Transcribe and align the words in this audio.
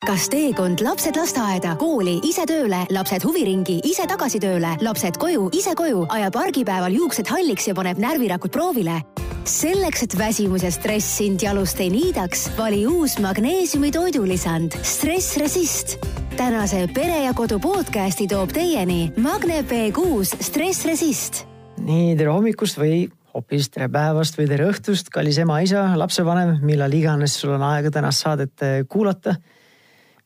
kas 0.00 0.30
teekond 0.32 0.80
lapsed 0.80 1.12
lasteaeda, 1.18 1.74
kooli, 1.76 2.14
ise 2.24 2.46
tööle, 2.48 2.78
lapsed 2.94 3.24
huviringi, 3.26 3.82
ise 3.84 4.06
tagasi 4.08 4.38
tööle, 4.40 4.70
lapsed 4.80 5.18
koju, 5.20 5.50
ise 5.52 5.74
koju, 5.76 6.06
ajab 6.16 6.38
argipäeval 6.40 6.94
juuksed 6.96 7.28
halliks 7.28 7.68
ja 7.68 7.74
paneb 7.76 8.00
närvirakud 8.00 8.52
proovile? 8.54 9.02
selleks, 9.50 10.04
et 10.04 10.14
väsimus 10.16 10.62
ja 10.64 10.70
stress 10.72 11.18
sind 11.18 11.42
jalust 11.42 11.78
ei 11.80 11.88
niidaks, 11.92 12.46
vali 12.56 12.82
uus 12.86 13.18
magneesiumi 13.20 13.90
toidulisand 13.92 14.76
Stress 14.84 15.36
Resist. 15.40 15.96
tänase 16.36 16.86
Pere 16.94 17.22
ja 17.24 17.32
Kodu 17.34 17.58
podcasti 17.60 18.28
toob 18.28 18.52
teieni 18.56 19.12
Magne 19.16 19.62
B6 19.68 20.40
Stress 20.44 20.84
Resist. 20.88 21.44
nii, 21.76 22.16
tere 22.16 22.32
hommikust 22.32 22.80
või 22.80 23.08
hoopis 23.34 23.68
tere 23.68 23.88
päevast 23.92 24.40
või 24.40 24.48
tere 24.48 24.68
õhtust, 24.72 25.12
kallis 25.12 25.40
ema-isa, 25.40 25.90
lapsevanem, 25.96 26.58
millal 26.64 26.92
iganes 26.92 27.40
sul 27.40 27.56
on 27.56 27.64
aega 27.68 27.90
tänast 27.90 28.24
saadet 28.24 28.64
eh, 28.64 28.84
kuulata. 28.88 29.36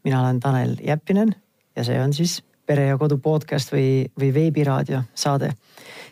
Mina 0.05 0.21
olen 0.21 0.41
Tanel 0.41 0.77
Jeppinen 0.87 1.35
ja 1.77 1.85
see 1.85 2.01
on 2.01 2.13
siis 2.13 2.43
Pere 2.67 2.87
ja 2.89 2.99
Kodu 2.99 3.19
podcast 3.21 3.73
või, 3.75 4.07
või 4.21 4.31
veebiraadio 4.35 5.03
saade. 5.15 5.53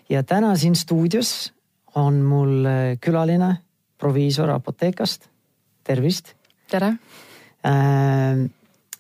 ja 0.08 0.22
täna 0.22 0.56
siin 0.56 0.76
stuudios 0.76 1.52
on 1.94 2.20
mul 2.24 2.66
eh, 2.66 2.98
külaline, 3.00 3.56
proviisor 3.98 4.50
apoteekast. 4.50 5.28
tervist. 5.84 6.34
tere. 6.70 6.96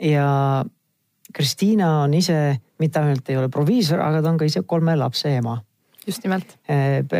ja 0.00 0.64
Kristiina 1.32 2.02
on 2.02 2.14
ise 2.14 2.60
mitte 2.78 2.98
ainult 2.98 3.28
ei 3.30 3.36
ole 3.36 3.48
proviisor, 3.48 4.00
aga 4.00 4.22
ta 4.22 4.30
on 4.30 4.38
ka 4.38 4.44
ise 4.44 4.62
kolme 4.66 4.96
lapse 4.96 5.36
ema 5.36 5.56
just 6.06 6.24
nimelt. 6.24 6.56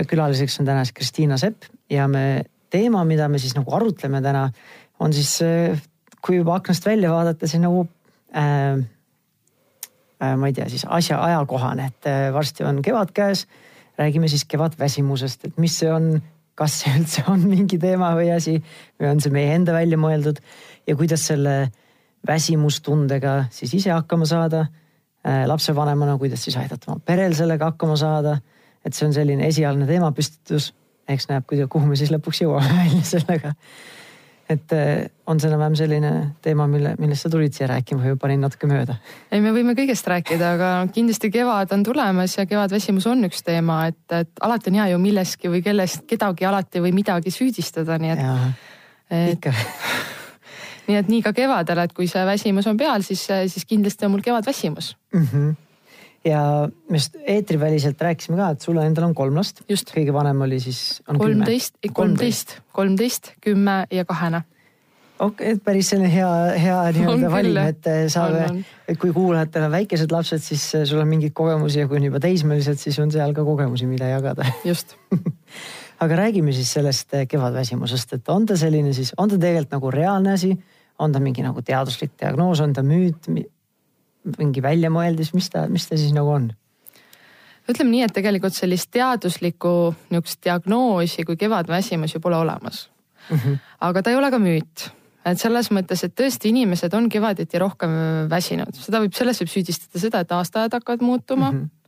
külaliseks 0.09 0.60
on 0.60 0.66
täna 0.66 0.84
siis 0.84 0.96
Kristiina 0.96 1.38
Sepp 1.38 1.65
ja 1.91 2.09
me 2.09 2.45
teema, 2.70 3.04
mida 3.04 3.29
me 3.29 3.38
siis 3.38 3.54
nagu 3.57 3.74
arutleme 3.77 4.23
täna, 4.24 4.46
on 5.01 5.12
siis, 5.12 5.38
kui 6.22 6.38
juba 6.38 6.56
aknast 6.58 6.86
välja 6.86 7.10
vaadata, 7.12 7.48
siis 7.50 7.62
nagu 7.62 7.84
äh, 8.36 8.82
äh, 10.22 10.34
ma 10.38 10.50
ei 10.50 10.56
tea, 10.56 10.68
siis 10.70 10.86
asja 10.88 11.20
ajakohane, 11.24 11.90
et 11.92 12.10
varsti 12.34 12.64
on 12.68 12.82
kevad 12.82 13.14
käes. 13.14 13.46
räägime 13.98 14.29
siis 14.29 14.45
kevadväsimusest, 14.48 15.45
et 15.45 15.59
mis 15.60 15.74
see 15.79 15.90
on, 15.92 16.23
kas 16.54 16.79
see 16.80 16.92
üldse 16.96 17.24
on 17.32 17.42
mingi 17.48 17.79
teema 17.79 18.14
või 18.16 18.30
asi 18.34 18.56
või 19.01 19.10
on 19.10 19.20
see 19.20 19.32
meie 19.32 19.54
enda 19.54 19.73
välja 19.73 19.98
mõeldud 19.98 20.40
ja 20.87 20.96
kuidas 20.96 21.26
selle 21.26 21.73
väsimustundega 22.26 23.45
siis 23.51 23.74
ise 23.74 23.90
hakkama 23.92 24.26
saada 24.26 24.64
äh, 25.26 25.45
lapsevanemana, 25.46 26.16
kuidas 26.18 26.45
siis 26.45 26.57
aidata 26.57 26.90
oma 26.92 27.04
perel 27.04 27.34
sellega 27.36 27.73
hakkama 27.73 27.96
saada 28.01 28.38
et 28.84 28.96
see 28.96 29.07
on 29.07 29.14
selline 29.14 29.46
esialgne 29.48 29.86
teemapüstitus, 29.88 30.70
eks 31.10 31.29
näeb, 31.30 31.46
kuhu 31.46 31.86
me 31.86 31.98
siis 31.98 32.12
lõpuks 32.14 32.42
jõuame 32.45 32.76
välja 32.82 33.02
sellega. 33.07 33.54
Et 34.51 34.73
eh, 34.76 35.07
on 35.26 35.40
see 35.40 35.48
enam-vähem 35.48 35.76
selline 35.79 36.12
teema, 36.45 36.66
mille, 36.71 36.95
millest 37.01 37.26
sa 37.26 37.30
tulid 37.32 37.54
siia 37.54 37.68
rääkima 37.71 38.02
või 38.04 38.18
panin 38.21 38.43
natuke 38.45 38.68
mööda? 38.71 38.96
ei, 39.30 39.40
me 39.45 39.52
võime 39.54 39.76
kõigest 39.79 40.09
rääkida, 40.10 40.52
aga 40.57 40.71
kindlasti 40.95 41.30
kevad 41.32 41.73
on 41.76 41.85
tulemas 41.87 42.37
ja 42.38 42.46
kevadväsimus 42.51 43.07
on 43.10 43.29
üks 43.29 43.45
teema, 43.46 43.85
et, 43.93 44.02
et 44.13 44.45
alati 44.45 44.73
on 44.73 44.80
hea 44.80 44.90
ju 44.93 45.01
milleski 45.02 45.52
või 45.52 45.63
kellest 45.65 46.07
kedagi 46.10 46.48
alati 46.48 46.82
või 46.85 46.95
midagi 46.96 47.35
süüdistada, 47.35 47.98
nii 48.02 48.15
et. 48.16 48.24
et 49.10 49.35
ikka 49.38 49.54
nii 50.88 50.98
et 50.98 51.10
nii 51.13 51.23
ka 51.24 51.35
kevadel, 51.37 51.85
et 51.85 51.93
kui 51.96 52.09
see 52.10 52.24
väsimus 52.26 52.66
on 52.70 52.80
peal, 52.80 53.04
siis, 53.07 53.23
siis 53.26 53.68
kindlasti 53.68 54.09
on 54.09 54.16
mul 54.16 54.24
kevadväsimus 54.24 54.96
mm. 55.15 55.29
-hmm 55.29 55.52
ja 56.24 56.68
me 56.90 57.01
just 57.01 57.16
eetriväliselt 57.23 58.01
rääkisime 58.01 58.38
ka, 58.38 58.52
et 58.54 58.65
sul 58.65 58.78
endal 58.82 59.09
on 59.10 59.15
kolm 59.18 59.37
last. 59.40 59.65
kõige 59.68 60.15
vanem 60.15 60.40
oli 60.46 60.60
siis. 60.62 61.02
kolmteist, 61.06 61.79
kolmteist, 61.92 62.59
kolmteist, 62.73 63.34
kümme 63.42 63.84
ja 63.90 64.04
kahene 64.09 64.44
okei 65.22 65.53
okay,, 65.53 65.60
päris 65.64 65.91
selline 65.92 66.10
hea, 66.12 66.31
hea 66.59 66.78
nii-öelda 66.97 67.31
valim, 67.32 67.60
et 67.62 67.88
eh, 67.91 68.00
sa, 68.12 68.26
et 68.88 68.98
kui 69.00 69.12
kuulajatel 69.14 69.69
on 69.69 69.75
väikesed 69.75 70.14
lapsed, 70.14 70.42
siis 70.44 70.64
eh, 70.78 70.84
sul 70.88 71.03
on 71.03 71.09
mingeid 71.10 71.34
kogemusi 71.37 71.82
ja 71.82 71.88
kui 71.91 72.00
on 72.00 72.09
juba 72.09 72.20
teismelised, 72.22 72.81
siis 72.82 72.98
on 73.03 73.12
seal 73.14 73.34
ka 73.36 73.44
kogemusi, 73.47 73.88
mida 73.91 74.10
jagada. 74.12 74.47
just. 74.66 74.97
Aga 76.02 76.16
räägime 76.18 76.54
siis 76.54 76.72
sellest 76.74 77.14
eh, 77.14 77.26
kevadväsimusest, 77.30 78.16
et 78.18 78.30
on 78.32 78.47
ta 78.48 78.58
selline 78.58 78.94
siis, 78.97 79.14
on 79.16 79.30
ta 79.30 79.38
tegelikult 79.38 79.76
nagu 79.78 79.92
reaalne 79.94 80.34
asi, 80.34 80.52
on 81.02 81.14
ta 81.14 81.22
mingi 81.22 81.44
nagu 81.44 81.62
teaduslik 81.66 82.16
diagnoos, 82.18 82.62
on 82.64 82.74
ta 82.74 82.82
müüt, 82.86 83.30
mingi 84.38 84.62
väljamõeldis, 84.62 85.33
mis 85.34 85.50
ta, 85.50 85.66
mis 85.69 85.88
ta 85.88 85.99
siis 85.99 86.15
nagu 86.16 86.31
on? 86.31 86.50
ütleme 87.71 87.91
nii, 87.91 88.06
et 88.06 88.15
tegelikult 88.15 88.56
sellist 88.56 88.91
teaduslikku 88.94 89.94
niisugust 90.10 90.43
diagnoosi 90.44 91.25
kui 91.27 91.38
kevadväsimus 91.38 92.16
ju 92.16 92.21
pole 92.21 92.37
olemas 92.37 92.88
mm. 93.31 93.37
-hmm. 93.37 93.60
aga 93.81 94.03
ta 94.03 94.10
ei 94.10 94.16
ole 94.16 94.31
ka 94.31 94.38
müüt 94.38 94.88
et 95.25 95.38
selles 95.38 95.71
mõttes, 95.71 96.03
et 96.05 96.15
tõesti 96.19 96.50
inimesed 96.50 96.94
on 96.94 97.09
kevaditi 97.09 97.59
rohkem 97.59 97.93
väsinud, 98.31 98.75
seda 98.75 99.00
võib, 99.05 99.15
selles 99.15 99.38
võib 99.41 99.53
süüdistada 99.53 100.03
seda, 100.03 100.21
et 100.21 100.33
aastaajad 100.33 100.81
hakkavad 100.81 101.06
muutuma 101.06 101.53
mm. 101.53 101.59
-hmm 101.60 101.78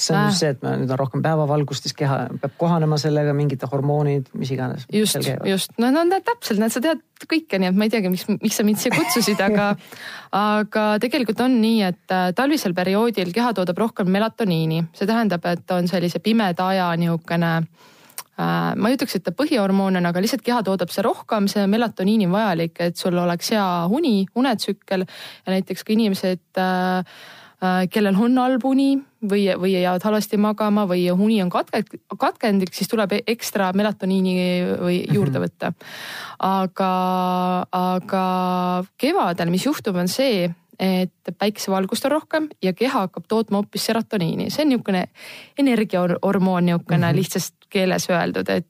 see 0.00 0.16
on 0.16 0.28
just 0.28 0.42
see, 0.42 0.50
et 0.54 0.62
me 0.64 0.72
nüüd 0.80 0.90
on 0.94 0.98
rohkem 1.00 1.22
päevavalgust, 1.24 1.86
siis 1.86 1.96
keha 1.96 2.18
peab 2.40 2.56
kohanema 2.60 2.98
sellega, 3.00 3.34
mingite 3.36 3.68
hormoonid, 3.70 4.30
mis 4.38 4.52
iganes. 4.54 4.86
just, 4.92 5.18
just, 5.48 5.76
no, 5.80 5.90
no 5.94 6.04
täpselt, 6.26 6.60
näed, 6.62 6.74
sa 6.74 6.82
tead 6.84 7.02
kõike, 7.30 7.60
nii 7.60 7.70
et 7.70 7.78
ma 7.78 7.86
ei 7.86 7.92
teagi, 7.92 8.12
miks, 8.12 8.26
miks 8.40 8.60
sa 8.60 8.66
mind 8.66 8.80
siia 8.80 8.94
kutsusid, 8.94 9.40
aga 9.44 9.72
aga 10.40 10.86
tegelikult 11.02 11.44
on 11.44 11.58
nii, 11.62 11.82
et 11.90 12.16
äh, 12.16 12.30
talvisel 12.36 12.74
perioodil 12.76 13.34
keha 13.36 13.52
toodab 13.56 13.80
rohkem 13.84 14.10
melatoniini, 14.12 14.84
see 14.96 15.08
tähendab, 15.10 15.46
et 15.50 15.76
on 15.76 15.90
sellise 15.90 16.22
pimeda 16.24 16.70
aja 16.72 16.92
niisugune 17.00 17.50
äh, 17.60 18.70
ma 18.76 18.92
ei 18.92 18.96
ütleks, 18.96 19.18
et 19.18 19.26
ta 19.26 19.34
põhihormoon 19.36 20.00
on, 20.00 20.12
aga 20.12 20.22
lihtsalt 20.22 20.46
keha 20.46 20.62
toodab 20.66 20.92
see 20.94 21.04
rohkem, 21.06 21.50
see 21.50 21.66
melatoniin 21.70 22.28
on 22.28 22.38
vajalik, 22.38 22.78
et 22.88 22.96
sul 23.00 23.18
oleks 23.20 23.52
hea 23.54 23.68
uni, 23.90 24.24
unetsükkel. 24.38 25.04
Ja 25.44 25.58
näiteks 25.58 25.84
ka 25.84 25.94
inimesed 25.94 26.60
Äh, 27.60 27.86
kellel 27.92 28.16
on 28.16 28.38
halb 28.40 28.64
uni 28.64 28.94
või, 29.22 29.44
või 29.60 29.74
jäävad 29.74 30.04
halvasti 30.04 30.38
magama 30.40 30.86
või 30.88 31.04
uni 31.12 31.40
on 31.42 31.50
katke, 31.52 31.82
katkendlik, 32.18 32.74
siis 32.74 32.88
tuleb 32.88 33.12
ekstra 33.26 33.72
melatoniini 33.76 34.34
või 34.80 35.02
juurde 35.12 35.38
mhm. 35.38 35.46
võtta. 35.46 35.72
aga, 36.38 36.92
aga 37.72 38.24
kevadel, 38.98 39.52
mis 39.52 39.66
juhtub, 39.66 39.96
on 40.00 40.08
see, 40.08 40.48
et 40.80 41.32
päikesevalgust 41.38 42.06
on 42.08 42.16
rohkem 42.16 42.48
ja 42.64 42.72
keha 42.72 43.06
hakkab 43.06 43.26
tootma 43.28 43.60
hoopis 43.60 43.84
serotoniini, 43.90 44.48
see 44.50 44.64
on 44.64 44.72
niisugune 44.72 45.06
energiahormoon 45.58 46.66
niisugune 46.66 46.98
mm 46.98 47.10
-hmm. 47.10 47.16
lihtsast 47.16 47.59
keeles 47.70 48.06
öeldud, 48.10 48.48
et. 48.52 48.66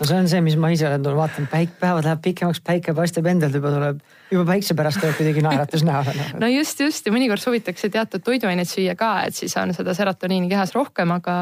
no 0.00 0.06
see 0.08 0.18
on 0.18 0.28
see, 0.30 0.42
mis 0.44 0.56
ma 0.60 0.70
ise 0.74 0.86
olen 0.88 1.04
tulnud, 1.04 1.18
vaatan 1.18 1.48
päik-, 1.52 1.76
päevad 1.80 2.06
läheb 2.08 2.22
pikemaks, 2.24 2.60
päike 2.66 2.94
paistab 2.96 3.28
endalt 3.30 3.54
juba 3.54 3.72
tuleb, 3.74 4.02
juba 4.32 4.44
päikse 4.50 4.76
pärast 4.78 5.00
tuleb 5.02 5.16
kuidagi 5.18 5.44
naeratus 5.46 5.84
näole 5.86 6.14
no 6.42 6.50
just, 6.50 6.80
just 6.82 7.06
ja 7.06 7.14
mõnikord 7.14 7.42
soovitakse 7.42 7.90
teatud 7.92 8.24
toiduaineid 8.26 8.70
süüa 8.70 8.96
ka, 8.98 9.12
et 9.28 9.38
siis 9.38 9.54
on 9.60 9.74
seda 9.76 9.94
serotoniini 9.96 10.50
kehas 10.52 10.74
rohkem, 10.76 11.14
aga. 11.16 11.38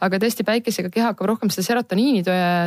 aga 0.00 0.22
tõesti 0.22 0.46
päikesega 0.48 0.90
keha 0.92 1.12
hakkab 1.12 1.30
rohkem 1.34 1.52
seda 1.52 1.68
serotoniini 1.68 2.24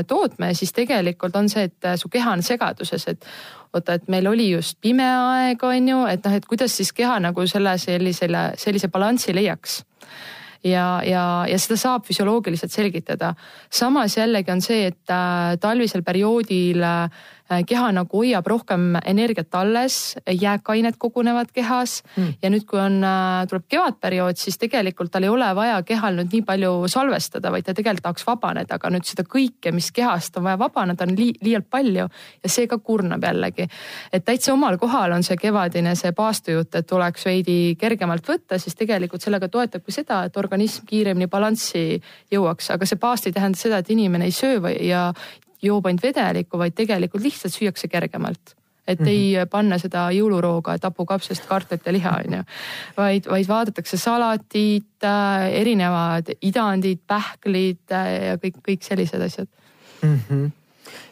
tootma 0.07 0.51
ja 0.51 0.57
siis 0.57 0.73
tegelikult 0.75 1.35
on 1.35 1.49
see, 1.51 1.69
et 1.71 1.93
su 1.99 2.11
keha 2.11 2.37
on 2.37 2.45
segaduses, 2.45 3.07
et 3.11 3.29
oota, 3.75 3.97
et 3.97 4.07
meil 4.11 4.27
oli 4.29 4.49
just 4.51 4.79
pime 4.81 5.05
aeg, 5.05 5.63
on 5.63 5.91
ju, 5.91 6.05
et 6.11 6.23
noh, 6.25 6.37
et 6.37 6.47
kuidas 6.47 6.77
siis 6.77 6.93
keha 6.95 7.17
nagu 7.23 7.47
selle 7.49 7.75
sellisele, 7.81 8.47
sellise 8.61 8.89
balansi 8.93 9.35
leiaks 9.35 9.81
ja, 10.65 11.01
ja, 11.05 11.23
ja 11.49 11.59
seda 11.61 11.77
saab 11.79 12.05
füsioloogiliselt 12.07 12.73
selgitada. 12.73 13.33
samas 13.69 14.17
jällegi 14.17 14.51
on 14.51 14.61
see, 14.61 14.89
et 14.91 15.13
äh, 15.13 15.55
talvisel 15.61 16.03
perioodil 16.03 16.83
äh, 16.83 17.25
keha 17.45 17.91
nagu 17.93 18.17
hoiab 18.17 18.47
rohkem 18.47 18.95
energiat 19.05 19.53
alles, 19.55 20.15
jääkained 20.25 20.97
kogunevad 20.97 21.51
kehas 21.53 21.99
mm. 22.15 22.33
ja 22.41 22.49
nüüd, 22.49 22.65
kui 22.65 22.79
on, 22.81 22.97
äh, 23.05 23.45
tuleb 23.49 23.67
kevadperiood, 23.69 24.39
siis 24.41 24.57
tegelikult 24.61 25.11
tal 25.13 25.27
ei 25.27 25.29
ole 25.29 25.51
vaja 25.55 25.77
kehal 25.85 26.17
nüüd 26.17 26.33
nii 26.33 26.45
palju 26.47 26.71
salvestada, 26.89 27.51
vaid 27.53 27.67
ta 27.67 27.75
tegelikult 27.77 28.07
tahaks 28.07 28.25
vabaneda, 28.25 28.79
aga 28.79 28.91
nüüd 28.93 29.05
seda 29.05 29.27
kõike, 29.29 29.73
mis 29.75 29.91
kehast 29.93 30.39
on 30.39 30.47
vaja 30.47 30.59
vabaneda, 30.61 31.05
on 31.05 31.13
li 31.17 31.31
liialt 31.45 31.69
palju 31.69 32.07
ja 32.07 32.51
see 32.51 32.65
ka 32.71 32.79
kurnab 32.81 33.23
jällegi. 33.23 33.69
et 34.11 34.25
täitsa 34.25 34.53
omal 34.53 34.79
kohal 34.81 35.13
on 35.13 35.23
see 35.23 35.37
kevadine 35.37 35.95
see 35.95 36.11
paastujutt, 36.17 36.75
et 36.75 36.89
tuleks 36.89 37.25
veidi 37.25 37.75
kergemalt 37.79 38.25
võtta, 38.25 38.59
siis 38.59 38.75
tegelikult 38.75 39.21
sellega 39.21 39.49
toetabki 39.53 39.93
seda, 39.93 40.23
et 40.25 40.37
organism 40.37 40.85
kiiremini 40.89 41.29
balanssi 41.29 42.01
jõuaks, 42.33 42.73
aga 42.73 42.89
see 42.89 42.97
paast 42.97 43.29
ei 43.29 43.37
tähenda 43.37 43.59
seda, 43.59 43.83
et 43.83 43.89
inimene 43.93 44.25
ei 44.25 44.33
söö 44.33 44.61
või 44.65 44.77
ja, 44.89 45.11
joob 45.65 45.89
ainult 45.89 46.03
vedelikku, 46.03 46.59
vaid 46.61 46.75
tegelikult 46.77 47.23
lihtsalt 47.23 47.53
süüakse 47.53 47.89
kergemalt 47.91 48.55
et 48.87 48.99
mm 48.99 49.05
-hmm. 49.05 49.09
ei 49.09 49.45
panna 49.49 49.77
seda 49.77 50.09
jõulurooga, 50.13 50.75
et 50.75 50.83
hapukapsast, 50.83 51.45
kartulit 51.49 51.85
ja 51.85 51.93
liha 51.93 52.11
on 52.25 52.33
ju. 52.33 52.43
vaid, 52.97 53.29
vaid 53.29 53.47
vaadatakse 53.47 53.97
salatit, 53.97 55.03
äh, 55.03 55.47
erinevad 55.61 56.29
idandid, 56.41 56.99
pähklid 57.07 57.91
äh, 57.91 58.25
ja 58.27 58.35
kõik, 58.37 58.61
kõik 58.67 58.83
sellised 58.83 59.21
asjad 59.21 59.47
mm. 60.01 60.19
-hmm 60.29 60.51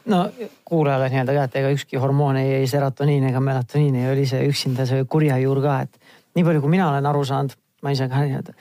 no 0.05 0.29
kuulajale 0.65 1.09
nii-öelda 1.09 1.33
ka, 1.33 1.44
et 1.44 1.55
ega 1.55 1.69
ükski 1.71 1.97
hormoon 1.97 2.38
ei, 2.38 2.53
ei 2.53 2.67
serotoniin 2.67 3.23
ega 3.23 3.39
melatoniin 3.39 3.95
ei 3.95 4.11
ole 4.11 4.21
ise 4.21 4.45
üksinda 4.47 4.85
see 4.85 5.05
kurja 5.05 5.38
juur 5.38 5.61
ka, 5.61 5.81
et 5.81 6.00
nii 6.35 6.44
palju, 6.44 6.61
kui 6.61 6.69
mina 6.69 6.89
olen 6.89 7.05
aru 7.05 7.25
saanud, 7.25 7.55
ma 7.81 7.91
ise 7.91 8.09
ka 8.09 8.21
nii-öelda 8.25 8.53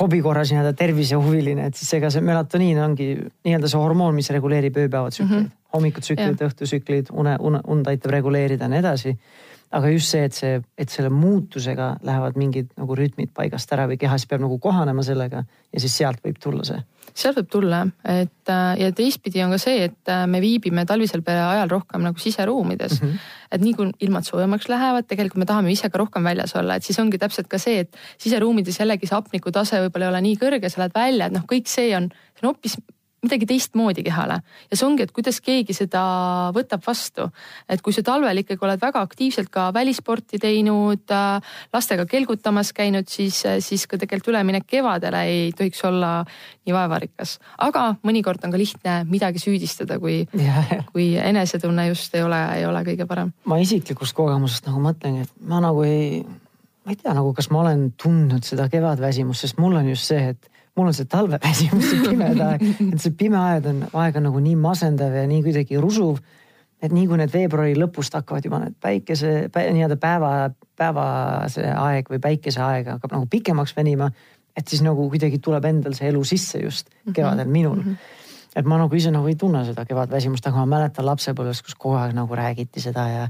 hobi 0.00 0.20
korras 0.22 0.52
nii-öelda 0.52 0.72
tervisehuviline, 0.78 1.66
et 1.70 1.78
siis 1.78 1.92
ega 1.98 2.10
see 2.12 2.22
melatoniin 2.24 2.78
ongi 2.82 3.08
nii-öelda 3.18 3.70
see 3.70 3.80
hormoon, 3.80 4.14
mis 4.14 4.30
reguleerib 4.30 4.78
ööpäevatsükleid 4.84 5.40
mm 5.40 5.46
-hmm., 5.46 5.58
hommikutsüklid, 5.72 6.42
õhtutsüklid, 6.48 7.12
une, 7.12 7.36
une, 7.40 7.62
und 7.64 7.88
aitab 7.90 8.14
reguleerida 8.14 8.68
ja 8.68 8.72
nii 8.72 8.82
edasi. 8.84 9.16
aga 9.72 9.88
just 9.88 10.12
see, 10.12 10.24
et 10.28 10.34
see, 10.36 10.60
et 10.76 10.90
selle 10.92 11.08
muutusega 11.08 11.96
lähevad 12.04 12.36
mingid 12.36 12.74
nagu 12.76 12.96
rütmid 12.96 13.30
paigast 13.32 13.70
ära 13.72 13.86
või 13.88 13.96
kehas 13.96 14.26
peab 14.28 14.42
nagu 14.44 14.58
kohanema 14.60 15.02
sellega 15.02 15.44
ja 15.72 15.80
siis 15.80 15.96
sealt 15.96 16.20
võib 16.24 16.36
tulla 16.42 16.66
see 16.68 16.82
sealt 17.14 17.38
võib 17.40 17.48
tulla, 17.52 17.82
et 18.08 18.50
äh, 18.50 18.62
ja 18.80 18.90
teistpidi 18.96 19.42
on 19.44 19.52
ka 19.52 19.58
see, 19.60 19.86
et 19.88 20.10
äh, 20.10 20.24
me 20.30 20.40
viibime 20.42 20.84
talvisel 20.88 21.22
ajal 21.26 21.70
rohkem 21.70 22.04
nagu 22.06 22.18
siseruumides 22.18 23.00
mm. 23.00 23.08
-hmm. 23.08 23.18
et 23.52 23.60
nii 23.60 23.74
kui 23.74 23.90
ilmad 24.00 24.24
soojemaks 24.24 24.68
lähevad, 24.68 25.06
tegelikult 25.08 25.42
me 25.44 25.46
tahame 25.46 25.72
ise 25.72 25.90
ka 25.90 25.98
rohkem 25.98 26.24
väljas 26.24 26.56
olla, 26.56 26.76
et 26.76 26.84
siis 26.84 26.98
ongi 26.98 27.18
täpselt 27.18 27.48
ka 27.48 27.58
see, 27.58 27.80
et 27.80 27.96
siseruumides 28.18 28.80
jällegi 28.80 29.06
see 29.06 29.16
hapnikutase 29.16 29.82
võib-olla 29.84 30.08
ei 30.08 30.14
ole 30.14 30.20
nii 30.28 30.40
kõrge, 30.40 30.68
sa 30.68 30.82
lähed 30.82 30.94
välja, 30.94 31.26
et 31.26 31.32
noh, 31.32 31.44
kõik 31.44 31.68
see 31.68 31.96
on, 31.96 32.08
see 32.08 32.46
on 32.46 32.52
hoopis 32.52 32.78
midagi 33.22 33.46
teistmoodi 33.46 34.02
kehale 34.02 34.40
ja 34.42 34.76
see 34.76 34.86
ongi, 34.86 35.04
et 35.06 35.12
kuidas 35.14 35.38
keegi 35.44 35.74
seda 35.76 36.02
võtab 36.54 36.82
vastu. 36.86 37.28
et 37.70 37.82
kui 37.82 37.94
sa 37.94 38.02
talvel 38.06 38.42
ikkagi 38.42 38.64
oled 38.66 38.82
väga 38.82 39.02
aktiivselt 39.06 39.50
ka 39.52 39.68
välisporti 39.74 40.40
teinud, 40.42 41.14
lastega 41.72 42.06
kelgutamas 42.10 42.72
käinud, 42.74 43.06
siis, 43.08 43.42
siis 43.62 43.86
ka 43.86 43.98
tegelikult 44.00 44.32
üleminek 44.34 44.66
kevadele 44.66 45.22
ei 45.30 45.52
tohiks 45.56 45.84
olla 45.86 46.12
nii 46.66 46.74
vaevarikas. 46.74 47.38
aga 47.62 47.86
mõnikord 48.02 48.42
on 48.44 48.54
ka 48.54 48.60
lihtne 48.60 48.98
midagi 49.10 49.42
süüdistada, 49.42 50.00
kui, 50.02 50.24
kui 50.92 51.12
enesetunne 51.16 51.88
just 51.92 52.14
ei 52.18 52.26
ole, 52.26 52.42
ei 52.58 52.66
ole 52.66 52.82
kõige 52.90 53.06
parem. 53.06 53.32
ma 53.44 53.58
isiklikust 53.62 54.16
kogemusest 54.18 54.66
nagu 54.66 54.82
mõtlengi, 54.82 55.28
et 55.28 55.36
ma 55.46 55.62
nagu 55.62 55.86
ei, 55.86 56.24
ma 56.82 56.94
ei 56.94 56.98
tea 56.98 57.14
nagu, 57.14 57.30
kas 57.38 57.52
ma 57.54 57.62
olen 57.62 57.92
tundnud 57.94 58.42
seda 58.46 58.66
kevadväsimust, 58.72 59.46
sest 59.46 59.62
mul 59.62 59.78
on 59.78 59.94
just 59.94 60.10
see, 60.10 60.34
et 60.34 60.51
mul 60.76 60.88
on 60.88 60.94
see 60.96 61.08
talveväsimus, 61.10 61.88
see 61.90 62.04
pimeda 62.06 62.46
aeg, 62.52 62.62
et 62.88 63.02
see 63.02 63.16
pime 63.18 63.38
aeg 63.40 63.68
on, 63.68 63.82
aeg 64.04 64.20
on 64.20 64.28
nagu 64.28 64.42
nii 64.44 64.54
masendav 64.60 65.14
ja 65.16 65.24
nii 65.28 65.42
kuidagi 65.44 65.80
rusuv. 65.80 66.22
et 66.82 66.90
nii 66.90 67.06
kui 67.06 67.18
need 67.20 67.30
veebruari 67.30 67.76
lõpust 67.78 68.16
hakkavad 68.16 68.46
juba 68.48 68.58
need 68.64 68.74
päikese 68.82 69.50
pä,, 69.52 69.68
nii-öelda 69.70 69.96
päeva, 70.02 70.32
päevase 70.78 71.68
aeg 71.70 72.08
või 72.10 72.18
päikeseaeg 72.24 72.88
hakkab 72.96 73.14
nagu 73.18 73.28
pikemaks 73.30 73.76
venima. 73.76 74.10
et 74.56 74.68
siis 74.68 74.82
nagu 74.82 75.08
kuidagi 75.08 75.38
tuleb 75.38 75.64
endal 75.64 75.94
see 75.94 76.08
elu 76.08 76.24
sisse 76.24 76.58
just 76.64 76.88
mhm. 77.04 77.14
kevadel 77.14 77.48
minul 77.48 77.76
mm. 77.76 77.88
-hmm 77.92 78.20
et 78.56 78.66
ma 78.68 78.76
nagu 78.76 78.96
ise 78.96 79.10
nagu 79.12 79.28
ei 79.30 79.36
tunne 79.40 79.64
seda 79.64 79.84
kevadväsimust, 79.88 80.46
aga 80.46 80.60
ma 80.60 80.76
mäletan 80.76 81.06
lapsepõlves, 81.08 81.62
kus 81.64 81.74
kogu 81.74 81.96
aeg 81.96 82.12
nagu 82.16 82.36
räägiti 82.36 82.82
seda 82.84 83.06
ja 83.08 83.22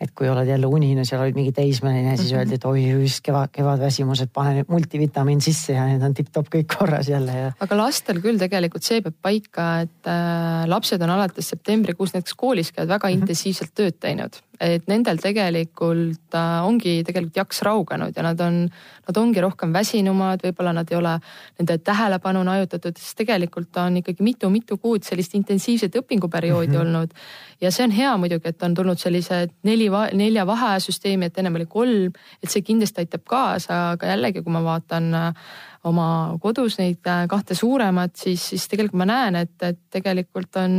et 0.00 0.10
kui 0.14 0.28
oled 0.28 0.48
jälle 0.48 0.66
unine, 0.66 1.04
seal 1.06 1.22
olid 1.22 1.36
mingi 1.38 1.52
teismeline, 1.54 2.16
siis 2.16 2.32
mm 2.32 2.36
-hmm. 2.36 2.40
öeldi, 2.40 2.54
et 2.54 2.64
oi, 2.64 2.88
just 3.04 3.20
kevad, 3.24 3.52
kevadväsimus, 3.52 4.20
et 4.20 4.32
pane 4.32 4.54
nüüd 4.58 4.68
multivitamiin 4.68 5.40
sisse 5.40 5.72
ja 5.72 5.86
nüüd 5.86 6.02
on 6.02 6.14
tipp-topp 6.14 6.50
kõik 6.54 6.76
korras 6.78 7.08
jälle 7.08 7.36
ja. 7.38 7.52
aga 7.60 7.76
lastel 7.76 8.20
küll 8.20 8.38
tegelikult 8.38 8.82
see 8.82 9.00
peab 9.02 9.14
paika, 9.22 9.68
et 9.86 10.10
äh, 10.10 10.66
lapsed 10.66 11.02
on 11.02 11.10
alates 11.10 11.48
septembrikuus 11.48 12.14
näiteks 12.14 12.34
koolis 12.34 12.72
käivad 12.72 12.88
väga 12.88 13.08
mm 13.08 13.14
-hmm. 13.14 13.20
intensiivselt 13.20 13.74
tööd 13.74 14.00
teinud 14.00 14.42
et 14.62 14.86
nendel 14.90 15.18
tegelikult 15.18 16.36
äh, 16.36 16.66
ongi 16.66 17.00
tegelikult 17.06 17.38
jaks 17.40 17.62
rauganud 17.66 18.14
ja 18.16 18.22
nad 18.22 18.40
on, 18.44 18.60
nad 19.08 19.18
ongi 19.18 19.42
rohkem 19.42 19.72
väsinumad, 19.74 20.44
võib-olla 20.44 20.74
nad 20.76 20.90
ei 20.92 20.98
ole, 20.98 21.14
nende 21.58 21.78
tähelepanu 21.82 22.44
on 22.44 22.52
hajutatud, 22.52 22.98
sest 23.00 23.18
tegelikult 23.18 23.74
on 23.82 23.98
ikkagi 24.00 24.24
mitu-mitu 24.26 24.78
kuud 24.82 25.06
sellist 25.06 25.34
intensiivset 25.34 25.98
õpinguperioodi 25.98 26.70
mm 26.70 26.74
-hmm. 26.74 26.86
olnud. 26.86 27.14
ja 27.60 27.70
see 27.70 27.84
on 27.84 27.96
hea 27.96 28.16
muidugi, 28.16 28.48
et 28.48 28.62
on 28.62 28.74
tulnud 28.74 28.98
sellised 28.98 29.50
neli, 29.62 29.83
nelja 29.90 30.46
vaheajasüsteemi, 30.46 31.28
et 31.28 31.38
ennem 31.38 31.60
oli 31.60 31.66
kolm, 31.70 32.14
et 32.42 32.50
see 32.50 32.64
kindlasti 32.66 33.04
aitab 33.04 33.24
kaasa, 33.28 33.80
aga 33.94 34.12
jällegi, 34.14 34.42
kui 34.44 34.54
ma 34.54 34.62
vaatan 34.64 35.10
äh, 35.18 35.50
oma 35.84 36.06
kodus 36.42 36.78
neid 36.80 37.04
äh, 37.10 37.26
kahte 37.30 37.56
suuremat, 37.58 38.16
siis, 38.16 38.48
siis 38.52 38.68
tegelikult 38.70 39.02
ma 39.02 39.08
näen, 39.10 39.36
et, 39.44 39.54
et 39.62 39.80
tegelikult 39.92 40.56
on 40.60 40.78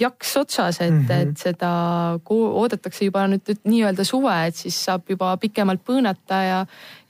jaks 0.00 0.36
otsas, 0.40 0.80
et 0.80 0.90
mm, 0.90 1.06
-hmm. 1.06 1.30
et 1.30 1.38
seda 1.38 1.70
oodatakse 2.30 3.04
juba 3.04 3.26
nüüd 3.28 3.58
nii-öelda 3.64 4.04
suve, 4.08 4.36
et 4.46 4.56
siis 4.56 4.78
saab 4.84 5.10
juba 5.10 5.36
pikemalt 5.36 5.82
põõnata 5.84 6.38
ja, 6.48 6.60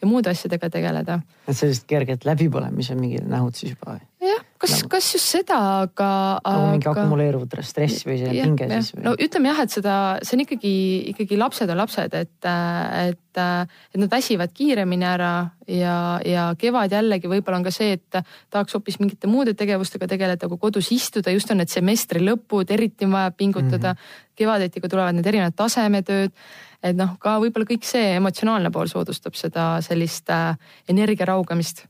ja 0.03 0.09
muude 0.11 0.33
asjadega 0.33 0.71
tegeleda. 0.73 1.21
et 1.47 1.57
sellist 1.57 1.87
kerget 1.91 2.25
läbipõlemise 2.27 2.97
mingil 2.99 3.27
nähud 3.31 3.55
siis 3.59 3.77
juba? 3.77 4.01
jah, 4.23 4.41
kas 4.61 4.75
nagu., 4.77 4.89
kas 4.93 5.09
just 5.15 5.31
seda, 5.37 5.59
aga. 5.85 6.09
nagu 6.43 6.65
mingi 6.75 6.89
aga... 6.89 7.05
akumuleeruv 7.05 7.45
stress 7.67 8.07
või 8.07 8.19
see 8.21 8.33
pinge 8.35 8.69
siis 8.73 8.93
või? 8.97 9.05
no 9.07 9.13
ütleme 9.15 9.53
jah, 9.53 9.61
et 9.65 9.75
seda, 9.75 9.97
see 10.27 10.37
on 10.37 10.45
ikkagi, 10.45 10.73
ikkagi 11.13 11.39
lapsed 11.39 11.71
on 11.73 11.81
lapsed, 11.83 12.17
et, 12.19 12.49
et, 12.49 13.43
et 13.43 14.03
nad 14.03 14.11
väsivad 14.17 14.55
kiiremini 14.55 15.07
ära 15.09 15.33
ja, 15.71 15.97
ja 16.27 16.49
kevad 16.59 16.95
jällegi 16.95 17.31
võib-olla 17.31 17.63
on 17.63 17.69
ka 17.69 17.75
see, 17.75 17.95
et 17.99 18.19
tahaks 18.19 18.75
hoopis 18.79 18.99
mingite 19.03 19.31
muude 19.31 19.55
tegevustega 19.59 20.11
tegeleda, 20.11 20.51
kui 20.51 20.61
kodus 20.67 20.91
istuda, 20.95 21.35
just 21.35 21.51
on 21.55 21.63
need 21.63 21.71
semestri 21.73 22.23
lõpud, 22.23 22.75
eriti 22.75 23.07
on 23.07 23.15
vaja 23.15 23.31
pingutada 23.37 23.95
mm. 23.95 24.03
-hmm. 24.03 24.37
kevadeti, 24.43 24.83
kui 24.83 24.91
tulevad 24.91 25.19
need 25.19 25.31
erinevad 25.31 25.59
tasemetööd 25.59 26.35
et 26.83 26.97
noh, 26.97 27.17
ka 27.19 27.39
võib-olla 27.43 27.69
kõik 27.69 27.85
see 27.87 28.15
emotsionaalne 28.17 28.71
pool 28.71 28.91
soodustab 28.91 29.35
seda 29.39 29.75
sellist 29.85 30.31
äh, 30.31 30.57
energia 30.89 31.27
raugemist 31.27 31.87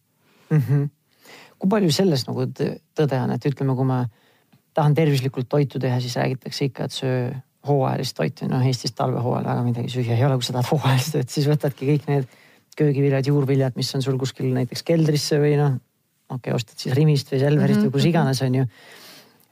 mm. 0.50 0.58
-hmm 0.58 0.90
kui 1.62 1.70
palju 1.70 1.94
selles 1.94 2.26
nagu 2.26 2.48
tõde 2.50 3.18
on, 3.22 3.30
et 3.30 3.44
ütleme, 3.46 3.76
kui 3.78 3.86
ma 3.86 4.02
tahan 4.74 4.96
tervislikult 4.98 5.46
toitu 5.52 5.78
teha, 5.82 6.00
siis 6.02 6.16
räägitakse 6.18 6.66
ikka, 6.66 6.88
et 6.88 6.96
söö 6.96 7.18
hooajalist 7.68 8.16
toitu, 8.18 8.48
noh 8.50 8.64
Eestis 8.66 8.96
talvehooajal 8.98 9.46
väga 9.46 9.62
midagi 9.66 9.92
süüa 9.92 10.16
ei 10.16 10.24
ole, 10.26 10.40
kui 10.40 10.48
sa 10.48 10.56
tahad 10.56 10.72
hooajalist 10.72 11.14
toitu, 11.14 11.34
siis 11.36 11.46
võtadki 11.46 11.86
kõik 11.92 12.08
need 12.10 12.34
köögiviljad, 12.74 13.28
juurviljad, 13.30 13.76
mis 13.78 13.92
on 13.94 14.02
sul 14.02 14.18
kuskil 14.18 14.48
näiteks 14.56 14.82
keldrisse 14.88 15.38
või 15.38 15.54
noh, 15.60 15.76
okei 16.32 16.50
okay,, 16.50 16.56
ostad 16.56 16.82
siis 16.82 16.96
Rimist 16.98 17.30
või 17.30 17.42
Selverist 17.44 17.78
mm 17.78 17.84
-hmm. 17.84 17.92
või 17.92 17.94
kus 17.94 18.02
mhm. 18.02 18.10
iganes, 18.10 18.42
on 18.42 18.58
ju. 18.58 18.66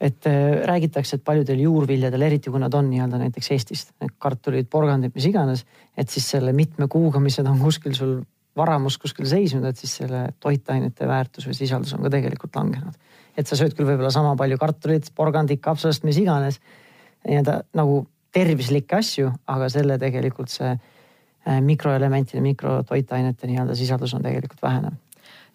Et 0.01 0.25
äh, 0.25 0.63
räägitakse, 0.65 1.19
et 1.19 1.23
paljudel 1.23 1.59
juurviljadel, 1.61 2.23
eriti 2.25 2.49
kui 2.49 2.59
nad 2.59 2.73
on 2.73 2.89
nii-öelda 2.89 3.19
näiteks 3.21 3.51
Eestist, 3.53 3.91
kartulid, 4.17 4.65
porgandid, 4.69 5.13
mis 5.13 5.27
iganes, 5.29 5.65
et 5.97 6.09
siis 6.09 6.25
selle 6.33 6.53
mitme 6.57 6.87
kuuga, 6.89 7.21
mis 7.21 7.37
nad 7.37 7.51
on 7.51 7.59
kuskil 7.61 7.93
sul 7.93 8.15
varamus 8.57 8.97
kuskil 8.97 9.27
seisnud, 9.29 9.65
et 9.67 9.79
siis 9.79 9.93
selle 10.01 10.25
toitainete 10.39 11.07
väärtus 11.07 11.47
või 11.47 11.55
sisaldus 11.55 11.93
on 11.95 12.03
ka 12.05 12.11
tegelikult 12.11 12.55
langenud. 12.55 12.97
et 13.37 13.47
sa 13.47 13.55
sööd 13.55 13.71
küll 13.77 13.87
võib-olla 13.87 14.11
sama 14.11 14.33
palju 14.35 14.57
kartulit, 14.59 15.07
porgandit, 15.15 15.61
kapsast, 15.61 16.03
mis 16.03 16.17
iganes. 16.17 16.59
nii-öelda 17.27 17.61
nagu 17.73 18.07
tervislikke 18.31 18.95
asju, 18.95 19.31
aga 19.47 19.69
selle 19.69 19.97
tegelikult 19.99 20.49
see 20.49 20.71
äh, 20.71 21.61
mikroelementide, 21.61 22.41
mikrotoitainete 22.41 23.47
nii-öelda 23.47 23.75
sisaldus 23.75 24.13
on 24.13 24.21
tegelikult 24.21 24.61
vähenev. 24.61 24.97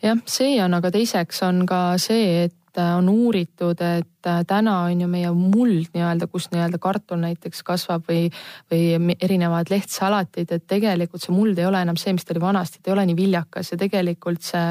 jah, 0.03 0.17
see 0.27 0.63
on, 0.65 0.75
aga 0.75 0.91
teiseks 0.91 1.43
on 1.43 1.67
ka 1.67 1.99
see, 1.99 2.45
et 2.45 2.79
äh, 2.79 2.97
on 2.97 3.09
uuritud, 3.09 3.81
et 3.81 4.16
äh, 4.29 4.43
täna 4.49 4.79
on 4.87 5.01
ju 5.05 5.09
meie 5.11 5.31
muld 5.37 5.91
nii-öelda, 5.95 6.29
kus 6.33 6.51
nii-öelda 6.53 6.81
kartul 6.83 7.21
näiteks 7.23 7.63
kasvab 7.67 8.07
või, 8.11 8.29
või 8.73 9.17
erinevad 9.21 9.71
lehtsalatid, 9.73 10.53
et 10.53 10.67
tegelikult 10.71 11.25
see 11.25 11.35
muld 11.35 11.59
ei 11.59 11.69
ole 11.69 11.83
enam 11.87 11.99
see, 12.01 12.15
mis 12.17 12.27
ta 12.27 12.35
oli 12.35 12.45
vanasti, 12.45 12.83
ta 12.83 12.91
ei 12.91 12.97
ole 12.97 13.07
nii 13.11 13.19
viljakas 13.19 13.73
ja 13.73 13.81
tegelikult 13.81 14.45
see, 14.47 14.69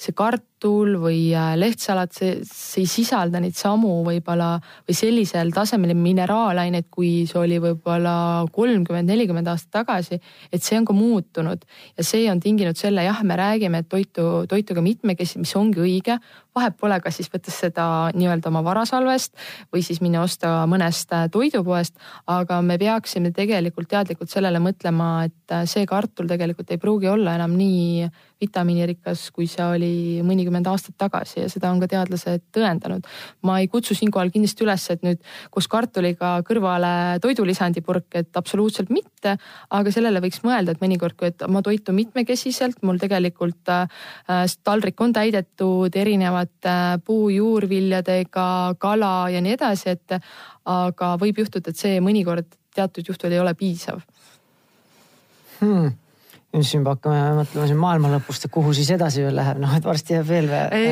see 0.00 0.16
kart 0.16 0.46
kartul 0.62 0.94
või 1.02 1.32
äh, 1.34 1.56
lehtsalat, 1.58 2.12
see, 2.14 2.36
see 2.46 2.84
ei 2.84 2.86
sisalda 2.86 3.40
neid 3.42 3.56
samu 3.58 4.02
võib-olla 4.06 4.60
või 4.86 4.94
sellisel 4.94 5.50
tasemel 5.52 5.94
mineraalaineid, 5.98 6.86
kui 6.90 7.26
see 7.26 7.40
oli 7.40 7.58
võib-olla 7.58 8.46
kolmkümmend, 8.52 9.08
nelikümmend 9.10 9.48
aastat 9.48 9.82
tagasi. 9.82 10.20
et 10.52 10.62
see 10.62 10.78
on 10.78 10.84
ka 10.84 10.92
muutunud 10.92 11.64
ja 11.96 12.04
see 12.04 12.30
on 12.30 12.40
tinginud 12.40 12.76
selle, 12.76 13.02
jah, 13.02 13.22
me 13.24 13.36
räägime, 13.36 13.82
et 13.82 13.88
toitu, 13.88 14.46
toituga 14.48 14.82
mitmekesi, 14.82 15.38
mis 15.38 15.54
ongi 15.56 15.80
õige. 15.80 16.18
vahet 16.54 16.76
pole, 16.76 17.00
kas 17.00 17.16
siis 17.16 17.30
võttes 17.32 17.58
seda 17.58 18.12
nii-öelda 18.14 18.48
oma 18.48 18.62
varasalvest 18.82 19.38
või 19.72 19.84
siis 19.86 20.02
minna 20.02 20.22
osta 20.26 20.62
mõnest 20.70 21.12
äh, 21.14 21.28
toidupoest, 21.32 21.96
aga 22.30 22.60
me 22.64 22.78
peaksime 22.80 23.32
tegelikult 23.34 23.90
teadlikult 23.92 24.32
sellele 24.32 24.60
mõtlema, 24.62 25.24
et 25.28 25.54
äh, 25.54 25.64
see 25.70 25.86
kartul 25.86 26.30
tegelikult 26.30 26.70
ei 26.74 26.82
pruugi 26.82 27.10
olla 27.12 27.36
enam 27.38 27.54
nii 27.58 28.10
vitamiinirikas, 28.42 29.28
kui 29.34 29.46
see 29.50 29.64
oli 29.64 29.94
mõnikümmend 30.26 30.66
aastat 30.70 30.96
tagasi 31.00 31.40
ja 31.42 31.48
seda 31.52 31.70
on 31.72 31.80
ka 31.82 31.88
teadlased 31.90 32.44
tõendanud. 32.54 33.06
ma 33.46 33.58
ei 33.60 33.68
kutsu 33.70 33.94
siinkohal 33.94 34.32
kindlasti 34.34 34.66
üles, 34.66 34.86
et 34.90 35.04
nüüd 35.06 35.20
koos 35.54 35.68
kartuliga 35.70 36.34
kõrvale 36.46 37.20
toidulisandi 37.22 37.82
purk, 37.86 38.08
et 38.18 38.36
absoluutselt 38.36 38.90
mitte, 38.90 39.36
aga 39.70 39.94
sellele 39.94 40.22
võiks 40.24 40.42
mõelda, 40.46 40.74
et 40.74 40.82
mõnikord, 40.82 41.16
kui 41.18 41.30
et 41.30 41.46
ma 41.48 41.62
toitun 41.62 41.98
mitmekesiselt, 41.98 42.82
mul 42.82 43.00
tegelikult 43.02 43.72
äh, 43.72 43.86
taldrik 44.64 45.00
on 45.00 45.14
täidetud 45.14 45.96
erinevate 45.96 46.72
äh, 46.72 46.96
puu, 47.04 47.30
juurviljadega, 47.32 48.48
kala 48.82 49.14
ja 49.32 49.42
nii 49.44 49.56
edasi, 49.58 49.96
et 49.96 50.18
aga 50.68 51.14
võib 51.20 51.42
juhtuda, 51.42 51.70
et 51.70 51.78
see 51.78 52.00
mõnikord 52.04 52.58
teatud 52.74 53.08
juhtudel 53.08 53.36
ei 53.36 53.42
ole 53.42 53.54
piisav 53.58 54.00
hmm 55.62 56.01
nüüd 56.52 56.66
siis 56.66 56.74
juba 56.76 56.92
hakkame 56.92 57.20
mõtlema 57.38 57.66
siin 57.68 57.78
maailma 57.80 58.10
lõpust, 58.12 58.44
et 58.44 58.52
kuhu 58.52 58.74
siis 58.76 58.90
edasi 58.92 59.22
veel 59.24 59.36
läheb, 59.38 59.60
noh 59.62 59.72
et 59.72 59.86
varsti 59.88 60.18
jääb 60.18 60.26
veel 60.28 60.50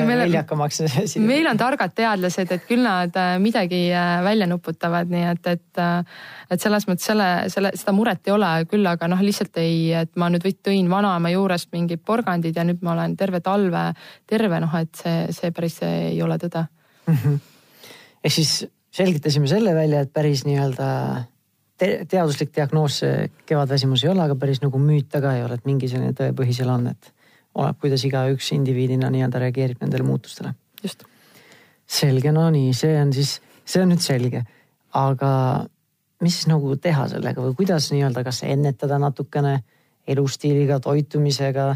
viljakamaks. 0.08 0.80
meil 1.30 1.48
on 1.50 1.60
targad 1.60 1.92
teadlased, 1.96 2.54
et 2.56 2.64
küll 2.68 2.80
nad 2.86 3.16
äh, 3.20 3.34
midagi 3.42 3.82
äh, 3.92 4.14
välja 4.24 4.48
nuputavad, 4.48 5.10
nii 5.12 5.26
et, 5.34 5.50
et, 5.52 5.82
äh, 5.82 6.24
et 6.56 6.64
selles 6.64 6.88
mõttes 6.88 7.10
selle, 7.12 7.28
selle, 7.52 7.74
seda 7.76 7.92
muret 7.96 8.24
ei 8.30 8.34
ole, 8.36 8.50
küll 8.70 8.88
aga 8.88 9.10
noh, 9.12 9.20
lihtsalt 9.24 9.60
ei, 9.60 9.90
et 10.00 10.14
ma 10.20 10.30
nüüd 10.32 10.48
tõin 10.64 10.88
vanaema 10.92 11.32
juurest 11.34 11.68
mingid 11.76 12.00
porgandid 12.08 12.56
ja 12.56 12.64
nüüd 12.64 12.80
ma 12.86 12.94
olen 12.96 13.18
terve 13.20 13.42
talve 13.44 13.90
terve, 14.30 14.62
noh 14.64 14.80
et 14.80 14.94
see, 14.96 15.26
see 15.36 15.52
päris 15.52 15.80
ei 15.84 16.16
ole 16.24 16.40
tõde 16.40 16.64
mm. 16.64 17.14
-hmm. 17.14 17.40
ehk 18.24 18.38
siis 18.38 18.54
selgitasime 18.96 19.46
selle 19.50 19.74
välja, 19.74 20.00
et 20.00 20.12
päris 20.12 20.46
nii-öelda 20.48 20.88
te 21.80 21.88
teaduslik 22.08 22.52
diagnoos 22.54 23.00
kevadväsimus 23.48 24.04
ei 24.04 24.12
ole, 24.12 24.26
aga 24.26 24.36
päris 24.38 24.60
nagu 24.60 24.78
müüt 24.82 25.08
ta 25.12 25.22
ka 25.24 25.32
ei 25.36 25.44
ole, 25.46 25.56
et 25.56 25.66
mingi 25.68 25.88
selline 25.88 26.12
tõepõhisel 26.16 26.68
on, 26.68 26.90
et 26.92 27.12
oleneb, 27.54 27.78
kuidas 27.82 28.04
igaüks 28.06 28.52
indiviidina 28.56 29.10
nii-öelda 29.10 29.40
reageerib 29.46 29.82
nendele 29.82 30.06
muutustele. 30.06 30.54
just. 30.82 31.04
selge, 31.90 32.32
no 32.32 32.44
nii, 32.50 32.72
see 32.76 32.94
on 33.00 33.12
siis, 33.12 33.40
see 33.66 33.82
on 33.82 33.90
nüüd 33.90 34.02
selge, 34.04 34.44
aga 34.94 35.30
mis 36.22 36.36
siis 36.38 36.50
nagu 36.50 36.76
teha 36.76 37.08
sellega 37.10 37.42
või 37.42 37.56
kuidas 37.58 37.90
nii-öelda, 37.90 38.22
kas 38.24 38.42
ennetada 38.46 38.98
natukene 39.02 39.56
elustiiliga, 40.10 40.78
toitumisega, 40.80 41.72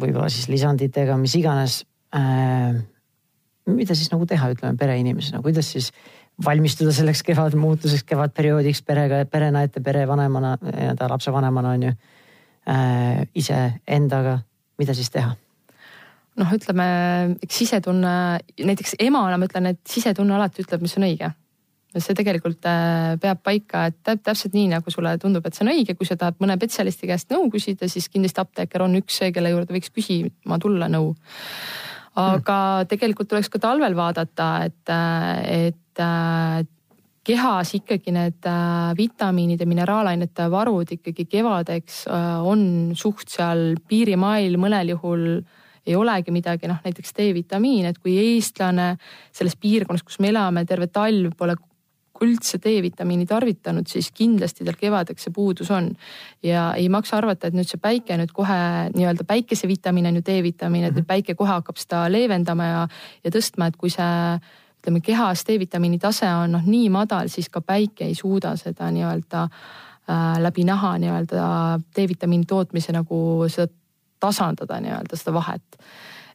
võib-olla 0.00 0.30
siis 0.32 0.48
lisanditega, 0.48 1.18
mis 1.20 1.34
iganes 1.36 1.82
äh,. 2.16 2.78
mida 3.68 3.94
siis 3.94 4.08
nagu 4.12 4.26
teha, 4.26 4.48
ütleme 4.54 4.78
pereinimesena, 4.80 5.42
kuidas 5.44 5.68
siis 5.74 5.92
valmistuda 6.44 6.92
selleks 6.94 7.24
kevadmuutuseks, 7.26 8.04
kevadperioodiks 8.06 8.82
perega, 8.86 9.24
perenaete, 9.30 9.82
perevanemana, 9.84 10.54
nii-öelda 10.62 11.10
lapsevanemana 11.10 11.74
on 11.74 11.88
ju 11.88 11.92
äh, 11.92 13.26
iseendaga, 13.34 14.38
mida 14.78 14.94
siis 14.94 15.10
teha? 15.14 15.34
noh, 16.38 16.54
ütleme, 16.54 16.86
eks 17.42 17.60
sisetunne, 17.64 18.14
näiteks 18.62 18.94
emana 19.02 19.38
ma 19.40 19.48
ütlen, 19.48 19.72
et 19.72 19.80
sisetunne 19.90 20.36
alati 20.36 20.62
ütleb, 20.62 20.84
mis 20.84 20.94
on 20.98 21.06
õige. 21.08 21.32
see 21.98 22.14
tegelikult 22.14 22.66
äh, 22.68 23.16
peab 23.18 23.40
paika, 23.42 23.86
et 23.88 24.22
täpselt 24.22 24.54
nii, 24.54 24.68
nagu 24.70 24.92
sulle 24.92 25.16
tundub, 25.18 25.46
et 25.48 25.56
see 25.56 25.64
on 25.64 25.72
õige, 25.72 25.96
kui 25.98 26.06
sa 26.06 26.18
tahad 26.20 26.36
mõne 26.38 26.54
spetsialisti 26.60 27.08
käest 27.10 27.32
nõu 27.34 27.48
küsida, 27.50 27.88
siis 27.90 28.06
kindlasti 28.12 28.42
apteeker 28.44 28.84
on 28.84 28.94
üks 29.00 29.18
see, 29.18 29.32
kelle 29.34 29.50
juurde 29.50 29.74
võiks 29.74 29.90
küsima 29.90 30.60
tulla 30.62 30.86
nõu. 30.92 31.16
aga 32.14 32.58
mm. 32.84 32.90
tegelikult 32.92 33.32
tuleks 33.32 33.50
ka 33.50 33.58
talvel 33.58 33.96
vaadata, 33.98 34.50
et, 34.68 34.94
et 35.48 35.87
äh, 36.02 36.64
kehas 37.28 37.74
ikkagi 37.76 38.12
need 38.14 38.46
äh, 38.48 38.96
vitamiinid 38.96 39.60
ja 39.60 39.68
mineraalainete 39.68 40.48
varud 40.50 40.92
ikkagi 40.96 41.26
kevadeks 41.28 42.06
äh, 42.08 42.34
on 42.42 42.92
suht 42.96 43.28
seal 43.28 43.74
piirimail, 43.88 44.56
mõnel 44.60 44.94
juhul 44.94 45.24
ei 45.88 45.96
olegi 45.96 46.32
midagi, 46.32 46.68
noh 46.68 46.82
näiteks 46.84 47.14
D-vitamiin, 47.16 47.88
et 47.88 47.98
kui 48.02 48.18
eestlane 48.20 48.94
selles 49.32 49.56
piirkonnas, 49.56 50.04
kus 50.04 50.18
me 50.20 50.28
elame, 50.32 50.66
terve 50.68 50.90
talv 50.92 51.32
pole 51.38 51.56
üldse 52.24 52.58
D-vitamiini 52.62 53.26
tarvitanud, 53.28 53.86
siis 53.88 54.10
kindlasti 54.14 54.66
tal 54.66 54.76
kevadeks 54.78 55.28
see 55.28 55.34
puudus 55.34 55.70
on. 55.70 55.92
ja 56.42 56.72
ei 56.76 56.88
maksa 56.92 57.16
arvata, 57.18 57.48
et 57.48 57.56
nüüd 57.56 57.68
see 57.68 57.80
päike 57.80 58.16
nüüd 58.18 58.32
kohe 58.34 58.58
nii-öelda 58.94 59.24
päikesevitamiin 59.28 60.10
on 60.10 60.20
ju 60.20 60.24
D-vitamiin, 60.26 60.88
et 60.88 60.96
nüüd 60.96 61.04
mhm. 61.04 61.12
päike 61.12 61.36
kohe 61.38 61.52
hakkab 61.58 61.78
seda 61.80 62.06
leevendama 62.12 62.72
ja, 62.72 62.80
ja 63.24 63.34
tõstma, 63.34 63.70
et 63.70 63.78
kui 63.78 63.92
see 63.94 64.08
ütleme, 64.78 65.00
kehas 65.04 65.44
D-vitamiini 65.46 65.98
tase 65.98 66.28
on 66.30 66.56
noh 66.56 66.66
nii 66.66 66.88
madal, 66.94 67.28
siis 67.28 67.48
ka 67.50 67.60
päike 67.60 68.06
ei 68.06 68.14
suuda 68.14 68.54
seda 68.56 68.90
nii-öelda 68.94 69.44
äh, 69.44 70.38
läbi 70.42 70.64
naha 70.68 70.96
nii-öelda 70.98 71.48
D-vitamiini 71.96 72.46
tootmise 72.48 72.94
nagu 72.96 73.20
seda 73.48 73.72
tasandada 74.20 74.80
nii-öelda 74.82 75.16
seda 75.16 75.34
vahet. 75.34 75.78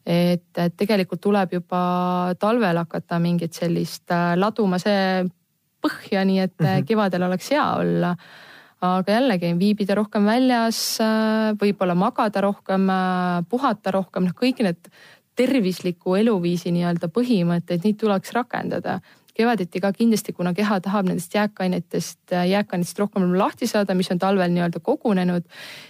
et, 0.06 0.50
et 0.56 0.76
tegelikult 0.76 1.20
tuleb 1.20 1.52
juba 1.52 2.34
talvel 2.40 2.76
hakata 2.76 3.18
mingit 3.18 3.52
sellist 3.52 4.10
äh, 4.12 4.34
laduma 4.36 4.78
see 4.78 5.24
põhja, 5.84 6.24
nii 6.24 6.38
et 6.40 6.58
mm 6.58 6.66
-hmm. 6.66 6.84
kevadel 6.84 7.22
oleks 7.22 7.50
hea 7.50 7.64
olla 7.76 8.16
aga 8.84 9.18
jällegi 9.18 9.52
viibida 9.58 9.96
rohkem 9.98 10.26
väljas, 10.28 10.78
äh, 11.00 11.54
võib-olla 11.60 11.96
magada 11.96 12.42
rohkem, 12.44 12.88
äh, 12.90 13.44
puhata 13.48 13.94
rohkem, 13.94 14.28
noh, 14.28 14.36
kõik 14.36 14.62
need 14.64 14.90
tervisliku 15.36 16.14
eluviisi 16.20 16.72
nii-öelda 16.74 17.10
põhimõtteid, 17.12 17.84
neid 17.84 18.00
tuleks 18.00 18.32
rakendada 18.36 19.00
kevaditi 19.34 19.80
ka 19.82 19.90
kindlasti, 19.92 20.32
kuna 20.32 20.54
keha 20.54 20.78
tahab 20.80 21.08
nendest 21.10 21.34
jääkainetest, 21.34 22.34
jääkainetest 22.48 22.98
rohkem 22.98 23.26
lahti 23.38 23.66
saada, 23.66 23.94
mis 23.94 24.10
on 24.14 24.18
talvel 24.22 24.52
nii-öelda 24.54 24.80
kogunenud, 24.82 25.46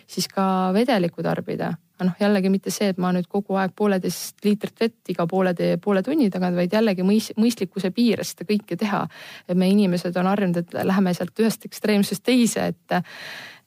siis 0.06 0.28
ka 0.28 0.46
vedelikku 0.74 1.22
tarbida. 1.22 1.74
aga 1.94 2.08
noh, 2.08 2.14
jällegi 2.18 2.50
mitte 2.50 2.72
see, 2.74 2.88
et 2.90 2.96
ma 2.98 3.12
nüüd 3.14 3.28
kogu 3.30 3.54
aeg 3.54 3.70
pooleteist 3.78 4.42
liitrit 4.42 4.80
vett 4.80 5.10
iga 5.12 5.28
poole, 5.30 5.52
poole 5.82 6.02
tunni 6.02 6.26
tagant, 6.30 6.56
vaid 6.56 6.72
jällegi 6.74 7.04
mõis, 7.06 7.28
mõistlikkuse 7.38 7.92
piires 7.94 8.32
seda 8.32 8.48
kõike 8.48 8.76
teha. 8.80 9.06
et 9.48 9.56
me 9.56 9.68
inimesed 9.68 10.16
on 10.16 10.26
harjunud, 10.26 10.56
et 10.56 10.74
läheme 10.74 11.14
sealt 11.14 11.38
ühest 11.38 11.68
ekstreemsest 11.68 12.24
teise, 12.24 12.66
et 12.66 13.04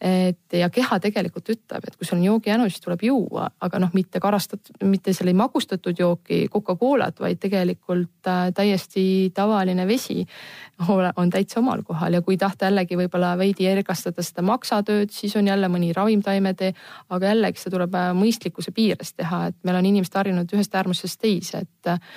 et 0.01 0.54
ja 0.54 0.70
keha 0.70 1.00
tegelikult 1.01 1.50
ütleb, 1.50 1.86
et 1.88 1.96
kui 1.98 2.06
sul 2.06 2.20
on 2.20 2.25
joogijänu, 2.27 2.68
siis 2.70 2.84
tuleb 2.84 3.01
juua, 3.08 3.48
aga 3.66 3.80
noh, 3.82 3.89
mitte 3.98 4.20
karastatud, 4.22 4.77
mitte 4.86 5.13
selle 5.18 5.34
magustatud 5.38 5.98
jooki 5.98 6.44
Coca-Colat, 6.54 7.18
vaid 7.24 7.39
tegelikult 7.42 8.30
äh, 8.30 8.51
täiesti 8.54 9.32
tavaline 9.34 9.88
vesi 9.89 10.22
on 11.18 11.32
täitsa 11.34 11.60
omal 11.63 11.82
kohal 11.88 12.13
ja 12.13 12.22
kui 12.22 12.38
tahta 12.38 12.70
jällegi 12.70 13.00
võib-olla 13.00 13.34
veidi 13.39 13.66
ergastada 13.66 14.22
seda 14.25 14.46
maksatööd, 14.46 15.10
siis 15.13 15.34
on 15.39 15.50
jälle 15.50 15.70
mõni 15.72 15.89
ravimtaimetee, 15.98 16.74
aga 17.10 17.34
jällegi 17.34 17.63
see 17.63 17.74
tuleb 17.74 17.98
äh, 17.98 18.12
mõistlikkuse 18.18 18.74
piires 18.77 19.16
teha, 19.18 19.48
et 19.50 19.58
meil 19.66 19.82
on 19.82 19.89
inimesed 19.94 20.20
harjunud 20.22 20.54
ühest 20.54 20.77
äärmusest 20.77 21.22
teise, 21.25 21.66
et, 21.66 22.12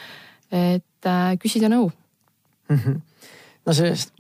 et 0.53 1.09
äh, 1.09 1.33
küsida 1.41 1.73
nõu 1.73 1.89
mm. 1.89 2.77
-hmm. 2.77 3.01
no 3.65 3.73
sellest 3.73 4.13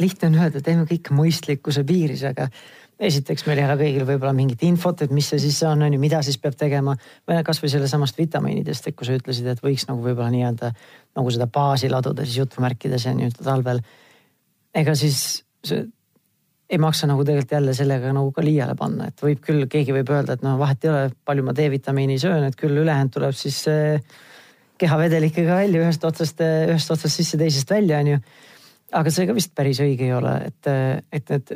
lihtne 0.00 0.30
on 0.30 0.38
öelda, 0.42 0.62
teeme 0.64 0.86
kõike 0.88 1.14
mõistlikkuse 1.14 1.84
piiris, 1.86 2.24
aga 2.28 2.48
esiteks 3.00 3.46
meil 3.48 3.60
ei 3.60 3.66
ole 3.66 3.76
kõigil 3.80 4.06
võib-olla 4.06 4.34
mingit 4.36 4.62
infot, 4.66 5.02
et 5.02 5.12
mis 5.14 5.26
see 5.32 5.40
siis 5.42 5.58
on, 5.66 5.82
on 5.82 5.96
ju, 5.96 6.00
mida 6.00 6.20
siis 6.22 6.38
peab 6.38 6.54
tegema. 6.58 6.94
või 7.28 7.42
kasvõi 7.46 7.72
sellesamast 7.72 8.18
vitamiinidest, 8.18 8.88
et 8.88 8.96
kui 8.96 9.06
sa 9.06 9.16
ütlesid, 9.18 9.48
et 9.50 9.62
võiks 9.62 9.88
nagu 9.88 10.02
võib-olla 10.02 10.30
nii-öelda 10.34 10.70
nagu 11.18 11.34
seda 11.34 11.46
baasi 11.50 11.90
laduda 11.90 12.24
siis 12.24 12.38
jutumärkides 12.42 13.06
on 13.10 13.20
ju 13.24 13.30
talvel. 13.42 13.82
ega 14.74 14.94
siis 14.94 15.44
see 15.64 15.86
ei 16.70 16.78
maksa 16.78 17.06
nagu 17.06 17.24
tegelikult 17.24 17.52
jälle 17.52 17.74
sellega 17.76 18.12
nagu 18.12 18.30
ka 18.32 18.42
liiale 18.42 18.74
panna, 18.78 19.08
et 19.10 19.20
võib 19.22 19.42
küll, 19.44 19.66
keegi 19.70 19.92
võib 19.92 20.10
öelda, 20.10 20.34
et 20.34 20.42
no 20.42 20.56
vahet 20.58 20.84
ei 20.84 20.90
ole, 20.90 21.10
palju 21.24 21.44
ma 21.44 21.52
D-vitamiini 21.54 22.16
söön, 22.18 22.46
et 22.46 22.56
küll 22.56 22.78
ülejäänud 22.80 23.12
tuleb 23.12 23.36
siis 23.36 23.60
kehavedelikega 24.80 25.60
välja 25.60 25.84
ühest 25.84 26.04
otsast, 26.04 26.40
ühest 26.40 26.90
otsast 26.90 27.20
sisse, 27.20 27.38
teisest 27.38 27.70
välja, 27.70 28.00
on 28.00 28.14
ju 28.14 28.18
aga 28.94 29.12
see 29.12 29.28
ka 29.28 29.36
vist 29.36 29.54
päris 29.56 29.80
õige 29.84 30.08
ei 30.08 30.14
ole, 30.16 30.34
et, 30.50 30.70
et 31.12 31.34
need 31.34 31.54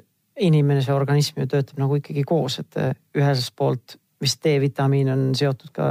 inimene, 0.48 0.82
see 0.84 0.94
organism 0.94 1.40
ju 1.42 1.48
töötab 1.50 1.80
nagu 1.82 1.98
ikkagi 1.98 2.24
koos, 2.26 2.60
et 2.62 2.78
ühest 3.18 3.54
poolt 3.58 3.96
vist 4.22 4.42
D-vitamiin 4.44 5.10
on 5.12 5.24
seotud 5.38 5.72
ka 5.74 5.90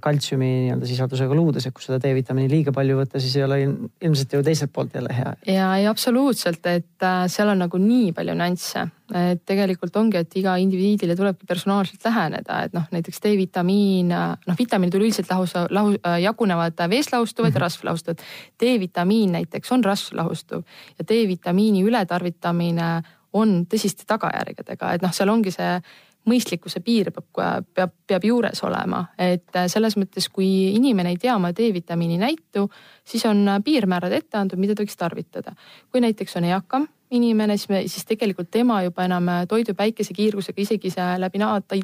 kaltsiumi 0.00 0.46
nii-öelda 0.64 0.86
sisaldusega 0.88 1.36
luudes, 1.36 1.66
et 1.68 1.74
kui 1.76 1.84
seda 1.84 1.98
D-vitamiini 2.00 2.48
liiga 2.48 2.72
palju 2.72 2.94
võtta, 2.96 3.20
siis 3.20 3.34
ei 3.36 3.44
ole 3.44 3.58
ilmselt 4.00 4.32
ju 4.32 4.40
teiselt 4.46 4.72
poolt 4.72 4.94
jälle 4.96 5.12
hea. 5.12 5.34
ja 5.52 5.66
ei 5.76 5.84
absoluutselt, 5.90 6.64
et 6.70 7.04
äh, 7.04 7.26
seal 7.28 7.52
on 7.52 7.60
nagu 7.60 7.80
nii 7.82 8.14
palju 8.16 8.38
nüansse, 8.38 8.86
et 9.20 9.44
tegelikult 9.44 9.96
ongi, 10.00 10.16
et 10.22 10.38
iga 10.40 10.56
indiviidile 10.62 11.16
tulebki 11.18 11.48
personaalselt 11.50 12.08
läheneda, 12.08 12.62
et 12.64 12.76
noh, 12.76 12.88
näiteks 12.94 13.20
D-vitamiin, 13.20 14.16
noh, 14.48 14.58
vitamiinid 14.58 14.96
üleüldiselt 14.96 15.28
lahus, 15.28 15.52
lahu, 15.68 15.92
jagunevad 16.24 16.80
veeslahustuvad 16.80 17.50
mm 17.50 17.52
-hmm. 17.52 17.54
ja 17.54 17.58
mhm. 17.58 17.64
rasvlahustuvad. 17.66 18.18
D-vitamiin 18.62 19.32
näiteks 19.32 19.72
on 19.72 19.84
rasvlahustuv 19.84 20.62
ja 20.98 21.04
D-vitamiini 21.04 21.84
ületarvitamine 21.84 23.02
on 23.32 23.66
tõsiste 23.66 24.06
tagajärgedega, 24.06 24.94
et 24.94 25.02
noh, 25.02 25.12
seal 25.12 25.28
ongi 25.28 25.52
see 25.54 25.80
mõistlikkuse 26.28 26.82
piir 26.84 27.10
peab, 27.14 27.64
peab, 27.74 27.92
peab 28.06 28.24
juures 28.24 28.60
olema, 28.66 29.04
et 29.18 29.56
selles 29.72 29.96
mõttes, 29.96 30.28
kui 30.32 30.48
inimene 30.74 31.14
ei 31.14 31.18
tea 31.20 31.34
oma 31.36 31.52
D-vitamiini 31.56 32.18
näitu, 32.20 32.66
siis 33.04 33.24
on 33.26 33.46
piirmäärad 33.64 34.12
ette 34.12 34.38
antud, 34.38 34.60
mida 34.60 34.76
ta 34.76 34.84
võiks 34.84 34.98
tarvitada. 35.00 35.54
kui 35.90 36.00
näiteks 36.04 36.36
on 36.36 36.44
eakam 36.44 36.88
inimene, 37.10 37.56
siis 37.56 37.68
me, 37.68 37.80
siis 37.88 38.06
tegelikult 38.06 38.50
tema 38.50 38.82
juba 38.82 39.04
enam 39.04 39.26
toidu 39.48 39.74
päikesekiirgusega 39.74 40.62
isegi 40.62 40.92
see 40.94 41.08
läbi 41.18 41.40
naata, 41.42 41.78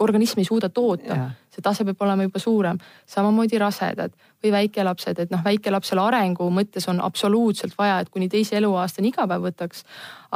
organism 0.00 0.42
ei 0.42 0.48
suuda 0.48 0.68
toota. 0.68 1.30
See 1.56 1.64
tase 1.64 1.86
peab 1.88 2.02
olema 2.04 2.26
juba 2.26 2.40
suurem, 2.42 2.78
samamoodi 3.08 3.58
rasedad 3.60 4.12
või 4.44 4.52
väikelapsed, 4.52 5.22
et 5.22 5.32
noh, 5.32 5.40
väikelapsele 5.44 6.02
arengu 6.02 6.48
mõttes 6.52 6.84
on 6.92 7.00
absoluutselt 7.02 7.74
vaja, 7.78 7.98
et 8.00 8.12
kuni 8.12 8.28
teise 8.32 8.58
eluaastani 8.60 9.10
iga 9.12 9.26
päev 9.26 9.48
võtaks. 9.48 9.84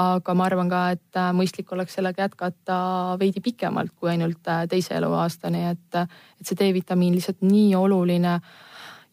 aga 0.00 0.34
ma 0.34 0.44
arvan 0.46 0.68
ka, 0.70 0.80
et 0.96 1.18
äh, 1.18 1.32
mõistlik 1.36 1.72
oleks 1.72 1.94
sellega 1.98 2.22
jätkata 2.22 3.16
veidi 3.20 3.40
pikemalt 3.44 3.92
kui 3.96 4.10
ainult 4.10 4.48
äh, 4.48 4.64
teise 4.68 4.94
eluaastani, 4.96 5.66
et, 5.74 6.02
et 6.40 6.46
see 6.46 6.56
D-vitamiin 6.56 7.14
lihtsalt 7.14 7.42
nii 7.42 7.74
oluline 7.76 8.40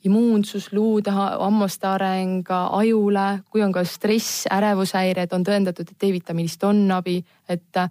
immuunsus, 0.08 0.70
luude, 0.72 1.12
hammaste 1.12 1.88
areng, 1.90 2.46
ajule, 2.72 3.42
kui 3.52 3.64
on 3.66 3.74
ka 3.76 3.84
stress, 3.84 4.46
ärevushäired, 4.54 5.34
on 5.34 5.44
tõendatud, 5.44 5.90
et 5.90 6.06
D-vitamiinist 6.06 6.64
on 6.64 6.86
abi, 6.96 7.18
et 7.50 7.82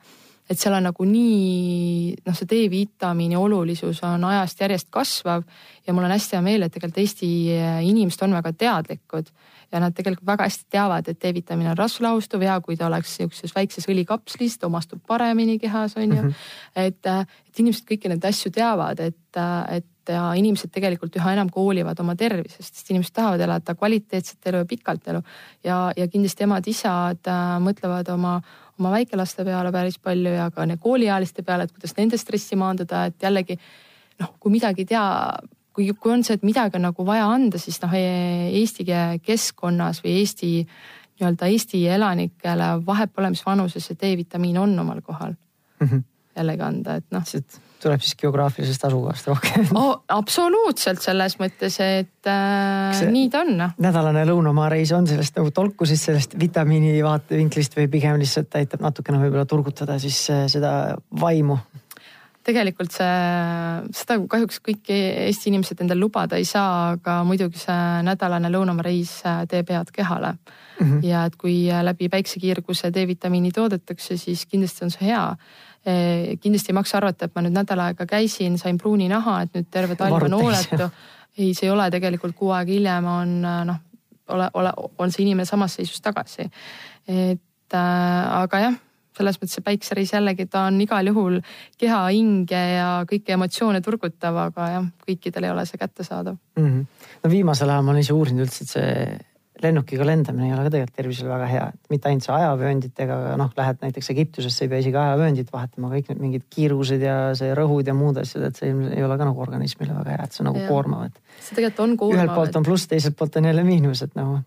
et 0.51 0.59
seal 0.61 0.77
on 0.77 0.87
nagu 0.87 1.07
nii 1.09 2.15
noh, 2.27 2.37
see 2.37 2.49
D-vitamiini 2.51 3.39
olulisus 3.39 4.03
on 4.07 4.25
ajast 4.29 4.61
järjest 4.63 4.91
kasvav 4.95 5.43
ja 5.87 5.95
mul 5.95 6.07
on 6.07 6.15
hästi 6.15 6.37
hea 6.37 6.45
meel, 6.45 6.67
et 6.67 6.75
tegelikult 6.75 7.03
Eesti 7.03 7.31
inimesed 7.89 8.23
on 8.27 8.37
väga 8.39 8.53
teadlikud 8.53 9.33
ja 9.73 9.81
nad 9.83 9.97
tegelikult 9.97 10.27
väga 10.27 10.47
hästi 10.47 10.71
teavad, 10.71 11.09
et 11.11 11.19
D-vitamiin 11.23 11.73
on 11.73 11.79
rasvlahustuv 11.79 12.47
ja 12.47 12.61
kui 12.63 12.79
ta 12.79 12.87
oleks 12.87 13.19
niisuguses 13.19 13.57
väikses 13.57 13.91
õlikapslis, 13.91 14.61
ta 14.61 14.71
omastub 14.71 15.03
paremini 15.07 15.59
kehas 15.59 15.97
on 15.97 16.07
ju 16.07 16.23
mm. 16.23 16.29
-hmm. 16.29 16.87
et, 16.87 17.13
et 17.51 17.61
inimesed 17.65 17.87
kõiki 17.91 18.09
neid 18.13 18.25
asju 18.25 18.55
teavad, 18.55 19.01
et, 19.01 19.43
et 19.71 19.87
ja 20.13 20.27
inimesed 20.39 20.71
tegelikult 20.71 21.17
üha 21.19 21.33
enam 21.35 21.51
koolivad 21.53 21.99
oma 22.03 22.15
tervisest, 22.19 22.75
sest 22.75 22.91
inimesed 22.91 23.15
tahavad 23.17 23.41
elada 23.41 23.75
kvaliteetset 23.75 24.47
elu 24.47 24.63
ja 24.63 24.69
pikalt 24.69 25.09
elu 25.09 25.23
ja, 25.65 25.79
ja 25.97 26.09
kindlasti 26.09 26.47
emad-isad 26.47 27.31
mõtlevad 27.65 28.13
oma 28.15 28.37
oma 28.81 28.93
väikelaste 28.93 29.45
peale 29.45 29.73
päris 29.73 29.99
palju 29.99 30.33
ja 30.37 30.51
ka 30.51 30.67
kooliealiste 30.81 31.43
peale, 31.43 31.65
et 31.65 31.73
kuidas 31.73 31.97
nende 31.97 32.19
stressi 32.21 32.57
maandada, 32.57 33.07
et 33.07 33.23
jällegi 33.23 33.59
noh, 34.21 34.35
kui 34.41 34.53
midagi 34.53 34.85
ei 34.85 34.91
tea, 34.93 35.07
kui, 35.73 35.89
kui 36.01 36.13
on 36.13 36.25
see, 36.25 36.37
et 36.39 36.45
midagi 36.47 36.79
on 36.79 36.87
nagu 36.89 37.07
vaja 37.07 37.29
anda, 37.33 37.59
siis 37.59 37.81
noh, 37.83 37.95
e-, 37.97 38.51
Eesti 38.61 38.87
keskkonnas 39.25 40.03
või 40.05 40.19
Eesti 40.21 40.53
nii-öelda 41.17 41.49
Eesti 41.53 41.87
elanikele 41.89 42.69
vahet 42.87 43.13
pole, 43.15 43.31
mis 43.33 43.45
vanuses 43.47 43.89
see 43.89 43.99
D-vitamiin 44.01 44.59
on 44.61 44.79
omal 44.79 45.01
kohal 45.05 45.33
mm. 45.33 45.89
-hmm. 45.89 46.03
Jällegi 46.37 46.67
anda, 46.67 47.01
et 47.01 47.09
noh 47.15 47.25
tuleb 47.83 48.03
siis 48.03 48.17
geograafilisest 48.19 48.85
asukohast 48.89 49.29
rohkem 49.31 49.67
oh,. 49.79 50.01
absoluutselt 50.13 51.03
selles 51.05 51.37
mõttes, 51.41 51.79
et 51.83 52.31
äh, 52.31 53.03
nii 53.13 53.31
ta 53.33 53.43
on. 53.45 53.55
Noh. 53.61 53.75
nädalane 53.83 54.25
lõunamaa 54.29 54.71
reis 54.73 54.93
on 54.97 55.09
sellest 55.09 55.37
nagu 55.39 55.53
tolku 55.55 55.89
siis 55.89 56.05
sellest 56.09 56.37
vitamiini 56.41 56.95
vaatevinklist 57.05 57.77
või 57.79 57.89
pigem 57.93 58.19
lihtsalt 58.21 58.55
aitab 58.59 58.85
natukene 58.85 59.21
võib-olla 59.23 59.47
turgutada 59.49 59.99
siis 60.03 60.23
äh, 60.33 60.47
seda 60.53 60.73
vaimu? 61.21 61.59
tegelikult 62.47 62.95
see, 62.95 63.15
seda 63.99 64.21
kahjuks 64.31 64.61
kõik 64.63 64.93
Eesti 64.95 65.51
inimesed 65.51 65.81
endale 65.83 65.99
lubada 65.99 66.39
ei 66.39 66.47
saa, 66.47 66.93
aga 66.95 67.19
muidugi 67.27 67.59
see 67.65 68.05
nädalane 68.07 68.53
lõunamaa 68.55 68.87
reis 68.87 69.19
äh, 69.27 69.43
teeb 69.51 69.75
head 69.75 69.91
kehale 69.95 70.37
mm. 70.81 70.87
-hmm. 70.87 71.07
ja 71.07 71.25
et 71.25 71.37
kui 71.37 71.69
läbi 71.83 72.09
päiksekiirguse 72.09 72.93
D-vitamiini 72.95 73.51
toodetakse, 73.53 74.17
siis 74.17 74.47
kindlasti 74.47 74.85
on 74.85 74.91
see 74.91 75.09
hea 75.09 75.37
Eh, 75.87 76.39
kindlasti 76.43 76.73
ei 76.73 76.75
maksa 76.75 76.97
arvata, 76.99 77.29
et 77.29 77.35
ma 77.37 77.45
nüüd 77.45 77.55
nädal 77.55 77.79
aega 77.85 78.09
käisin, 78.11 78.57
sain 78.59 78.79
pruuni 78.79 79.07
naha, 79.07 79.37
et 79.45 79.53
nüüd 79.55 79.69
terve 79.71 79.95
talv 79.95 80.25
on 80.27 80.35
hooletu. 80.35 80.89
ei, 81.39 81.53
see 81.55 81.69
ei 81.69 81.71
ole 81.71 81.85
tegelikult 81.95 82.35
kuu 82.35 82.51
aega 82.57 82.75
hiljem 82.75 83.07
on 83.07 83.37
noh, 83.45 83.79
ole, 84.35 84.49
ole, 84.59 84.73
on 84.99 85.15
see 85.15 85.23
inimene 85.23 85.47
samas 85.47 85.77
seisus 85.79 86.03
tagasi. 86.03 86.49
et 87.07 87.77
äh, 87.79 88.41
aga 88.41 88.61
jah, 88.65 88.75
selles 89.15 89.39
mõttes 89.39 89.55
see 89.61 89.67
päiksereis 89.69 90.11
jällegi, 90.17 90.49
ta 90.51 90.65
on 90.73 90.81
igal 90.83 91.07
juhul 91.07 91.39
keha, 91.79 92.03
hinge 92.09 92.65
ja 92.73 92.91
kõiki 93.07 93.37
emotsioone 93.39 93.79
turgutav, 93.87 94.43
aga 94.49 94.69
jah, 94.73 94.91
kõikidel 95.07 95.47
ei 95.47 95.55
ole 95.55 95.69
see 95.71 95.79
kättesaadav 95.79 96.35
mm. 96.35 96.67
-hmm. 96.67 97.09
no 97.23 97.31
viimasel 97.31 97.71
ajal 97.71 97.87
ma 97.87 97.95
olen 97.95 98.03
ise 98.03 98.17
uurinud 98.17 98.49
üldse, 98.49 98.67
et 98.67 98.75
see 98.75 99.21
lennukiga 99.63 100.07
lendamine 100.07 100.49
ei 100.49 100.55
ole 100.55 100.67
ka 100.67 100.73
tegelikult 100.75 100.99
tervisele 101.01 101.31
väga 101.31 101.47
hea, 101.51 101.67
et 101.73 101.93
mitte 101.93 102.11
ainult 102.11 102.27
see 102.27 102.35
ajavöönditega, 102.37 103.19
aga 103.23 103.37
noh, 103.41 103.53
lähed 103.57 103.85
näiteks 103.85 104.11
Egiptusesse, 104.13 104.65
ei 104.65 104.73
pea 104.73 104.83
isegi 104.85 105.01
ajavööndit 105.01 105.53
vahetama, 105.53 105.93
kõik 105.95 106.11
need 106.13 106.25
mingid 106.25 106.49
kiirused 106.53 107.05
ja 107.05 107.17
see 107.39 107.55
rõhud 107.57 107.89
ja 107.89 107.95
muud 107.97 108.21
asjad, 108.21 108.49
et 108.51 108.61
see 108.61 108.73
ei 108.73 109.07
ole 109.07 109.17
ka 109.17 109.29
nagu 109.29 109.47
organismile 109.47 109.97
väga 109.97 110.17
hea, 110.17 110.27
et 110.27 110.37
see 110.37 110.45
on 110.45 110.51
nagu 110.53 110.61
ja. 110.61 110.69
koormav, 110.69 111.07
et. 111.09 111.41
see 111.41 111.57
tegelikult 111.57 111.87
on 111.87 111.97
koormav. 112.03 112.21
ühelt 112.21 112.37
poolt 112.37 112.61
on 112.61 112.69
pluss, 112.69 112.91
teiselt 112.91 113.17
poolt 113.17 113.41
on 113.41 113.49
jälle 113.49 113.65
miinus, 113.67 114.05
et 114.05 114.15
nagu 114.19 114.43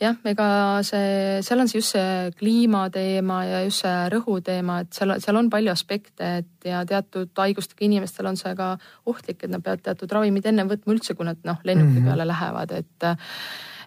jah, 0.00 0.16
ega 0.28 0.48
see, 0.86 1.40
seal 1.44 1.62
on 1.62 1.70
see 1.70 1.80
just 1.80 1.96
see 1.96 2.30
kliimateema 2.38 3.40
ja 3.48 3.62
just 3.64 3.84
see 3.84 3.96
rõhuteema, 4.12 4.80
et 4.84 4.96
seal, 4.96 5.16
seal 5.22 5.40
on 5.40 5.50
palju 5.52 5.72
aspekte, 5.72 6.34
et 6.42 6.68
ja 6.68 6.82
teatud 6.88 7.32
haigustega 7.36 7.86
inimestel 7.88 8.28
on 8.30 8.38
see 8.40 8.52
ka 8.58 8.74
ohtlik, 9.10 9.42
et 9.44 9.52
nad 9.52 9.64
peavad 9.64 9.84
teatud 9.88 10.12
ravimid 10.18 10.48
ennem 10.50 10.70
võtma 10.70 10.96
üldse, 10.96 11.16
kui 11.16 11.28
nad 11.28 11.40
noh, 11.48 11.60
lennuki 11.64 11.94
mm 11.94 11.98
-hmm. 11.98 12.12
peale 12.12 12.28
lähevad, 12.28 12.78
et 12.80 13.10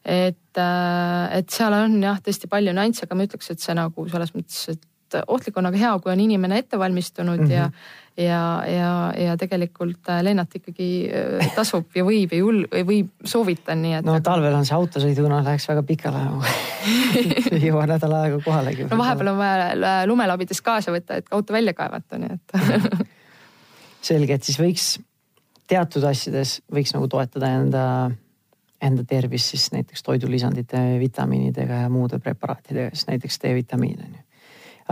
et, 0.05 0.57
äh, 0.59 1.37
et 1.39 1.49
seal 1.49 1.73
on 1.77 1.99
jah, 2.03 2.19
tõesti 2.23 2.49
palju 2.51 2.75
nüansse, 2.75 3.07
aga 3.07 3.17
ma 3.17 3.27
ütleks, 3.27 3.51
et 3.53 3.63
see 3.63 3.75
nagu 3.77 4.07
selles 4.11 4.33
mõttes, 4.35 4.63
et 4.75 4.89
ohtlik 5.27 5.57
on, 5.61 5.69
aga 5.69 5.77
hea, 5.77 5.91
kui 6.01 6.11
on 6.13 6.23
inimene 6.23 6.57
ette 6.63 6.79
valmistunud 6.79 7.43
mm 7.43 7.45
-hmm. 7.47 7.53
ja 7.53 7.69
ja, 8.17 8.63
ja, 8.67 9.13
ja 9.17 9.37
tegelikult 9.37 10.09
äh, 10.09 10.21
lennata 10.21 10.59
ikkagi 10.59 11.09
äh, 11.09 11.47
tasub 11.55 11.95
ja 11.97 12.03
võib 12.05 12.33
ja 12.33 12.39
jul- 12.43 12.67
või 12.85 12.99
soovitan, 13.25 13.81
nii 13.81 13.93
et. 13.97 14.05
no 14.05 14.19
talvel 14.21 14.53
on 14.53 14.67
see 14.69 14.75
autosõiduna 14.77 15.39
läheks 15.43 15.65
väga 15.69 15.83
pikale 15.83 16.21
ei 17.49 17.63
jõua 17.67 17.87
nädal 17.89 18.13
aega 18.19 18.39
kohalegi. 18.45 18.85
no 18.91 18.97
vahepeal 18.97 19.31
on 19.33 19.37
vaja 19.37 19.95
lumelabidest 20.05 20.61
kaasa 20.61 20.93
võtta, 20.93 21.17
et 21.17 21.33
auto 21.33 21.53
välja 21.53 21.73
kaevata, 21.73 22.21
nii 22.21 22.37
et 22.37 23.07
selge, 24.11 24.33
et 24.37 24.43
siis 24.43 24.59
võiks 24.61 24.99
teatud 25.67 26.05
asjades 26.05 26.59
võiks 26.73 26.93
nagu 26.93 27.09
toetada 27.09 27.49
enda 27.57 27.85
enda 28.83 29.05
tervist 29.07 29.53
siis 29.53 29.69
näiteks 29.73 30.03
toidulisandite, 30.03 30.81
vitamiinidega 30.99 31.85
ja 31.85 31.89
muude 31.91 32.19
preparaatidega, 32.19 32.91
siis 32.93 33.07
näiteks 33.07 33.39
D-vitamiin 33.43 34.03
on 34.03 34.17
ju. 34.17 34.21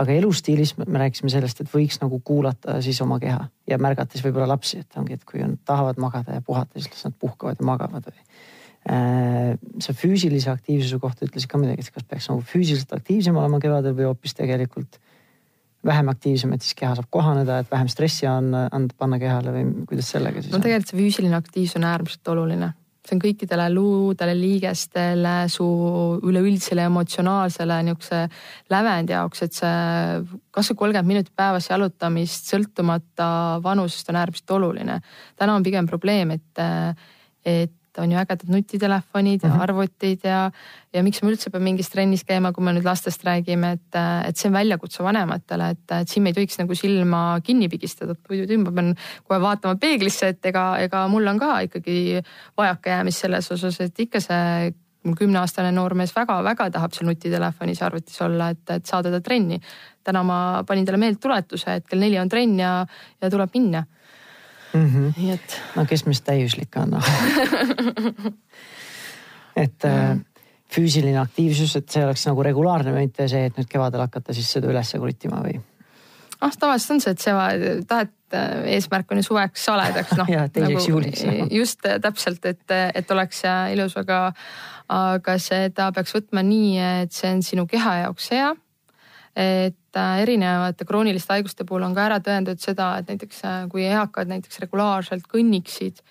aga 0.02 0.12
elustiilis 0.16 0.74
me 0.78 0.98
rääkisime 1.04 1.30
sellest, 1.32 1.60
et 1.60 1.70
võiks 1.72 2.00
nagu 2.00 2.20
kuulata 2.24 2.78
siis 2.84 3.00
oma 3.04 3.18
keha 3.20 3.44
ja 3.68 3.78
märgata 3.78 4.16
siis 4.16 4.24
võib-olla 4.24 4.48
lapsi, 4.54 4.80
et 4.80 4.96
ongi, 4.96 5.18
et 5.18 5.24
kui 5.28 5.44
on, 5.44 5.58
tahavad 5.68 6.00
magada 6.00 6.38
ja 6.38 6.44
puhata, 6.44 6.80
siis 6.80 6.90
las 6.94 7.06
nad 7.10 7.18
puhkavad 7.20 7.60
ja 7.60 7.68
magavad 7.68 8.08
või 8.08 8.18
äh, 8.18 9.54
sa 9.84 9.96
füüsilise 9.96 10.50
aktiivsuse 10.54 10.98
kohta 11.02 11.28
ütlesid 11.28 11.52
ka 11.52 11.60
midagi, 11.60 11.84
et 11.84 11.94
kas 11.94 12.08
peaks 12.08 12.30
nagu 12.32 12.44
füüsiliselt 12.54 12.96
aktiivsem 12.96 13.36
olema 13.36 13.60
kevadel 13.60 13.96
või 13.98 14.08
hoopis 14.08 14.38
tegelikult 14.38 15.00
vähem 15.84 16.08
aktiivsem, 16.08 16.52
et 16.54 16.62
siis 16.62 16.76
keha 16.78 16.94
saab 16.94 17.08
kohaneda, 17.10 17.58
et 17.62 17.70
vähem 17.70 17.88
stressi 17.90 18.26
on, 18.30 18.54
anda, 18.54 18.94
panna 18.98 19.18
kehale 19.18 19.52
või 19.52 19.64
kuidas 19.90 20.12
sellega 20.14 20.40
siis 20.40 20.52
no, 20.52 20.56
on? 20.56 20.62
no 20.62 20.68
tegelikult 20.68 20.92
see 20.94 21.02
füüsiline 21.02 21.36
aktiivsus 21.36 21.80
on 21.80 21.90
äärmiselt 21.90 22.32
oluline 22.32 22.70
see 23.02 23.16
on 23.16 23.22
kõikidele 23.22 23.66
luudele, 23.72 24.34
liigestele, 24.38 25.34
su 25.50 25.66
üleüldisele 26.22 26.84
emotsionaalsele 26.86 27.80
niisuguse 27.88 28.20
lävendi 28.70 29.16
jaoks, 29.16 29.42
et 29.42 29.58
see 29.58 29.74
kasvõi 30.54 30.78
kolmkümmend 30.84 31.10
minutit 31.10 31.34
päevas 31.36 31.66
jalutamist 31.70 32.52
sõltumata 32.52 33.28
vanusest 33.64 34.12
on 34.12 34.20
äärmiselt 34.22 34.54
oluline. 34.58 35.00
täna 35.36 35.58
on 35.58 35.66
pigem 35.66 35.90
probleem, 35.90 36.36
et, 36.38 36.62
et 37.44 37.74
on 37.98 38.12
ju 38.12 38.18
ägedad 38.18 38.48
nutitelefonid 38.48 39.40
ja 39.42 39.48
mm 39.48 39.54
-hmm. 39.54 39.62
arvutid 39.62 40.20
ja, 40.24 40.50
ja 40.92 41.02
miks 41.02 41.22
ma 41.22 41.30
üldse 41.30 41.50
pean 41.50 41.62
mingis 41.62 41.90
trennis 41.90 42.24
käima, 42.24 42.52
kui 42.52 42.64
me 42.64 42.72
nüüd 42.72 42.84
lastest 42.84 43.24
räägime, 43.24 43.72
et, 43.72 43.94
et 44.28 44.36
see 44.36 44.48
on 44.48 44.54
väljakutse 44.54 45.04
vanematele, 45.04 45.70
et, 45.70 45.92
et 46.00 46.08
siin 46.08 46.22
me 46.22 46.30
ei 46.30 46.34
tohiks 46.34 46.58
nagu 46.58 46.74
silma 46.74 47.40
kinni 47.44 47.68
pigistada, 47.68 48.12
et 48.12 48.28
muidu 48.28 48.58
ma 48.58 48.72
pean 48.72 48.94
kohe 49.24 49.40
vaatama 49.40 49.76
peeglisse, 49.76 50.28
et 50.28 50.46
ega, 50.46 50.78
ega 50.78 51.08
mul 51.08 51.26
on 51.26 51.38
ka 51.38 51.60
ikkagi 51.60 52.22
vajakajäämist 52.56 53.18
selles 53.18 53.52
osas, 53.52 53.80
et 53.80 54.00
ikka 54.00 54.20
see 54.20 54.72
kümneaastane 55.02 55.72
noormees 55.72 56.12
väga-väga 56.16 56.70
tahab 56.70 56.92
seal 56.94 57.08
nutitelefonis 57.08 57.82
arvutis 57.82 58.20
olla, 58.22 58.52
et, 58.54 58.70
et 58.70 58.86
saada 58.86 59.10
ta 59.10 59.20
trenni. 59.20 59.60
täna 60.04 60.22
ma 60.22 60.64
panin 60.66 60.84
talle 60.86 60.98
meeldetuletuse, 60.98 61.74
et 61.74 61.86
kell 61.86 62.00
neli 62.00 62.18
on 62.18 62.28
trenn 62.28 62.58
ja, 62.58 62.86
ja 63.20 63.30
tuleb 63.30 63.50
minna 63.54 63.84
mm. 64.72 64.86
-hmm. 64.86 65.12
nii 65.16 65.30
et. 65.36 65.60
no 65.76 65.84
kes 65.88 66.06
meist 66.06 66.24
täiuslik 66.24 66.76
on 66.80 66.90
noh 66.96 67.06
et 69.64 69.84
mm. 69.84 70.24
füüsiline 70.72 71.20
aktiivsus, 71.20 71.76
et 71.76 71.88
see 71.88 72.04
oleks 72.04 72.26
nagu 72.26 72.42
regulaarne, 72.42 72.92
mitte 72.96 73.28
see, 73.28 73.44
et 73.50 73.56
nüüd 73.58 73.68
kevadel 73.68 74.00
hakata 74.06 74.32
siis 74.32 74.48
seda 74.56 74.66
üles 74.72 74.88
kruttima 74.96 75.38
või? 75.44 75.54
noh, 76.42 76.52
tavaliselt 76.58 76.96
on 76.96 77.00
see, 77.04 77.12
et 77.12 77.20
see 77.22 77.32
tahet, 77.88 78.14
äh, 78.34 78.40
eesmärk 78.76 79.06
on 79.12 79.18
ju 79.20 79.24
suveks 79.28 79.60
saledaks, 79.68 80.12
noh. 80.18 80.28
ja 80.36 80.40
teiseks 80.48 80.74
nagu, 80.74 80.90
juuliks 80.90 81.20
no.. 81.28 81.32
just 81.50 81.80
täpselt, 82.02 82.42
et, 82.46 82.68
et 82.94 83.10
oleks 83.10 83.38
ilus, 83.72 83.94
aga, 84.00 84.18
aga 84.88 85.32
seda 85.38 85.92
peaks 85.92 86.12
võtma 86.16 86.40
nii, 86.46 86.72
et 87.04 87.12
see 87.12 87.30
on 87.36 87.42
sinu 87.46 87.64
keha 87.70 87.92
jaoks 88.06 88.26
hea 88.34 88.50
et 89.36 89.76
äh, 89.98 90.22
erinevate 90.24 90.86
krooniliste 90.88 91.36
haiguste 91.36 91.66
puhul 91.68 91.86
on 91.86 91.94
ka 91.96 92.06
ära 92.08 92.18
tõendatud 92.24 92.62
seda, 92.62 92.94
et 93.00 93.08
näiteks 93.10 93.44
äh, 93.48 93.62
kui 93.72 93.86
eakad 93.86 94.30
näiteks 94.30 94.62
regulaarselt 94.64 95.26
kõnniksid, 95.30 96.02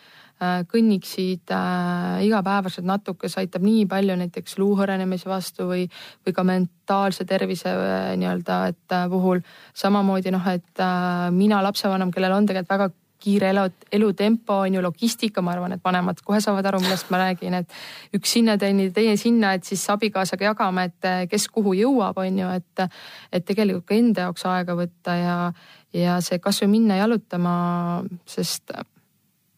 äh, 0.42 0.62
kõnniksid 0.72 1.54
äh, 1.56 2.22
igapäevaselt 2.28 2.88
natuke, 2.88 3.30
see 3.30 3.46
aitab 3.46 3.66
nii 3.66 3.86
palju 3.92 4.18
näiteks 4.24 4.58
luu 4.62 4.76
hõrenemise 4.80 5.30
vastu 5.32 5.70
või, 5.72 5.86
või 6.26 6.38
ka 6.38 6.46
mentaalse 6.48 7.28
tervise 7.30 7.76
nii-öelda, 8.22 8.64
et 8.74 8.98
puhul. 9.12 9.44
samamoodi 9.74 10.34
noh, 10.34 10.48
et 10.54 10.84
äh, 10.84 11.30
mina 11.36 11.64
lapsevanem, 11.64 12.14
kellel 12.14 12.38
on 12.38 12.50
tegelikult 12.50 12.78
väga 12.78 12.92
kiire 13.22 13.52
elu, 13.54 13.66
elutempo 13.94 14.62
on 14.66 14.78
ju 14.78 14.84
logistika, 14.84 15.44
ma 15.46 15.54
arvan, 15.56 15.76
et 15.76 15.84
vanemad 15.86 16.22
kohe 16.26 16.42
saavad 16.44 16.66
aru, 16.72 16.82
millest 16.84 17.12
ma 17.14 17.22
räägin, 17.22 17.60
et 17.62 18.18
üks 18.18 18.36
sinna 18.38 18.58
teenida, 18.62 18.94
teine 18.96 19.18
sinna, 19.20 19.54
et 19.58 19.68
siis 19.68 19.84
abikaasaga 19.94 20.50
jagame, 20.52 20.88
et 20.90 21.30
kes 21.32 21.48
kuhu 21.54 21.76
jõuab, 21.78 22.20
on 22.22 22.42
ju, 22.44 22.50
et, 22.58 22.86
et 23.32 23.46
tegelikult 23.48 23.88
ka 23.92 23.98
enda 23.98 24.28
jaoks 24.28 24.48
aega 24.50 24.78
võtta 24.80 25.18
ja, 25.20 25.38
ja 25.94 26.18
see 26.26 26.42
kasvõi 26.42 26.72
minna 26.74 27.00
jalutama, 27.02 27.54
sest, 28.30 28.74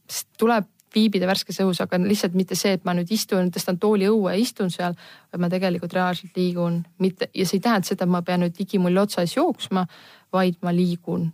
sest 0.09 0.31
tuleb 0.39 0.69
viibida 0.93 1.27
värskes 1.29 1.59
õhus, 1.63 1.81
aga 1.83 1.97
lihtsalt 2.01 2.35
mitte 2.37 2.57
see, 2.57 2.75
et 2.77 2.83
ma 2.85 2.95
nüüd 2.97 3.11
istun, 3.13 3.49
tõstan 3.53 3.79
tooli 3.81 4.07
õue 4.09 4.35
ja 4.35 4.41
istun 4.41 4.71
seal, 4.73 4.95
vaid 5.31 5.41
ma 5.41 5.49
tegelikult 5.51 5.95
reaalselt 5.97 6.37
liigun, 6.37 6.81
mitte 7.03 7.29
ja 7.33 7.47
see 7.49 7.59
ei 7.59 7.65
tähenda 7.65 7.89
seda, 7.89 8.05
et 8.05 8.13
ma 8.13 8.21
pean 8.25 8.43
nüüd 8.45 8.57
digimull 8.57 9.01
otsas 9.01 9.35
jooksma, 9.35 9.87
vaid 10.33 10.59
ma 10.65 10.73
liigun. 10.75 11.31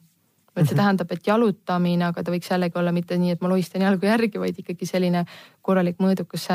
Et 0.60 0.68
see 0.68 0.76
mhm. 0.76 0.82
tähendab, 0.84 1.16
et 1.16 1.32
jalutamine, 1.32 2.06
aga 2.12 2.24
ta 2.24 2.34
võiks 2.34 2.52
jällegi 2.52 2.78
olla 2.80 2.92
mitte 2.96 3.18
nii, 3.18 3.38
et 3.38 3.42
ma 3.42 3.52
lohistan 3.52 3.86
jalgu 3.88 4.10
järgi, 4.10 4.42
vaid 4.42 4.62
ikkagi 4.62 4.86
selline 4.90 5.26
korralik 5.62 6.00
mõõdukas, 6.04 6.50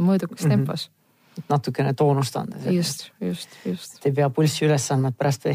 mõõdukas 0.00 0.44
mm 0.44 0.50
-hmm. 0.50 0.56
tempos 0.56 0.90
natukene 1.48 1.94
toonust 1.94 2.36
anda. 2.36 2.56
just, 2.70 3.10
just, 3.20 3.48
just. 3.64 4.06
ei 4.06 4.12
pea 4.12 4.30
pulssi 4.34 4.66
üles 4.66 4.86
andma, 4.92 5.12
et 5.12 5.18
pärast 5.18 5.46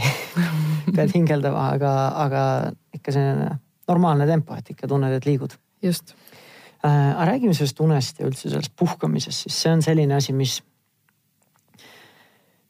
pead 0.96 1.14
hingeldama, 1.14 1.68
aga, 1.76 1.92
aga 2.26 2.44
ikka 2.96 3.16
selline 3.16 3.50
normaalne 3.90 4.28
tempo, 4.30 4.56
et 4.58 4.72
ikka 4.74 4.90
tunned, 4.90 5.14
et 5.14 5.28
liigud. 5.28 5.58
just 5.84 6.16
äh,. 6.86 7.12
aga 7.16 7.32
räägime 7.34 7.54
sellest 7.54 7.80
unest 7.80 8.20
ja 8.20 8.30
üldse 8.30 8.50
sellest 8.50 8.74
puhkamisest, 8.80 9.46
siis 9.46 9.62
see 9.66 9.74
on 9.74 9.84
selline 9.86 10.16
asi, 10.16 10.34
mis. 10.34 10.62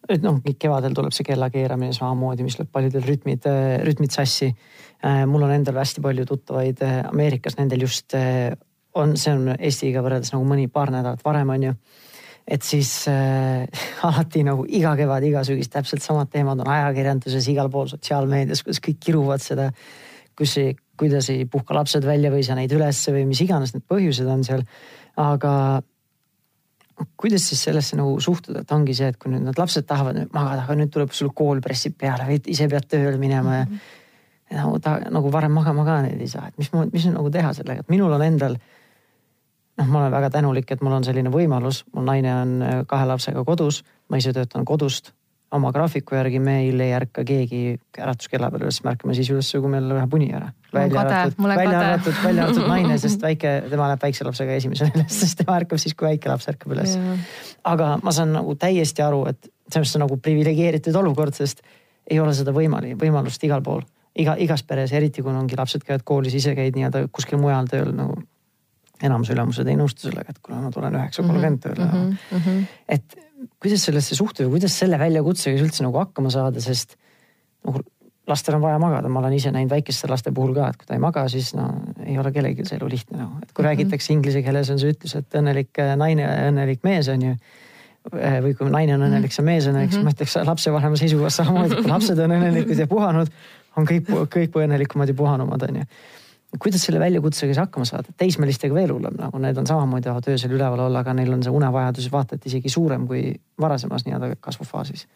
Et 0.10 0.24
noh, 0.24 0.40
kevadel 0.60 0.94
tuleb 0.98 1.14
see 1.16 1.26
kella 1.26 1.50
keeramine 1.54 1.96
samamoodi, 1.96 2.46
mis 2.46 2.60
lööb 2.60 2.72
paljudel 2.74 3.06
rütmid, 3.08 3.48
äh, 3.50 3.78
rütmid 3.86 4.14
sassi 4.14 4.52
äh,. 4.52 5.26
mul 5.30 5.48
on 5.48 5.54
endal 5.56 5.80
hästi 5.82 6.04
palju 6.06 6.26
tuttavaid 6.30 6.82
äh, 6.86 7.02
Ameerikas, 7.10 7.58
nendel 7.60 7.88
just 7.88 8.14
on, 8.96 9.16
see 9.18 9.34
on 9.34 9.56
Eestiga 9.58 10.04
võrreldes 10.06 10.34
nagu 10.34 10.46
mõni 10.48 10.68
paar 10.72 10.94
nädalat 10.94 11.24
varem 11.26 11.54
on 11.56 11.70
ju 11.70 11.78
et 12.48 12.62
siis 12.62 13.08
äh, 13.10 13.66
alati 14.08 14.44
nagu 14.46 14.66
iga 14.70 14.94
kevad, 14.98 15.26
iga 15.26 15.44
sügis 15.48 15.72
täpselt 15.74 16.06
samad 16.06 16.30
teemad 16.34 16.62
on 16.62 16.70
ajakirjanduses, 16.72 17.50
igal 17.52 17.72
pool 17.74 17.90
sotsiaalmeedias, 17.92 18.64
kuidas 18.66 18.82
kõik 18.86 19.02
kiruvad 19.08 19.44
seda, 19.44 19.72
kus 20.38 20.58
ei, 20.62 20.76
kuidas 21.00 21.30
ei 21.34 21.48
puhka 21.50 21.76
lapsed 21.78 22.06
välja 22.06 22.32
või 22.34 22.46
sa 22.46 22.58
neid 22.58 22.74
ülesse 22.76 23.14
või 23.16 23.26
mis 23.30 23.42
iganes 23.44 23.74
need 23.74 23.86
põhjused 23.90 24.30
on 24.30 24.46
seal. 24.48 24.66
aga 25.16 25.82
kuidas 27.18 27.50
siis 27.50 27.64
sellesse 27.68 27.98
nagu 28.00 28.20
suhtuda, 28.24 28.64
et 28.64 28.72
ongi 28.72 28.96
see, 28.96 29.10
et 29.12 29.18
kui 29.20 29.32
nüüd 29.32 29.44
need 29.48 29.60
lapsed 29.60 29.88
tahavad 29.88 30.18
nüüd 30.20 30.32
magada, 30.36 30.64
aga 30.64 30.78
nüüd 30.80 30.94
tuleb 30.94 31.12
sul 31.16 31.32
kool 31.36 31.62
pressib 31.64 31.98
peale 32.00 32.28
või 32.30 32.40
ise 32.54 32.70
pead 32.72 32.88
tööle 32.92 33.18
minema 33.22 33.58
ja 33.58 33.66
mm 33.66 33.74
-hmm. 33.74 34.62
nagu 34.62 34.80
ta 34.80 34.96
nagu 35.12 35.32
varem 35.32 35.52
magama 35.52 35.86
ka 35.86 36.02
neid 36.06 36.22
ei 36.22 36.32
saa, 36.32 36.48
et 36.48 36.58
mis, 36.58 36.72
mis 36.94 37.06
nagu 37.12 37.30
teha 37.30 37.54
sellega, 37.54 37.80
et 37.80 37.90
minul 37.90 38.12
on 38.12 38.22
endal 38.22 38.58
noh, 39.78 39.88
ma 39.88 40.00
olen 40.00 40.12
väga 40.12 40.30
tänulik, 40.30 40.72
et 40.72 40.82
mul 40.82 40.94
on 40.94 41.04
selline 41.04 41.30
võimalus, 41.30 41.84
mul 41.94 42.06
naine 42.06 42.36
on 42.36 42.62
äh, 42.62 42.86
kahe 42.88 43.06
lapsega 43.06 43.44
kodus, 43.44 43.84
ma 44.10 44.18
ise 44.18 44.34
töötan 44.34 44.66
kodust 44.66 45.12
oma 45.56 45.72
graafiku 45.76 46.18
järgi, 46.18 46.40
meil 46.44 46.80
ei 46.84 46.94
ärka 46.96 47.24
keegi 47.28 47.62
äratuskella 47.98 48.50
peale 48.54 48.68
üles, 48.68 48.82
me 48.84 48.92
ärkame 48.94 49.16
siis 49.18 49.32
üles, 49.34 49.50
kui 49.54 49.72
meil 49.72 49.88
läheb 49.90 50.14
uni 50.18 50.30
ära. 50.36 50.52
välja 50.74 51.02
arvatud, 51.02 51.40
välja 51.48 51.80
arvatud, 51.80 52.20
välja 52.24 52.46
arvatud 52.46 52.70
naine, 52.70 52.98
sest 53.06 53.24
väike, 53.24 53.56
tema 53.72 53.90
läheb 53.92 54.06
väikse 54.06 54.28
lapsega 54.28 54.60
esimesena 54.60 54.94
üles, 54.96 55.20
sest 55.24 55.42
tema 55.42 55.58
ärkab 55.62 55.82
siis, 55.82 55.96
kui 55.98 56.10
väike 56.10 56.32
laps 56.32 56.50
ärkab 56.52 56.76
üles. 56.76 56.98
aga 57.64 57.96
ma 58.04 58.14
saan 58.16 58.36
nagu 58.36 58.56
täiesti 58.60 59.06
aru, 59.06 59.26
et 59.32 59.50
selles 59.72 59.90
mõttes 59.90 60.04
nagu 60.06 60.20
priviligeeritud 60.22 61.02
olukord, 61.02 61.36
sest 61.38 61.66
ei 62.10 62.20
ole 62.22 62.36
seda 62.38 62.54
võimalik, 62.54 63.00
võimalust 63.02 63.44
igal 63.48 63.64
pool, 63.66 63.82
iga, 64.16 64.36
igas 64.38 64.64
peres, 64.64 64.94
eriti 64.94 65.26
kui 65.26 65.34
ongi 65.34 65.58
lapsed 65.58 65.84
käivad 65.84 66.06
koolis, 66.06 66.38
ise 66.38 66.54
käid 66.58 66.78
nii-öelda 66.78 67.08
kuskil 67.12 67.42
mujal 67.42 67.70
tööl 67.72 67.92
nagu 67.96 68.20
enamus 69.04 69.32
ülemused 69.34 69.68
ei 69.68 69.78
nõustu 69.80 70.08
sellega, 70.08 70.32
et 70.32 70.42
kuule, 70.44 70.62
ma 70.64 70.72
tulen 70.74 70.96
üheksa 70.96 71.24
kolmkümmend 71.26 71.62
tööle 71.64 71.88
mm. 71.88 72.12
-hmm. 72.32 72.62
et 72.96 73.18
kuidas 73.62 73.84
sellesse 73.88 74.16
suhtuda, 74.16 74.50
kuidas 74.52 74.78
selle 74.80 75.00
väljakutsega 75.00 75.60
üldse 75.64 75.84
nagu 75.86 76.00
hakkama 76.00 76.32
saada, 76.34 76.62
sest 76.64 76.96
noh, 77.68 77.82
lastel 78.30 78.58
on 78.58 78.64
vaja 78.64 78.80
magada, 78.82 79.10
ma 79.12 79.22
olen 79.22 79.36
ise 79.38 79.52
näinud 79.54 79.74
väikeste 79.76 80.10
laste 80.10 80.34
puhul 80.36 80.56
ka, 80.56 80.72
et 80.72 80.80
kui 80.80 80.90
ta 80.90 80.96
ei 80.98 81.04
maga, 81.04 81.26
siis 81.32 81.52
no 81.58 81.68
ei 82.06 82.18
ole 82.22 82.32
kellelgi 82.36 82.66
see 82.66 82.80
elu 82.80 82.90
lihtne 82.90 83.20
nagu, 83.22 83.38
et 83.42 83.52
kui 83.52 83.62
mm 83.62 83.66
-hmm. 83.66 83.70
räägitakse 83.70 84.14
inglise 84.14 84.42
keeles 84.42 84.70
on 84.70 84.80
see 84.80 84.96
ütlus, 84.96 85.16
et 85.20 85.40
õnnelik 85.42 85.84
naine, 85.98 86.28
õnnelik 86.50 86.84
mees 86.84 87.08
on 87.08 87.22
ju. 87.22 87.36
Eh, 88.14 88.38
või 88.42 88.54
kui 88.54 88.70
naine 88.70 88.94
on 88.96 89.02
õnnelik, 89.02 89.34
siis 89.34 89.40
on 89.40 89.46
mees 89.46 89.66
õnnelik 89.66 89.90
mm, 89.90 89.92
-hmm. 89.92 89.94
siis 89.94 90.04
ma 90.04 90.12
ütleks 90.14 90.48
lapsevanema 90.48 90.96
seisukohast 90.96 91.42
samamoodi, 91.42 91.76
kui 91.76 91.90
lapsed 91.90 92.20
on 92.20 92.32
õnnelikud 92.32 92.80
ja 92.80 92.88
puhanud, 92.88 93.32
on 93.78 93.88
kõik, 93.90 94.12
kõik 94.36 94.60
õnnelikumad 94.62 95.10
ja 95.10 95.14
puhanumad 95.14 95.62
on 95.70 95.76
ju 95.76 95.86
kuidas 96.62 96.86
selle 96.88 97.00
väljakutsega 97.00 97.54
siis 97.54 97.62
hakkama 97.62 97.86
saada, 97.88 98.14
teismelistega 98.18 98.76
veel 98.76 98.94
hullem, 98.96 99.16
nagu 99.20 99.40
need 99.42 99.58
on 99.62 99.68
samamoodi 99.70 100.08
tahavad 100.08 100.30
öösel 100.34 100.56
üleval 100.58 100.86
olla, 100.88 101.02
aga 101.04 101.16
neil 101.18 101.34
on 101.36 101.44
see 101.46 101.54
unevajadus 101.54 102.10
vaata 102.14 102.38
et 102.38 102.46
isegi 102.52 102.72
suurem 102.72 103.08
kui 103.10 103.28
varasemas 103.62 104.06
nii-öelda 104.06 104.36
kasvufaasis. 104.44 105.08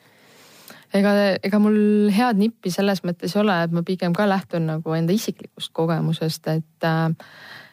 ega, 0.93 1.13
ega 1.43 1.62
mul 1.62 2.10
head 2.15 2.41
nippi 2.41 2.73
selles 2.73 3.04
mõttes 3.06 3.36
ei 3.36 3.43
ole, 3.43 3.62
et 3.65 3.75
ma 3.75 3.86
pigem 3.86 4.15
ka 4.15 4.28
lähtun 4.30 4.67
nagu 4.71 4.97
enda 4.97 5.15
isiklikust 5.15 5.73
kogemusest, 5.73 6.47
et 6.56 6.88
äh, 6.88 7.13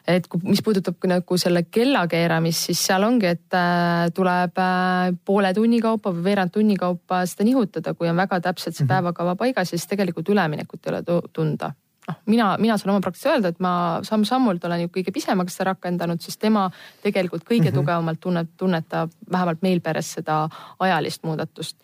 et 0.07 0.27
kui, 0.31 0.39
mis 0.47 0.61
puudutab 0.63 1.03
nagu 1.09 1.37
selle 1.39 1.65
kella 1.67 2.05
keeramist, 2.07 2.69
siis 2.69 2.85
seal 2.89 3.03
ongi, 3.03 3.27
et 3.27 3.57
äh, 3.57 4.05
tuleb 4.15 4.61
äh, 4.63 5.09
poole 5.25 5.51
tunni 5.57 5.81
kaupa 5.83 6.13
või 6.15 6.23
veerand 6.29 6.53
tunni 6.55 6.77
kaupa 6.79 7.25
seda 7.27 7.47
nihutada, 7.47 7.93
kui 7.97 8.07
on 8.07 8.15
väga 8.19 8.39
täpselt 8.45 8.77
see 8.77 8.85
mhm. 8.85 8.93
päevakava 8.93 9.35
paigas, 9.39 9.73
siis 9.73 9.87
tegelikult 9.89 10.29
üleminekut 10.31 10.87
ei 10.87 10.95
ole 10.95 11.27
tunda 11.33 11.73
noh, 12.07 12.17
mina, 12.25 12.47
mina 12.61 12.77
saan 12.77 12.93
oma 12.93 13.03
praktikas 13.03 13.31
öelda, 13.33 13.51
et 13.53 13.59
ma 13.63 13.73
samm-sammult 14.07 14.63
olen 14.67 14.85
ju 14.85 14.91
kõige 14.93 15.13
pisemaga 15.15 15.51
seda 15.53 15.71
rakendanud, 15.71 16.21
sest 16.23 16.39
tema 16.41 16.67
tegelikult 17.03 17.43
kõige 17.43 17.67
mm 17.67 17.69
-hmm. 17.69 17.79
tugevamalt 17.79 18.19
tunneb, 18.23 18.49
tunnetab 18.57 19.11
vähemalt 19.31 19.61
meil 19.61 19.81
peres 19.81 20.11
seda 20.17 20.47
ajalist 20.79 21.23
muudatust. 21.23 21.77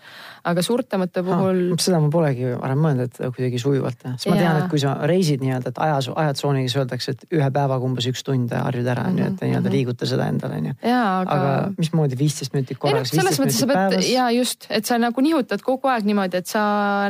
aga 0.43 0.62
suurtemate 0.62 1.23
puhul 1.23 1.69
ha,. 1.71 1.77
seda 1.79 1.99
ma 1.99 2.09
polegi 2.09 2.55
varem 2.62 2.79
mõelnud, 2.79 3.03
et 3.03 3.36
kuidagi 3.36 3.59
sujuvalt 3.59 3.97
teha, 3.99 4.17
sest 4.17 4.29
ma 4.29 4.36
tean, 4.36 4.63
et 4.63 4.69
kui 4.69 4.79
sa 4.79 4.95
reisid 5.07 5.41
nii-öelda, 5.41 5.69
et 5.69 5.77
ajas, 5.77 6.09
ajatsooniga 6.15 6.79
öeldakse, 6.79 7.12
et 7.12 7.25
ühe 7.31 7.51
päevaga 7.51 7.86
umbes 7.86 8.07
üks 8.07 8.23
tund 8.23 8.51
harjud 8.51 8.88
ära 8.88 9.07
on 9.07 9.17
ju, 9.17 9.25
et 9.25 9.41
nii-öelda 9.41 9.69
mhm. 9.69 9.75
liiguta 9.75 10.05
seda 10.05 10.27
endale 10.27 10.59
on 10.59 10.65
ju. 10.65 10.73
aga, 10.83 11.31
aga 11.36 11.71
mismoodi 11.77 12.17
viisteist 12.19 12.53
minutit 12.53 12.77
selles 13.09 13.39
mõttes 13.39 13.59
sa 13.59 13.67
pead 13.67 14.03
ja 14.07 14.29
just, 14.36 14.67
et 14.69 14.86
sa 14.86 14.97
nagu 15.01 15.21
nihutad 15.21 15.62
kogu 15.65 15.88
aeg 15.91 16.07
niimoodi, 16.07 16.41
et 16.43 16.47
sa 16.47 16.63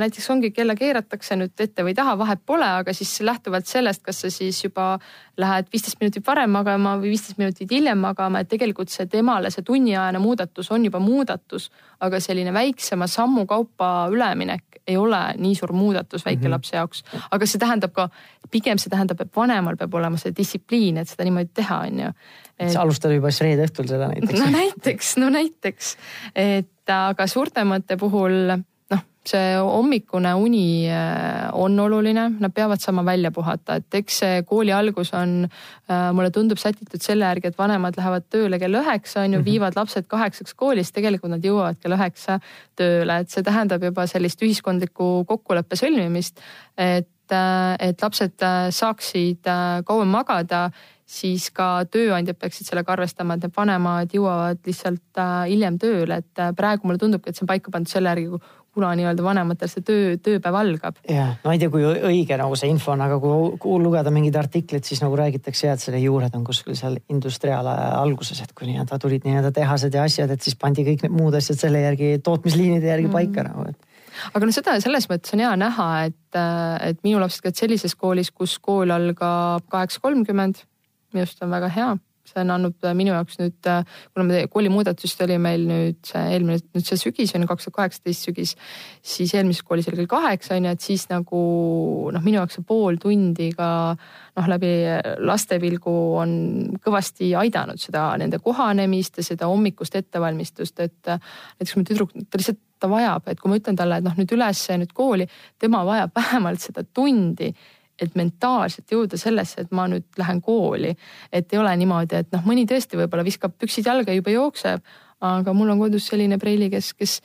näiteks 0.04 0.30
ongi 0.34 0.52
kella 0.56 0.76
keeratakse 0.76 1.38
nüüd 1.40 1.66
ette 1.66 1.86
või 1.86 1.96
taha, 1.98 2.16
vahet 2.20 2.42
pole, 2.46 2.68
aga 2.82 2.94
siis 2.94 3.03
siis 3.10 3.26
lähtuvalt 3.28 3.68
sellest, 3.68 4.04
kas 4.04 4.22
sa 4.24 4.32
siis 4.34 4.64
juba 4.64 4.98
lähed 5.38 5.70
viisteist 5.74 6.00
minutit 6.02 6.26
varem 6.28 6.52
magama 6.54 6.96
või 7.02 7.14
viisteist 7.14 7.40
minutit 7.42 7.72
hiljem 7.72 8.02
magama, 8.04 8.44
et 8.44 8.50
tegelikult 8.52 8.92
see 8.94 9.08
temale 9.12 9.52
see 9.54 9.66
tunniajane 9.66 10.22
muudatus 10.22 10.72
on 10.72 10.86
juba 10.86 11.02
muudatus, 11.04 11.70
aga 12.00 12.20
selline 12.20 12.54
väiksema 12.54 13.08
sammu 13.08 13.46
kaupa 13.50 13.94
üleminek 14.12 14.74
ei 14.88 14.98
ole 14.98 15.20
nii 15.40 15.56
suur 15.56 15.72
muudatus 15.74 16.26
väikelapse 16.26 16.76
mhm. 16.76 16.80
jaoks. 16.80 17.04
aga 17.32 17.48
see 17.48 17.60
tähendab 17.60 17.94
ka, 17.96 18.10
pigem 18.52 18.82
see 18.82 18.92
tähendab, 18.92 19.22
et 19.24 19.32
vanemal 19.36 19.78
peab 19.80 19.96
olema 19.96 20.20
see 20.20 20.36
distsipliin, 20.36 21.00
et 21.00 21.10
seda 21.10 21.28
niimoodi 21.28 21.54
teha, 21.54 21.80
on 21.88 22.04
ju. 22.04 22.12
sa 22.68 22.84
alustad 22.84 23.16
juba 23.16 23.32
siis 23.32 23.48
reede 23.48 23.70
õhtul 23.70 23.88
seda 23.90 24.12
näiteks. 24.12 24.40
no 24.40 24.52
näiteks, 24.58 25.16
no 25.24 25.32
näiteks, 25.34 25.96
et 26.36 26.94
aga 26.94 27.28
suurtemate 27.28 27.98
puhul 27.98 28.58
see 29.28 29.56
hommikune 29.56 30.34
uni 30.36 30.90
äh, 30.92 31.48
on 31.56 31.80
oluline, 31.80 32.26
nad 32.40 32.54
peavad 32.54 32.82
saama 32.84 33.06
välja 33.08 33.32
puhata, 33.32 33.78
et 33.80 33.98
eks 34.02 34.20
see 34.24 34.42
kooli 34.48 34.74
algus 34.76 35.14
on, 35.16 35.46
äh, 35.88 36.10
mulle 36.16 36.32
tundub 36.36 36.60
sätitud 36.60 37.02
selle 37.04 37.30
järgi, 37.30 37.52
et 37.52 37.60
vanemad 37.60 37.96
lähevad 38.00 38.28
tööle 38.34 38.60
kell 38.60 38.80
üheksa 38.82 39.24
on 39.24 39.38
ju, 39.38 39.40
mhm. 39.40 39.48
viivad 39.48 39.78
lapsed 39.80 40.10
kaheksaks 40.12 40.58
kooli, 40.60 40.84
siis 40.84 40.98
tegelikult 40.98 41.32
nad 41.32 41.46
jõuavad 41.46 41.80
kell 41.80 41.96
üheksa 41.96 42.40
tööle, 42.80 43.22
et 43.24 43.32
see 43.32 43.46
tähendab 43.48 43.84
juba 43.88 44.08
sellist 44.12 44.44
ühiskondliku 44.44 45.14
kokkuleppe 45.30 45.80
sõlmimist. 45.80 46.44
et, 46.78 47.32
äh, 47.32 47.76
et 47.80 48.02
lapsed 48.02 48.44
saaksid 48.76 49.48
kauem 49.86 50.12
magada 50.12 50.72
siis 51.08 51.50
ka 51.54 51.86
tööandjad 51.92 52.40
peaksid 52.40 52.68
sellega 52.68 52.92
arvestama, 52.96 53.36
et 53.36 53.46
need 53.46 53.56
vanemad 53.56 54.12
jõuavad 54.16 54.60
lihtsalt 54.66 55.22
hiljem 55.48 55.78
tööle, 55.78 56.18
et 56.24 56.44
praegu 56.58 56.88
mulle 56.88 57.00
tundubki, 57.00 57.30
et 57.30 57.38
see 57.38 57.46
on 57.46 57.52
paika 57.52 57.72
pandud 57.72 57.92
selle 57.92 58.10
järgi, 58.10 58.40
kuna 58.74 58.90
nii-öelda 58.98 59.24
vanematel 59.26 59.70
see 59.70 59.86
töö, 59.86 60.18
tööpäev 60.24 60.58
algab. 60.58 60.98
jah, 61.10 61.36
ma 61.46 61.54
ei 61.54 61.62
tea, 61.62 61.72
kui 61.74 61.86
õige 61.86 62.38
nagu 62.40 62.58
see 62.60 62.72
info 62.74 62.94
on, 62.96 63.04
aga 63.06 63.20
kui, 63.22 63.54
kui 63.62 63.80
lugeda 63.84 64.14
mingeid 64.14 64.38
artikleid, 64.42 64.86
siis 64.88 65.04
nagu 65.04 65.18
räägitakse 65.20 65.68
ja 65.68 65.78
et 65.78 65.84
selle 65.84 66.02
juured 66.02 66.34
on 66.38 66.46
kuskil 66.48 66.78
seal 66.80 66.98
industriaalaja 67.14 67.94
alguses, 68.02 68.42
et 68.44 68.54
kui 68.58 68.72
nii-öelda 68.72 69.00
tulid 69.02 69.28
nii-öelda 69.28 69.54
tehased 69.56 69.94
ja 69.94 70.06
asjad, 70.10 70.34
et 70.34 70.46
siis 70.46 70.58
pandi 70.60 70.86
kõik 70.88 71.06
need 71.06 71.18
muud 71.18 71.38
asjad 71.38 71.62
selle 71.62 71.84
järgi, 71.86 72.16
tootmisliinide 72.26 72.90
järgi 72.90 73.10
mm. 73.10 73.18
paika 73.18 73.46
nagu, 73.50 73.68
et 73.70 73.92
aga 74.34 74.48
noh, 74.48 74.56
seda 74.56 74.78
selles 74.82 75.10
mõttes 75.10 75.36
on 75.36 75.44
hea 75.44 75.52
näha, 75.60 75.90
et, 76.10 76.40
et 76.90 77.04
minu 77.06 77.22
lapsed 77.22 77.46
käivad 77.46 77.62
sellises 77.62 77.96
koolis, 77.98 78.34
kus 78.34 78.58
kool 78.62 78.94
algab 78.94 79.66
kaheksa 79.74 80.02
kolmkümmend. 80.04 80.66
minu 81.14 81.28
arust 81.28 81.46
on 81.46 81.54
väga 81.54 81.70
hea 81.74 81.94
see 82.28 82.40
on 82.40 82.54
andnud 82.56 82.86
minu 82.96 83.12
jaoks 83.12 83.38
nüüd, 83.42 83.58
kuna 84.14 84.26
me 84.28 84.44
koolimuudatust 84.52 85.22
oli 85.26 85.38
meil 85.42 85.66
nüüd 85.68 86.00
see 86.08 86.22
eelmine, 86.36 86.62
nüüd 86.76 86.88
see 86.88 87.00
sügis 87.00 87.34
on 87.36 87.46
kaks 87.50 87.68
tuhat 87.68 87.78
kaheksateist 87.82 88.30
sügis, 88.30 88.54
siis 89.04 89.34
eelmises 89.36 89.66
koolis 89.68 89.90
oli 89.92 90.00
kell 90.02 90.12
kaheksa 90.14 90.56
on 90.56 90.70
ju, 90.70 90.74
et 90.78 90.86
siis 90.86 91.06
nagu 91.12 91.42
noh, 92.16 92.24
minu 92.24 92.40
jaoks 92.40 92.60
see 92.60 92.68
pool 92.68 93.00
tundi 93.02 93.50
ka 93.58 93.70
noh, 93.94 94.50
läbi 94.50 94.74
lastepilgu 95.28 95.96
on 96.24 96.34
kõvasti 96.84 97.34
aidanud 97.44 97.82
seda 97.82 98.08
nende 98.22 98.40
kohanemist 98.44 99.20
ja 99.20 99.28
seda 99.28 99.52
hommikust 99.52 100.00
ettevalmistust, 100.00 100.80
et 100.80 101.14
näiteks 101.14 101.78
mu 101.78 101.88
tüdruk, 101.88 102.16
ta 102.30 102.40
lihtsalt, 102.40 102.62
ta 102.84 102.90
vajab, 102.92 103.30
et 103.32 103.40
kui 103.40 103.52
ma 103.52 103.60
ütlen 103.60 103.78
talle, 103.80 104.00
et 104.00 104.08
noh, 104.08 104.16
nüüd 104.20 104.32
üles 104.36 104.66
nüüd 104.80 104.92
kooli, 104.96 105.28
tema 105.60 105.84
vajab 105.88 106.16
vähemalt 106.20 106.64
seda 106.64 106.84
tundi 106.84 107.52
et 108.02 108.16
mentaalselt 108.16 108.92
jõuda 108.92 109.18
sellesse, 109.20 109.62
et 109.62 109.72
ma 109.72 109.86
nüüd 109.88 110.06
lähen 110.18 110.42
kooli. 110.42 110.96
et 111.32 111.54
ei 111.54 111.60
ole 111.60 111.76
niimoodi, 111.78 112.16
et 112.16 112.32
noh, 112.34 112.44
mõni 112.46 112.66
tõesti 112.70 112.98
võib-olla 112.98 113.24
viskab 113.24 113.54
püksid 113.60 113.86
jalga 113.86 114.12
ja 114.12 114.20
juba 114.20 114.34
jookseb, 114.34 114.84
aga 115.22 115.54
mul 115.54 115.70
on 115.70 115.80
kodus 115.80 116.08
selline 116.08 116.38
preili, 116.38 116.70
kes, 116.70 116.94
kes, 116.94 117.22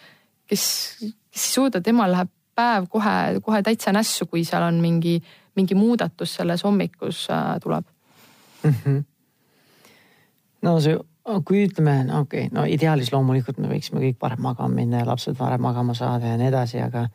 kes, 0.47 0.65
kes 1.01 1.47
ei 1.47 1.55
suuda, 1.55 1.81
temal 1.81 2.13
läheb 2.13 2.33
päev 2.59 2.89
kohe, 2.91 3.41
kohe 3.45 3.63
täitsa 3.63 3.93
nässu, 3.95 4.27
kui 4.27 4.45
seal 4.47 4.67
on 4.67 4.81
mingi, 4.83 5.19
mingi 5.59 5.77
muudatus 5.79 6.35
selles 6.41 6.65
hommikus 6.67 7.29
äh, 7.31 7.55
tuleb 7.63 7.87
mm. 8.63 8.75
-hmm. 8.75 9.03
no 10.63 10.81
see, 10.81 10.99
kui 11.45 11.65
ütleme, 11.67 12.05
no 12.05 12.21
okei 12.21 12.47
okay,, 12.47 12.55
no 12.55 12.65
ideaalis 12.65 13.13
loomulikult 13.13 13.59
me 13.59 13.71
võiksime 13.71 14.03
kõik 14.03 14.21
varem 14.21 14.43
magama 14.43 14.75
minna 14.75 15.03
ja 15.03 15.07
lapsed 15.07 15.39
varem 15.39 15.63
magama 15.63 15.95
saada 15.95 16.27
ja 16.27 16.37
nii 16.37 16.49
edasi, 16.49 16.83
aga 16.83 17.09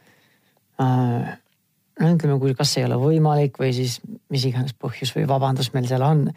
äh, 0.82 1.38
ütleme, 2.02 2.40
kui 2.40 2.56
kas 2.58 2.78
ei 2.78 2.88
ole 2.88 2.98
võimalik 2.98 3.60
või 3.62 3.74
siis 3.76 4.00
mis 4.34 4.46
iganes 4.50 4.74
põhjus 4.74 5.14
või 5.16 5.28
vabandus 5.30 5.74
meil 5.74 5.88
seal 5.88 6.02
on. 6.02 6.28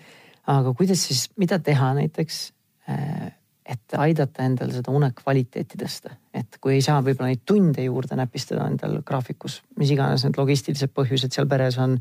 aga 0.47 0.73
kuidas 0.77 1.07
siis, 1.09 1.31
mida 1.37 1.59
teha 1.59 1.95
näiteks 1.95 2.53
äh, 2.91 3.33
et 3.67 3.97
aidata 3.99 4.45
endal 4.47 4.71
seda 4.75 4.93
une 4.95 5.11
kvaliteeti 5.17 5.79
tõsta. 5.81 6.15
et 6.35 6.59
kui 6.61 6.77
ei 6.77 6.83
saa 6.85 7.01
võib-olla 7.03 7.33
neid 7.33 7.43
tunde 7.45 7.83
juurde 7.83 8.17
näpistada 8.17 8.67
endal 8.71 9.01
graafikus, 9.07 9.63
mis 9.79 9.91
iganes 9.91 10.25
need 10.25 10.39
logistilised 10.39 10.93
põhjused 10.95 11.35
seal 11.35 11.49
peres 11.51 11.79
on 11.83 11.99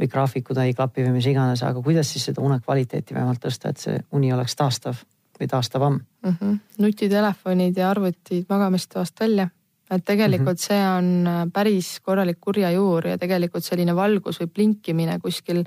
või 0.00 0.08
graafikud 0.08 0.58
ei 0.58 0.74
klapi 0.74 1.04
või 1.06 1.18
mis 1.18 1.28
iganes, 1.30 1.62
aga 1.62 1.82
kuidas 1.84 2.10
siis 2.12 2.26
seda 2.30 2.42
une 2.44 2.60
kvaliteeti 2.60 3.14
vähemalt 3.14 3.40
tõsta, 3.44 3.72
et 3.72 3.80
see 3.80 4.00
uni 4.16 4.32
oleks 4.32 4.56
taastav 4.56 5.00
või 5.40 5.48
taastavam 5.48 6.00
mm? 6.00 6.36
-hmm. 6.36 6.58
nutitelefonid 6.78 7.76
ja 7.76 7.90
arvutid 7.90 8.46
magamistoast 8.48 9.20
välja, 9.20 9.48
et 9.90 10.04
tegelikult 10.04 10.58
mm 10.58 10.62
-hmm. 10.62 10.66
see 10.66 10.82
on 10.88 11.50
päris 11.52 12.00
korralik 12.00 12.38
kurjajuur 12.40 13.06
ja 13.06 13.18
tegelikult 13.18 13.64
selline 13.64 13.96
valgus 13.96 14.40
või 14.40 14.52
blinkimine 14.54 15.18
kuskil, 15.18 15.64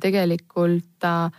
tegelikult 0.00 1.04
äh, 1.04 1.30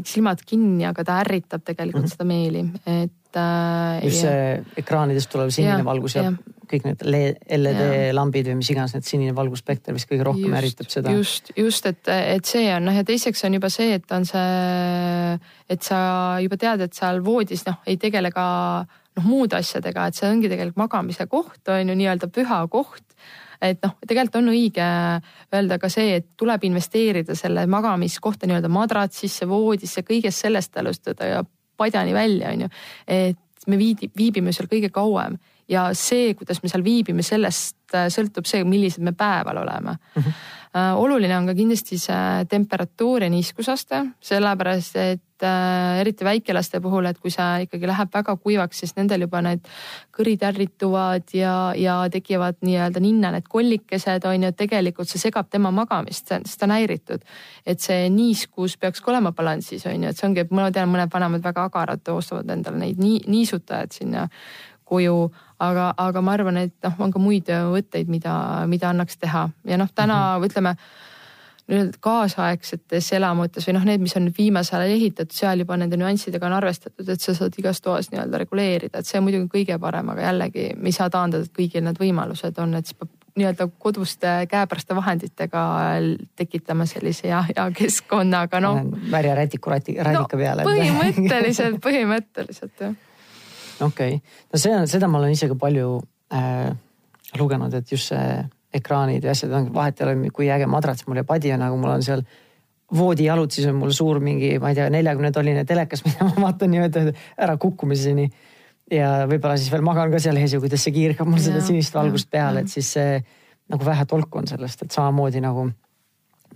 silmad 0.00 0.40
kinni, 0.46 0.86
aga 0.88 1.04
ta 1.04 1.20
ärritab 1.20 1.64
tegelikult 1.64 2.04
mm 2.04 2.08
-hmm. 2.08 2.12
seda 2.12 2.24
meeli, 2.24 2.64
et 2.86 3.36
äh,. 3.36 4.04
just 4.04 4.20
see 4.20 4.64
ekraanidest 4.76 5.30
tulev 5.30 5.50
sinine 5.50 5.78
ja, 5.78 5.84
valgus 5.84 6.14
ja, 6.14 6.22
ja 6.22 6.32
kõik 6.72 6.86
need 6.88 7.02
LED 7.04 8.14
lambid 8.16 8.48
või 8.48 8.60
mis 8.62 8.70
iganes, 8.72 8.94
need 8.96 9.06
sinine 9.06 9.34
valgusspekter 9.36 9.94
vist 9.96 10.08
kõige 10.10 10.24
rohkem 10.28 10.48
just, 10.48 10.58
ärritab 10.60 10.90
seda. 10.94 11.12
just, 11.18 11.52
just, 11.56 11.86
et, 11.90 12.08
et 12.08 12.48
see 12.48 12.64
on 12.74 12.86
noh, 12.88 12.96
ja 12.96 13.04
teiseks 13.04 13.44
on 13.44 13.58
juba 13.58 13.68
see, 13.72 13.92
et 13.98 14.16
on 14.16 14.24
see, 14.28 15.38
et 15.68 15.82
sa 15.82 16.00
juba 16.44 16.56
tead, 16.56 16.86
et 16.86 16.96
seal 16.96 17.22
voodis 17.24 17.66
noh, 17.68 17.80
ei 17.86 18.00
tegele 18.00 18.32
ka 18.32 18.46
noh, 19.18 19.28
muude 19.28 19.58
asjadega, 19.58 20.08
et 20.08 20.18
see 20.18 20.30
ongi 20.30 20.50
tegelikult 20.50 20.80
magamise 20.80 21.26
koht 21.30 21.72
on 21.72 21.92
ju 21.92 21.96
nii-öelda 21.98 22.28
püha 22.32 22.62
koht 22.72 23.04
et 23.62 23.78
noh, 23.84 23.94
tegelikult 24.08 24.40
on 24.40 24.50
õige 24.50 24.86
öelda 25.54 25.78
ka 25.78 25.90
see, 25.92 26.16
et 26.18 26.32
tuleb 26.38 26.64
investeerida 26.66 27.36
selle 27.38 27.66
magamiskohta 27.70 28.48
nii-öelda 28.50 28.70
madratsisse, 28.72 29.46
voodisse, 29.48 30.02
kõigest 30.06 30.42
sellest 30.46 30.76
alustada 30.82 31.28
ja 31.30 31.44
padjani 31.78 32.14
välja, 32.14 32.50
on 32.50 32.66
ju. 32.66 32.72
et 33.06 33.68
me 33.70 33.78
viidi, 33.78 34.10
viibime 34.18 34.52
seal 34.52 34.66
kõige 34.70 34.90
kauem 34.90 35.38
ja 35.70 35.86
see, 35.94 36.34
kuidas 36.34 36.58
me 36.62 36.72
seal 36.72 36.82
viibime, 36.82 37.22
sellest 37.22 37.94
sõltub 38.10 38.48
see, 38.48 38.64
millised 38.66 39.04
me 39.04 39.14
päeval 39.14 39.62
oleme 39.62 39.94
mm. 39.94 40.22
-hmm 40.22 40.60
Äh, 40.72 40.94
oluline 40.96 41.36
on 41.36 41.50
ka 41.50 41.52
kindlasti 41.52 41.98
see 42.00 42.44
temperatuur 42.48 43.26
ja 43.26 43.28
niiskusaste, 43.28 43.98
sellepärast 44.24 44.94
et 45.02 45.20
äh, 45.46 46.00
eriti 46.00 46.24
väikelaste 46.24 46.80
puhul, 46.80 47.06
et 47.10 47.18
kui 47.22 47.30
see 47.32 47.66
ikkagi 47.66 47.88
läheb 47.88 48.10
väga 48.14 48.34
kuivaks, 48.36 48.82
siis 48.82 48.96
nendel 48.96 49.26
juba 49.26 49.42
need 49.44 49.68
kõrid 50.16 50.42
ärrituvad 50.48 51.34
ja, 51.36 51.54
ja 51.78 51.98
tekivad 52.12 52.60
nii-öelda 52.64 53.02
ninna 53.02 53.32
need 53.34 53.48
kollikesed 53.52 54.26
on 54.28 54.46
ju, 54.46 54.52
et 54.52 54.58
tegelikult 54.58 55.10
see 55.10 55.22
segab 55.22 55.50
tema 55.50 55.72
magamist, 55.74 56.32
sest 56.32 56.58
ta 56.60 56.68
on 56.68 56.76
häiritud. 56.76 57.24
et 57.66 57.80
see 57.80 58.08
niiskus 58.10 58.76
peaks 58.76 59.00
ka 59.00 59.12
olema 59.12 59.32
balansis 59.32 59.86
on 59.86 60.02
ju, 60.02 60.10
et 60.10 60.18
see 60.18 60.28
ongi, 60.28 60.44
et 60.44 60.50
ma 60.50 60.70
tean, 60.70 60.90
mõned 60.90 61.12
vanemad 61.12 61.44
väga 61.44 61.68
agarad 61.70 62.12
ostavad 62.14 62.50
endale 62.50 62.78
neid 62.78 63.00
nii, 63.00 63.22
niisutajaid 63.26 63.92
sinna 63.92 64.28
koju, 64.84 65.30
aga, 65.62 65.92
aga 65.96 66.20
ma 66.24 66.34
arvan, 66.36 66.58
et 66.66 66.74
noh, 66.84 66.98
on 67.00 67.14
ka 67.14 67.22
muid 67.22 67.48
võtteid, 67.48 68.10
mida, 68.12 68.34
mida 68.68 68.90
annaks 68.90 69.16
teha 69.20 69.48
ja 69.68 69.78
noh, 69.80 69.88
täna 69.94 70.18
mm 70.18 70.42
-hmm. 70.42 70.50
ütleme 70.50 70.76
nii-öelda 71.70 72.00
kaasaegsetes 72.02 73.12
elamutes 73.16 73.66
või 73.68 73.76
noh, 73.76 73.86
need, 73.86 74.02
mis 74.02 74.16
on 74.18 74.28
viimasel 74.36 74.82
ajal 74.82 74.96
ehitatud, 74.96 75.34
seal 75.36 75.62
juba 75.62 75.76
nende 75.78 75.98
nüanssidega 76.00 76.48
on 76.48 76.56
arvestatud, 76.58 77.08
et 77.08 77.22
sa 77.22 77.34
saad 77.38 77.56
igas 77.60 77.80
toas 77.84 78.10
nii-öelda 78.12 78.42
reguleerida, 78.42 78.98
et 78.98 79.08
see 79.08 79.20
on 79.20 79.26
muidugi 79.28 79.50
kõige 79.52 79.78
parem, 79.82 80.10
aga 80.12 80.26
jällegi 80.28 80.70
me 80.76 80.90
ei 80.90 80.96
saa 80.96 81.10
taandada, 81.12 81.46
et 81.46 81.54
kõigil 81.56 81.84
need 81.86 82.00
võimalused 82.02 82.58
on, 82.62 82.74
et 82.78 82.90
siis 82.90 82.98
peab 82.98 83.12
nii-öelda 83.38 83.68
koduste 83.80 84.32
käepäraste 84.50 84.96
vahenditega 84.96 85.62
tekitama 86.36 86.84
sellise 86.90 87.30
hea, 87.30 87.40
hea 87.52 87.68
keskkonna, 87.78 88.42
aga 88.48 88.60
noh. 88.60 88.82
märjarätiku 89.14 89.72
rätika 89.72 90.12
no, 90.12 90.26
peale. 90.28 90.66
põhimõtteliselt 90.68 91.80
põhimõtteliselt 91.86 92.84
jah 92.84 92.98
okei 93.80 94.16
okay., 94.16 94.20
no 94.52 94.60
see 94.60 94.74
on, 94.76 94.88
seda 94.90 95.08
ma 95.08 95.20
olen 95.20 95.32
ise 95.34 95.48
ka 95.50 95.56
palju 95.58 95.94
äh, 96.34 96.72
lugenud, 97.38 97.74
et 97.74 97.92
just 97.92 98.12
see 98.12 98.26
ekraanid 98.74 99.24
ja 99.24 99.34
asjad 99.34 99.52
on, 99.56 99.68
vahet 99.74 100.00
ei 100.00 100.06
ole, 100.06 100.30
kui 100.34 100.48
äge 100.50 100.66
madrats 100.70 101.06
mul 101.06 101.20
ja 101.20 101.26
padi 101.28 101.52
on, 101.52 101.62
aga 101.66 101.76
mul 101.76 101.92
on 101.92 102.02
seal 102.06 102.24
voodijalud, 102.96 103.52
siis 103.52 103.66
on 103.70 103.78
mul 103.80 103.92
suur 103.96 104.20
mingi, 104.20 104.54
ma 104.60 104.72
ei 104.72 104.76
tea, 104.76 104.88
neljakümne 104.92 105.32
tolline 105.32 105.64
telekas, 105.68 106.04
mida 106.06 106.28
ma 106.28 106.48
vaatan 106.48 106.72
nii-öelda 106.74 107.04
ära 107.46 107.56
kukkumiseni. 107.60 108.30
ja 108.92 109.12
võib-olla 109.28 109.56
siis 109.56 109.70
veel 109.72 109.84
magan 109.86 110.10
ka 110.12 110.20
seal 110.20 110.36
ees 110.36 110.52
ja 110.52 110.60
kuidas 110.60 110.82
see 110.84 110.92
kiirgab 110.92 111.28
mul 111.28 111.40
seda 111.40 111.62
sinist 111.64 111.94
valgust 111.94 112.28
peale, 112.30 112.64
et 112.64 112.72
siis 112.72 112.92
see 112.98 113.22
nagu 113.72 113.84
vähe 113.86 114.04
tolku 114.04 114.42
on 114.42 114.50
sellest, 114.50 114.82
et 114.82 114.92
samamoodi 114.92 115.40
nagu 115.40 115.70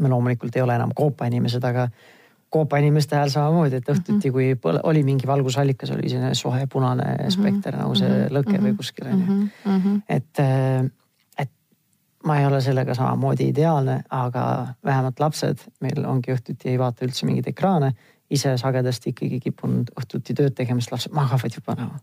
me 0.01 0.09
loomulikult 0.13 0.57
ei 0.57 0.63
ole 0.63 0.75
enam 0.77 0.93
koopainimesed, 0.95 1.65
aga 1.65 1.89
Koopa 2.51 2.79
inimeste 2.79 3.17
hääl 3.19 3.29
samamoodi, 3.29 3.81
et 3.81 3.89
õhtuti, 3.91 4.29
mhm. 4.29 4.35
kui 4.35 4.53
põle, 4.63 4.81
oli 4.87 5.03
mingi 5.05 5.27
valgusallikas, 5.27 5.91
oli 5.97 6.09
selline 6.09 6.35
soe 6.39 6.67
punane 6.73 7.05
mm 7.05 7.17
-hmm. 7.19 7.35
spekter 7.35 7.77
nagu 7.77 7.95
see 7.95 8.09
mm 8.09 8.15
-hmm. 8.15 8.37
lõke 8.37 8.57
või 8.61 8.71
mhm. 8.71 8.77
kuskil 8.77 9.07
on 9.07 9.21
ju. 9.21 9.27
Mhm. 9.73 9.97
et, 10.09 10.39
äh, 10.39 10.85
et 10.85 10.93
ma 12.27 12.41
ei 12.41 12.47
ole 12.47 12.61
sellega 12.65 12.95
samamoodi 12.95 13.51
ideaalne, 13.53 14.01
aga 14.11 14.43
vähemalt 14.85 15.21
lapsed 15.23 15.63
meil 15.85 16.05
ongi 16.09 16.35
õhtuti 16.35 16.73
ei 16.73 16.79
vaata 16.81 17.07
üldse 17.07 17.27
mingeid 17.29 17.53
ekraane. 17.55 17.95
ise 18.31 18.57
sagedasti 18.59 19.13
ikkagi 19.13 19.37
kipun 19.39 19.85
õhtuti 20.01 20.35
tööd 20.35 20.55
tegema, 20.59 20.83
sest 20.83 20.91
lapsed 20.91 21.13
magavad 21.15 21.55
juba 21.55 21.77
nagu. 21.79 22.01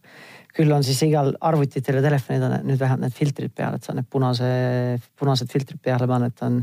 küll 0.56 0.72
on 0.72 0.84
siis 0.84 1.02
igal 1.04 1.34
arvutitel 1.42 1.98
ja 2.00 2.02
telefonidel 2.06 2.60
on 2.60 2.68
nüüd 2.70 2.80
vähemalt 2.80 3.02
need 3.02 3.18
filtrid 3.18 3.52
peal, 3.56 3.76
et 3.76 3.84
sa 3.84 3.94
need 3.94 4.08
punase, 4.10 4.48
punased 5.20 5.52
filtrid 5.52 5.82
peale 5.82 6.08
paned, 6.08 6.38
on 6.42 6.62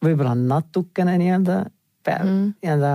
võib-olla 0.00 0.34
natukene 0.34 1.18
nii-öelda 1.20 1.64
mm. 2.08 2.54
nii-öelda 2.62 2.92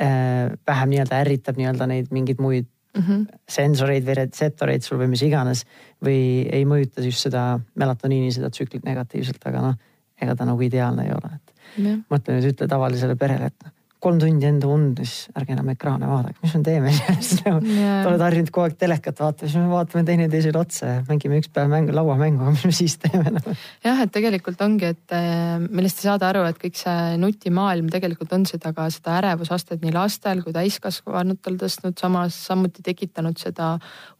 äh, 0.00 0.52
vähem 0.66 0.94
nii-öelda 0.94 1.20
ärritab 1.20 1.60
nii-öelda 1.60 1.90
neid 1.90 2.12
mingeid 2.14 2.40
muid 2.40 2.70
mm 2.96 3.02
-hmm. 3.02 3.40
sensoreid 3.48 4.06
või 4.06 4.18
retseptoreid 4.22 4.82
sul 4.82 4.98
või 4.98 5.10
mis 5.14 5.22
iganes. 5.22 5.64
või 6.04 6.48
ei 6.52 6.64
mõjuta 6.64 7.04
just 7.04 7.26
seda 7.28 7.60
melatoniini, 7.74 8.32
seda 8.32 8.50
tsüklit 8.50 8.84
negatiivselt, 8.84 9.42
aga 9.46 9.60
noh, 9.60 9.74
ega 10.20 10.34
ta 10.36 10.44
nagu 10.44 10.62
ideaalne 10.62 11.04
ei 11.04 11.12
ole, 11.12 11.34
et 11.34 11.54
yeah. 11.78 11.98
mõtle 12.10 12.34
nüüd 12.34 12.52
ütle 12.54 12.68
tavalisele 12.68 13.16
perele, 13.16 13.46
et 13.46 13.64
noh 13.64 13.72
kolm 14.00 14.18
tundi 14.20 14.46
enda 14.48 14.68
und, 14.70 15.00
siis 15.02 15.28
ärge 15.36 15.52
enam 15.54 15.68
ekraane 15.72 16.08
vaadake, 16.08 16.38
mis 16.42 16.54
me 16.56 16.60
teeme? 16.64 16.92
Siis 17.20 17.42
nagu 17.44 17.60
yeah.. 17.66 18.06
oled 18.08 18.22
harjunud 18.24 18.50
kogu 18.52 18.66
aeg 18.68 18.78
telekat 18.80 19.20
vaatama, 19.20 19.50
siis 19.50 19.60
me 19.60 19.68
vaatame 19.72 20.04
teineteisele 20.08 20.60
otsa 20.60 20.88
ja 20.88 21.02
mängime 21.08 21.40
üks 21.40 21.50
päev 21.52 21.68
mängu, 21.72 21.94
lauamängu, 21.96 22.48
mis 22.54 22.64
me 22.68 22.72
siis 22.76 22.96
teeme 23.02 23.34
nagu. 23.36 23.54
jah, 23.84 24.00
et 24.04 24.14
tegelikult 24.14 24.64
ongi, 24.64 24.90
et 24.94 25.16
eh, 25.16 25.60
millest 25.66 26.00
ei 26.00 26.08
saada 26.08 26.30
aru, 26.32 26.46
et 26.48 26.58
kõik 26.62 26.80
see 26.80 27.20
nutimaailm 27.20 27.92
tegelikult 27.92 28.32
on 28.36 28.48
seda 28.48 28.72
ka 28.76 28.88
seda 28.94 29.18
ärevusastet 29.20 29.84
nii 29.84 29.94
lastel 29.96 30.42
kui 30.46 30.56
täiskasvanutel 30.56 31.60
tõstnud, 31.60 31.98
samas 32.00 32.40
samuti 32.48 32.84
tekitanud 32.86 33.38
seda 33.40 33.74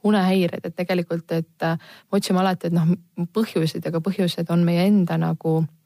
unehäireid, 0.06 0.64
et 0.64 0.76
tegelikult, 0.76 1.28
et 1.32 1.52
me 1.64 1.74
eh, 1.74 1.90
otsime 2.20 2.44
alati, 2.44 2.68
et 2.68 2.76
noh, 2.76 2.96
põhjuseid, 3.32 3.84
aga 3.88 4.04
põhjused 4.04 4.52
on 4.52 4.64
meie 4.66 4.88
enda 4.90 5.16
nagu 5.20 5.60
Äh, 5.62 5.79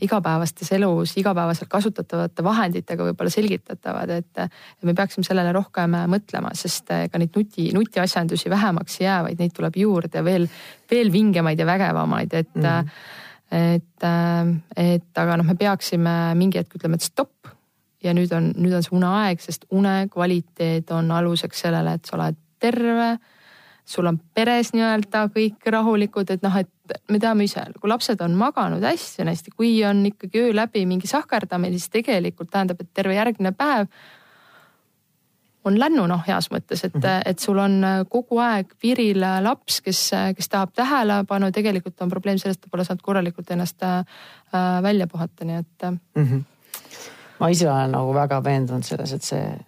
igapäevastes 0.00 0.70
elus 0.76 1.16
igapäevaselt 1.18 1.68
kasutatavate 1.68 2.44
vahenditega 2.44 3.08
võib-olla 3.08 3.32
selgitatavad, 3.32 4.12
et 4.14 4.86
me 4.86 4.94
peaksime 4.94 5.26
sellele 5.26 5.52
rohkem 5.52 5.96
mõtlema, 6.12 6.52
sest 6.54 6.92
ega 6.94 7.18
neid 7.18 7.34
nuti, 7.36 7.68
nutiasjandusi 7.74 8.50
vähemaks 8.52 9.00
ei 9.00 9.08
jää, 9.08 9.18
vaid 9.26 9.42
neid 9.42 9.54
tuleb 9.56 9.76
juurde 9.82 10.22
veel, 10.24 10.46
veel 10.90 11.12
vingemaid 11.12 11.58
ja 11.58 11.66
vägevamaid, 11.66 12.38
et 12.38 12.54
mm. 12.62 12.96
et, 13.56 14.08
et 14.86 15.22
aga 15.22 15.36
noh, 15.40 15.46
me 15.46 15.58
peaksime 15.58 16.16
mingi 16.38 16.62
hetk 16.62 16.78
ütlema, 16.78 16.98
et 16.98 17.06
stopp 17.06 17.50
ja 18.06 18.14
nüüd 18.14 18.32
on, 18.36 18.52
nüüd 18.56 18.74
on 18.76 18.84
see 18.86 18.94
uneaeg, 18.96 19.42
sest 19.42 19.66
une 19.74 20.04
kvaliteet 20.12 20.90
on 20.94 21.10
aluseks 21.10 21.66
sellele, 21.66 21.96
et 21.98 22.06
sa 22.06 22.18
oled 22.20 22.38
terve 22.62 23.16
sul 23.86 24.06
on 24.10 24.18
peres 24.34 24.72
nii-öelda 24.74 25.28
kõik 25.34 25.68
rahulikud, 25.70 26.30
et 26.34 26.42
noh, 26.42 26.58
et 26.58 26.98
me 27.10 27.20
teame 27.22 27.46
ise, 27.46 27.62
kui 27.80 27.90
lapsed 27.90 28.20
on 28.24 28.34
maganud 28.38 28.82
hästi 28.82 29.22
on 29.22 29.30
hästi, 29.30 29.54
kui 29.56 29.72
on 29.86 30.04
ikkagi 30.10 30.42
öö 30.42 30.54
läbi 30.54 30.82
mingi 30.86 31.06
sahkerdamine, 31.10 31.78
siis 31.78 31.92
tegelikult 31.94 32.50
tähendab, 32.50 32.82
et 32.82 32.90
terve 32.94 33.14
järgmine 33.14 33.52
päev 33.56 33.90
on 35.66 35.78
lännu 35.80 36.06
noh, 36.06 36.22
heas 36.26 36.50
mõttes, 36.50 36.84
et 36.86 36.94
mm, 36.94 37.00
-hmm. 37.00 37.22
et 37.24 37.38
sul 37.38 37.58
on 37.58 37.82
kogu 38.08 38.38
aeg 38.38 38.74
piiril 38.80 39.22
laps, 39.42 39.80
kes, 39.82 40.10
kes 40.36 40.48
tahab 40.48 40.74
tähelepanu, 40.74 41.50
tegelikult 41.52 42.02
on 42.02 42.10
probleem 42.10 42.38
selles, 42.38 42.56
et 42.56 42.60
ta 42.60 42.70
pole 42.70 42.84
saanud 42.84 43.02
korralikult 43.02 43.50
ennast 43.50 43.82
äh, 43.82 44.04
välja 44.82 45.06
puhata, 45.06 45.44
nii 45.44 45.56
et 45.56 45.90
mm. 45.90 45.98
-hmm. 46.14 46.42
ma 47.40 47.48
ise 47.48 47.70
olen 47.70 47.92
nagu 47.92 48.14
väga 48.14 48.44
veendunud 48.44 48.82
selles, 48.82 49.12
et 49.12 49.22
see, 49.22 49.58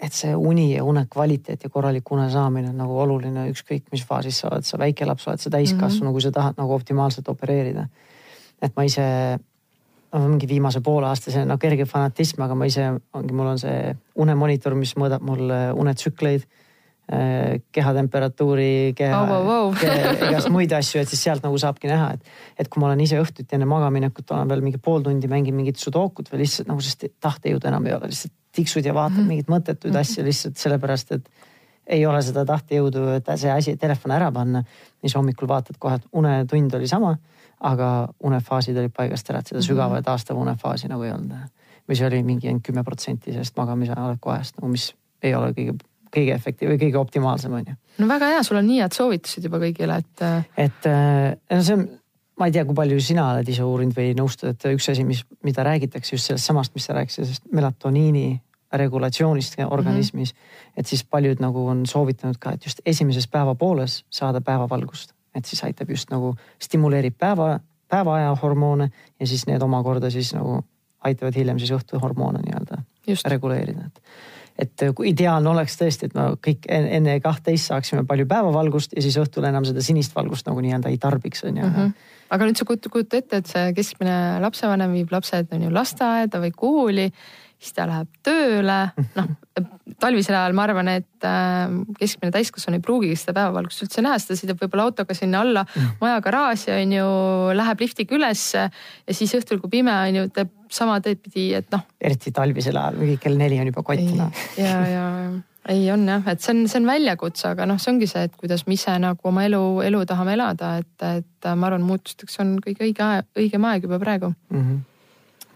et 0.00 0.16
see 0.16 0.32
uni 0.34 0.70
ja 0.72 0.84
une 0.84 1.04
kvaliteet 1.10 1.64
ja 1.64 1.70
korralik 1.70 2.08
une 2.12 2.30
saamine 2.30 2.70
on 2.70 2.78
nagu 2.80 2.96
oluline, 3.02 3.48
ükskõik 3.52 3.90
mis 3.92 4.04
faasis 4.06 4.38
sa 4.40 4.48
oled, 4.48 4.64
sa 4.64 4.78
väike 4.80 5.06
laps, 5.06 5.26
oled 5.28 5.40
sa 5.40 5.50
täiskasvanu 5.50 5.90
mm, 5.90 6.08
-hmm. 6.08 6.12
kui 6.12 6.22
sa 6.22 6.32
tahad 6.32 6.54
nagu 6.56 6.74
optimaalselt 6.74 7.28
opereerida. 7.28 7.86
et 8.62 8.76
ma 8.76 8.82
ise 8.84 9.38
mingi 10.18 10.48
viimase 10.48 10.80
poole 10.80 11.06
aasta 11.06 11.30
selline 11.30 11.52
no, 11.52 11.58
kerge 11.58 11.86
fanatism, 11.86 12.42
aga 12.42 12.54
ma 12.54 12.66
ise 12.66 12.88
ongi, 13.14 13.34
mul 13.36 13.52
on 13.52 13.60
see 13.62 13.94
unemonitor, 14.18 14.74
mis 14.74 14.96
mõõdab 14.98 15.22
mul 15.22 15.52
äh, 15.54 15.68
unetsükleid, 15.78 16.46
kehatemperatuuri, 17.74 18.92
keha 18.98 19.20
oh,, 19.24 19.46
wow. 19.46 19.70
keha, 19.74 20.12
igast 20.28 20.50
muid 20.54 20.70
asju, 20.76 21.00
et 21.02 21.10
siis 21.10 21.24
sealt 21.26 21.42
nagu 21.42 21.58
saabki 21.58 21.90
näha, 21.90 22.12
et. 22.14 22.34
et 22.62 22.70
kui 22.70 22.82
ma 22.82 22.86
olen 22.90 23.02
ise 23.02 23.18
õhtuti 23.18 23.56
enne 23.56 23.66
magamaminekut 23.70 24.30
olen 24.30 24.52
veel 24.52 24.62
mingi 24.62 24.78
pool 24.78 25.02
tundi 25.02 25.30
mängin 25.30 25.56
mingit 25.58 25.80
sudokut 25.80 26.30
või 26.30 26.44
lihtsalt 26.44 26.70
nagu, 26.70 26.84
sest 26.84 27.08
tahtejõudu 27.20 27.70
enam 27.70 27.88
ei 27.90 27.96
ole, 27.96 28.12
lihtsalt 28.12 28.36
tiksud 28.54 28.86
ja 28.86 28.94
vaatad 28.94 29.16
mm 29.16 29.22
-hmm. 29.22 29.28
mingeid 29.34 29.50
mõttetuid 29.50 29.90
mm 29.90 29.96
-hmm. 29.96 30.00
asju 30.00 30.24
lihtsalt 30.24 30.62
sellepärast, 30.62 31.12
et 31.18 31.28
ei 31.90 32.06
ole 32.06 32.22
seda 32.22 32.44
tahtejõudu, 32.46 33.08
et 33.16 33.26
see 33.36 33.50
asi, 33.50 33.76
telefon 33.76 34.14
ära 34.14 34.30
panna. 34.32 34.62
siis 35.00 35.14
hommikul 35.14 35.48
vaatad 35.48 35.76
kohe, 35.78 35.94
et 35.94 36.06
unetund 36.12 36.74
oli 36.74 36.86
sama 36.86 37.16
aga 37.60 37.88
unefaasid 38.24 38.76
olid 38.80 38.92
paigast 38.96 39.30
ära, 39.30 39.42
et 39.42 39.52
seda 39.52 39.62
sügava 39.64 40.00
ja 40.00 40.04
taastava 40.04 40.40
unefaasi 40.40 40.88
nagu 40.88 41.04
ei 41.04 41.12
olnud. 41.12 41.48
või 41.88 41.96
see 41.98 42.06
oli 42.06 42.22
mingi 42.22 42.52
kümme 42.62 42.84
protsenti 42.86 43.32
sellest 43.32 43.56
magamise 43.56 43.96
oleku 43.98 44.30
ajast 44.30 44.60
nagu, 44.60 44.68
mis 44.70 44.92
ei 45.22 45.34
ole 45.34 45.50
kõige, 45.56 45.74
kõige 46.16 46.34
efektiivne 46.34 46.74
või 46.74 46.82
kõige 46.84 47.00
optimaalsem 47.00 47.54
on 47.58 47.72
ju. 47.72 47.78
no 48.02 48.10
väga 48.10 48.34
hea, 48.34 48.42
sul 48.46 48.60
on 48.60 48.68
nii 48.68 48.82
head 48.82 48.96
soovitused 48.96 49.48
juba 49.48 49.62
kõigile, 49.62 50.00
et. 50.02 50.26
et 50.66 50.90
no 50.90 51.62
see 51.62 51.78
on, 51.78 51.86
ma 52.40 52.48
ei 52.48 52.54
tea, 52.56 52.64
kui 52.64 52.76
palju 52.76 53.00
sina 53.04 53.30
oled 53.34 53.48
ise 53.52 53.64
uurinud 53.66 53.96
või 53.96 54.14
nõustud, 54.18 54.54
et 54.54 54.68
üks 54.72 54.90
asi, 54.92 55.04
mis, 55.04 55.24
mida 55.46 55.64
räägitakse 55.66 56.16
just 56.16 56.30
sellest 56.30 56.48
samast, 56.48 56.74
mis 56.74 56.88
sa 56.88 56.96
rääkisid, 56.96 57.26
sellest 57.26 57.50
melatoniini 57.52 58.40
regulatsioonist 58.80 59.58
organismis 59.66 60.34
mm. 60.34 60.36
-hmm. 60.36 60.80
et 60.82 60.86
siis 60.86 61.04
paljud 61.04 61.40
nagu 61.42 61.66
on 61.66 61.86
soovitanud 61.86 62.38
ka, 62.38 62.52
et 62.54 62.66
just 62.66 62.80
esimeses 62.86 63.26
päevapooles 63.28 64.04
saada 64.10 64.40
päevavalgust 64.40 65.14
et 65.34 65.44
siis 65.44 65.62
aitab 65.64 65.90
just 65.90 66.10
nagu 66.10 66.34
stimuleerib 66.62 67.14
päeva, 67.18 67.60
päevaaja 67.88 68.34
hormoone 68.42 68.90
ja 69.20 69.26
siis 69.26 69.46
need 69.46 69.62
omakorda 69.62 70.10
siis 70.10 70.34
nagu 70.34 70.60
aitavad 71.06 71.36
hiljem 71.36 71.58
siis 71.58 71.72
õhtuhormoone 71.74 72.42
nii-öelda 72.44 72.82
reguleerida, 73.32 73.86
et 73.86 74.02
et 74.60 74.84
kui 74.96 75.10
ideaalne 75.10 75.50
oleks 75.50 75.78
tõesti, 75.80 76.10
et 76.10 76.16
no 76.16 76.34
kõik 76.42 76.68
enne 76.70 77.16
kahtteist 77.24 77.70
saaksime 77.70 78.04
palju 78.08 78.26
päevavalgust 78.30 78.96
ja 78.96 79.04
siis 79.04 79.18
õhtul 79.20 79.46
enam 79.48 79.66
seda 79.68 79.82
sinist 79.84 80.14
valgust 80.16 80.48
nagu 80.48 80.62
nii-öelda 80.64 80.92
ei 80.92 80.98
tarbiks, 81.00 81.44
on 81.48 81.56
ju 81.56 81.66
mm. 81.66 81.76
-hmm. 81.76 81.92
aga 82.36 82.48
nüüd 82.48 82.60
sa 82.60 82.66
kujuta 82.68 83.16
ette, 83.16 83.36
et 83.36 83.46
see 83.46 83.72
keskmine 83.76 84.16
lapsevanem 84.44 84.92
viib 84.98 85.12
lapsed 85.12 85.52
on 85.56 85.62
ju 85.62 85.72
lasteaeda 85.74 86.42
või 86.44 86.52
kooli 86.56 87.12
siis 87.60 87.76
ta 87.76 87.86
läheb 87.90 88.08
tööle, 88.24 88.80
noh 89.18 89.30
talvisel 90.00 90.36
ajal 90.36 90.54
ma 90.56 90.64
arvan, 90.66 90.90
et 90.92 91.26
äh, 91.26 91.72
keskmine 91.98 92.32
täiskasvanu 92.34 92.78
ei 92.78 92.84
pruugigi 92.84 93.18
seda 93.18 93.36
päevavalgust 93.38 93.84
üldse 93.84 94.04
näha, 94.04 94.18
sest 94.20 94.32
ta 94.32 94.38
sõidab 94.38 94.62
võib-olla 94.62 94.86
autoga 94.88 95.16
sinna 95.16 95.42
alla 95.44 95.64
mm. 95.66 95.98
maja 96.02 96.22
garaaži 96.24 96.72
on 96.76 96.96
ju, 96.96 97.10
läheb 97.58 97.84
liftiga 97.84 98.16
ülesse 98.16 98.64
ja 98.70 99.16
siis 99.16 99.34
õhtul, 99.38 99.60
kui 99.62 99.72
pime 99.78 99.94
on 99.94 100.20
ju, 100.22 100.26
teeb 100.36 100.52
sama 100.70 101.00
teed 101.04 101.22
pidi, 101.24 101.50
et 101.58 101.70
noh. 101.74 101.84
eriti 102.00 102.32
talvisel 102.34 102.78
ajal, 102.78 102.98
mingi 103.00 103.20
kell 103.22 103.38
neli 103.38 103.58
on 103.60 103.70
juba 103.72 103.84
kott. 103.86 104.04
ja, 104.60 104.74
ja 104.88 105.06
ei 105.70 105.82
on 105.92 106.06
jah, 106.08 106.22
et 106.30 106.40
see 106.40 106.54
on, 106.54 106.62
see 106.70 106.80
on 106.80 106.88
väljakutse, 106.88 107.50
aga 107.50 107.66
noh, 107.68 107.80
see 107.82 107.92
ongi 107.92 108.08
see, 108.10 108.22
et 108.28 108.36
kuidas 108.40 108.64
me 108.68 108.78
ise 108.78 108.94
nagu 109.02 109.32
oma 109.32 109.44
elu, 109.48 109.64
elu 109.88 110.04
tahame 110.08 110.36
elada, 110.38 110.76
et, 110.80 111.08
et 111.20 111.50
ma 111.52 111.68
arvan, 111.68 111.84
muutusteks 111.84 112.40
on 112.44 112.56
kõige 112.64 112.86
õige 112.86 113.04
aeg, 113.04 113.28
õigem 113.38 113.66
aeg 113.68 113.84
juba 113.88 114.00
praegu 114.02 114.32
mm. 114.32 114.62
-hmm 114.62 114.86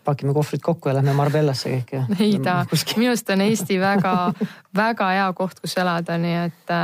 pakime 0.04 0.34
kohvrid 0.36 0.62
kokku 0.62 0.88
ja 0.88 0.94
lähme 0.98 1.14
Marbellasse 1.16 1.72
kõik 1.72 1.92
ja. 1.96 2.04
ei 2.24 2.38
ta, 2.42 2.62
minu 2.96 3.12
arust 3.12 3.30
on 3.34 3.44
Eesti 3.44 3.80
väga-väga 3.80 5.10
hea 5.16 5.28
koht, 5.36 5.60
kus 5.60 5.76
elada, 5.80 6.18
nii 6.20 6.36
et, 6.44 6.74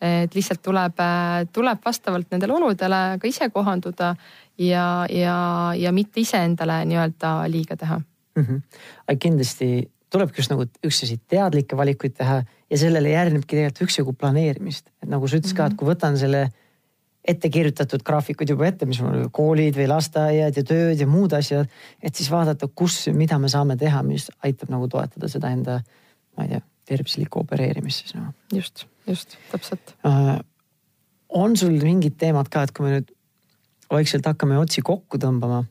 et 0.00 0.34
lihtsalt 0.36 0.62
tuleb, 0.62 1.02
tuleb 1.52 1.84
vastavalt 1.84 2.30
nendele 2.34 2.58
oludele 2.58 3.02
ka 3.22 3.28
ise 3.30 3.50
kohanduda 3.54 4.14
ja, 4.58 5.06
ja, 5.10 5.38
ja 5.76 5.92
mitte 5.92 6.20
iseendale 6.20 6.82
nii-öelda 6.84 7.36
liiga 7.52 7.76
teha 7.76 7.98
mm. 7.98 8.44
-hmm. 8.44 9.18
kindlasti 9.18 9.90
tulebki 10.10 10.40
just 10.40 10.52
nagu 10.52 10.66
üksteise 10.86 11.18
teadlikke 11.28 11.76
valikuid 11.76 12.14
teha 12.18 12.42
ja 12.70 12.78
sellele 12.78 13.10
järgnebki 13.10 13.56
tegelikult 13.56 13.88
üksjagu 13.88 14.12
planeerimist, 14.12 14.88
et 15.02 15.10
nagu 15.10 15.28
sa 15.28 15.36
ütlesid 15.36 15.54
mm 15.54 15.56
-hmm. 15.56 15.56
ka, 15.56 15.66
et 15.66 15.72
mhm. 15.72 15.78
kui 15.78 15.94
võtan 15.94 16.18
selle 16.18 16.48
ette 17.26 17.50
kirjutatud 17.52 18.04
graafikud 18.06 18.50
juba 18.50 18.68
ette, 18.68 18.86
mis 18.88 19.00
mul 19.02 19.26
koolid 19.34 19.76
või 19.78 19.88
lasteaiad 19.90 20.56
ja 20.56 20.64
tööd 20.66 21.00
ja 21.00 21.08
muud 21.10 21.34
asjad. 21.36 21.68
et 22.02 22.14
siis 22.14 22.30
vaadata, 22.30 22.68
kus, 22.68 23.06
mida 23.14 23.38
me 23.42 23.50
saame 23.52 23.76
teha, 23.76 24.02
mis 24.06 24.28
aitab 24.46 24.72
nagu 24.72 24.88
toetada 24.88 25.30
seda 25.30 25.50
enda, 25.54 25.80
ma 26.36 26.46
ei 26.46 26.54
tea, 26.54 26.62
tervislikku 26.86 27.42
opereerimist 27.42 28.04
siis 28.04 28.16
no.. 28.18 28.30
just, 28.54 28.86
just 29.06 29.38
täpselt 29.50 29.96
uh,. 30.06 30.36
on 31.28 31.56
sul 31.58 31.74
mingid 31.82 32.18
teemad 32.18 32.50
ka, 32.52 32.66
et 32.66 32.74
kui 32.76 32.86
me 32.86 32.98
nüüd 32.98 33.10
vaikselt 33.90 34.26
hakkame 34.26 34.58
otsi 34.58 34.82
kokku 34.86 35.18
tõmbama, 35.22 35.64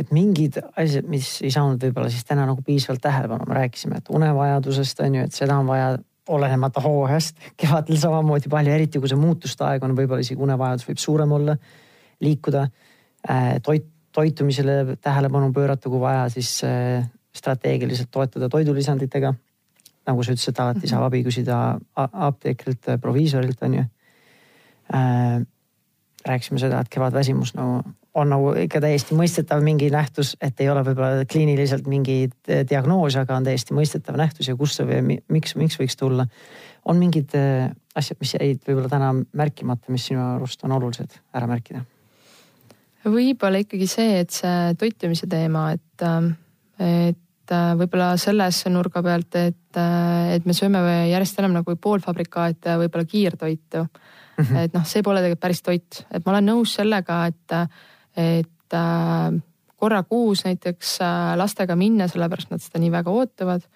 et 0.00 0.12
mingid 0.12 0.58
asjad, 0.76 1.08
mis 1.08 1.38
ei 1.44 1.52
saanud 1.52 1.82
võib-olla 1.82 2.12
siis 2.12 2.24
täna 2.28 2.46
nagu 2.48 2.62
piisavalt 2.64 3.02
tähelepanu, 3.04 3.48
me 3.48 3.58
rääkisime, 3.60 4.00
et 4.00 4.12
unevajadusest 4.12 5.00
on 5.04 5.18
ju, 5.18 5.24
et 5.28 5.36
seda 5.36 5.58
on 5.60 5.68
vaja 5.68 5.96
olenemata 6.28 6.80
hooajast, 6.82 7.36
kevadel 7.56 7.98
samamoodi 8.00 8.50
palju, 8.50 8.72
eriti 8.74 9.00
kui 9.02 9.10
see 9.10 9.18
muutuste 9.20 9.64
aeg 9.66 9.84
on, 9.86 9.94
võib-olla 9.98 10.24
isegi 10.24 10.42
unevajadus 10.42 10.88
võib 10.88 11.02
suurem 11.02 11.34
olla, 11.36 11.56
liikuda. 12.24 12.66
Äh, 13.30 13.56
toit, 13.62 13.86
toitumisele 14.16 14.96
tähelepanu 15.02 15.52
pöörata, 15.52 15.90
kui 15.92 16.00
vaja, 16.00 16.28
siis 16.32 16.52
äh, 16.64 17.04
strateegiliselt 17.36 18.10
toetada 18.10 18.48
toidulisanditega. 18.48 19.34
nagu 20.06 20.22
sa 20.22 20.30
ütlesid, 20.36 20.58
alati 20.62 20.86
saab 20.86 21.08
abi 21.08 21.24
küsida 21.26 21.56
apteekrilt, 21.98 22.92
proviisorilt 23.02 23.62
on 23.66 23.74
ju. 23.74 23.84
Äh, 24.94 25.40
rääkisime 26.26 26.62
seda, 26.62 26.80
et 26.80 26.90
kevadväsimus 26.90 27.54
no 27.58 27.82
on 28.16 28.30
nagu 28.32 28.52
ikka 28.64 28.80
täiesti 28.80 29.16
mõistetav 29.16 29.60
mingi 29.64 29.88
nähtus, 29.92 30.34
et 30.40 30.60
ei 30.64 30.70
ole 30.72 30.82
võib-olla 30.86 31.26
kliiniliselt 31.28 31.88
mingi 31.90 32.30
diagnoos, 32.46 33.18
aga 33.20 33.36
on 33.36 33.46
täiesti 33.46 33.76
mõistetav 33.76 34.16
nähtus 34.18 34.48
ja 34.48 34.56
kust 34.56 34.80
see 34.80 34.88
või 34.88 35.18
miks, 35.32 35.56
miks 35.58 35.76
võiks 35.80 35.98
tulla. 36.00 36.26
on 36.86 37.00
mingid 37.02 37.34
äh, 37.34 37.68
asjad, 37.98 38.18
mis 38.20 38.32
jäid 38.34 38.62
võib-olla 38.66 38.88
täna 38.88 39.10
märkimata, 39.36 39.92
mis 39.92 40.06
sinu 40.08 40.22
arust 40.22 40.64
on 40.64 40.72
olulised 40.72 41.18
ära 41.34 41.48
märkida? 41.50 41.84
võib-olla 43.04 43.60
ikkagi 43.62 43.86
see, 43.86 44.20
et 44.22 44.32
see 44.34 44.74
toitumise 44.78 45.28
teema, 45.30 45.68
et, 45.76 46.06
äh, 46.06 47.10
et 47.10 47.54
võib-olla 47.78 48.14
selles 48.18 48.62
nurga 48.72 49.02
pealt, 49.06 49.36
et, 49.38 49.80
et 50.34 50.46
me 50.46 50.56
sööme 50.56 50.80
järjest 51.10 51.42
enam 51.42 51.58
nagu 51.60 51.76
poolfabrikaate, 51.76 52.78
võib-olla 52.80 53.04
kiirtoitu 53.04 53.84
mm. 53.84 54.44
-hmm. 54.44 54.64
et 54.64 54.74
noh, 54.74 54.86
see 54.88 55.02
pole 55.02 55.20
tegelikult 55.20 55.44
päris 55.44 55.62
toit, 55.62 56.00
et 56.10 56.24
ma 56.24 56.32
olen 56.32 56.50
nõus 56.54 56.74
sellega, 56.80 57.26
et 57.28 57.56
et 58.16 58.74
äh, 58.74 59.36
korra 59.76 60.02
kuus 60.02 60.44
näiteks 60.46 60.98
äh, 61.04 61.36
lastega 61.38 61.76
minna, 61.76 62.08
sellepärast 62.08 62.52
nad 62.52 62.64
seda 62.64 62.80
nii 62.82 62.92
väga 62.94 63.12
ootavad. 63.12 63.66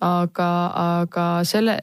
aga, 0.00 0.50
aga 1.00 1.24
selle, 1.44 1.74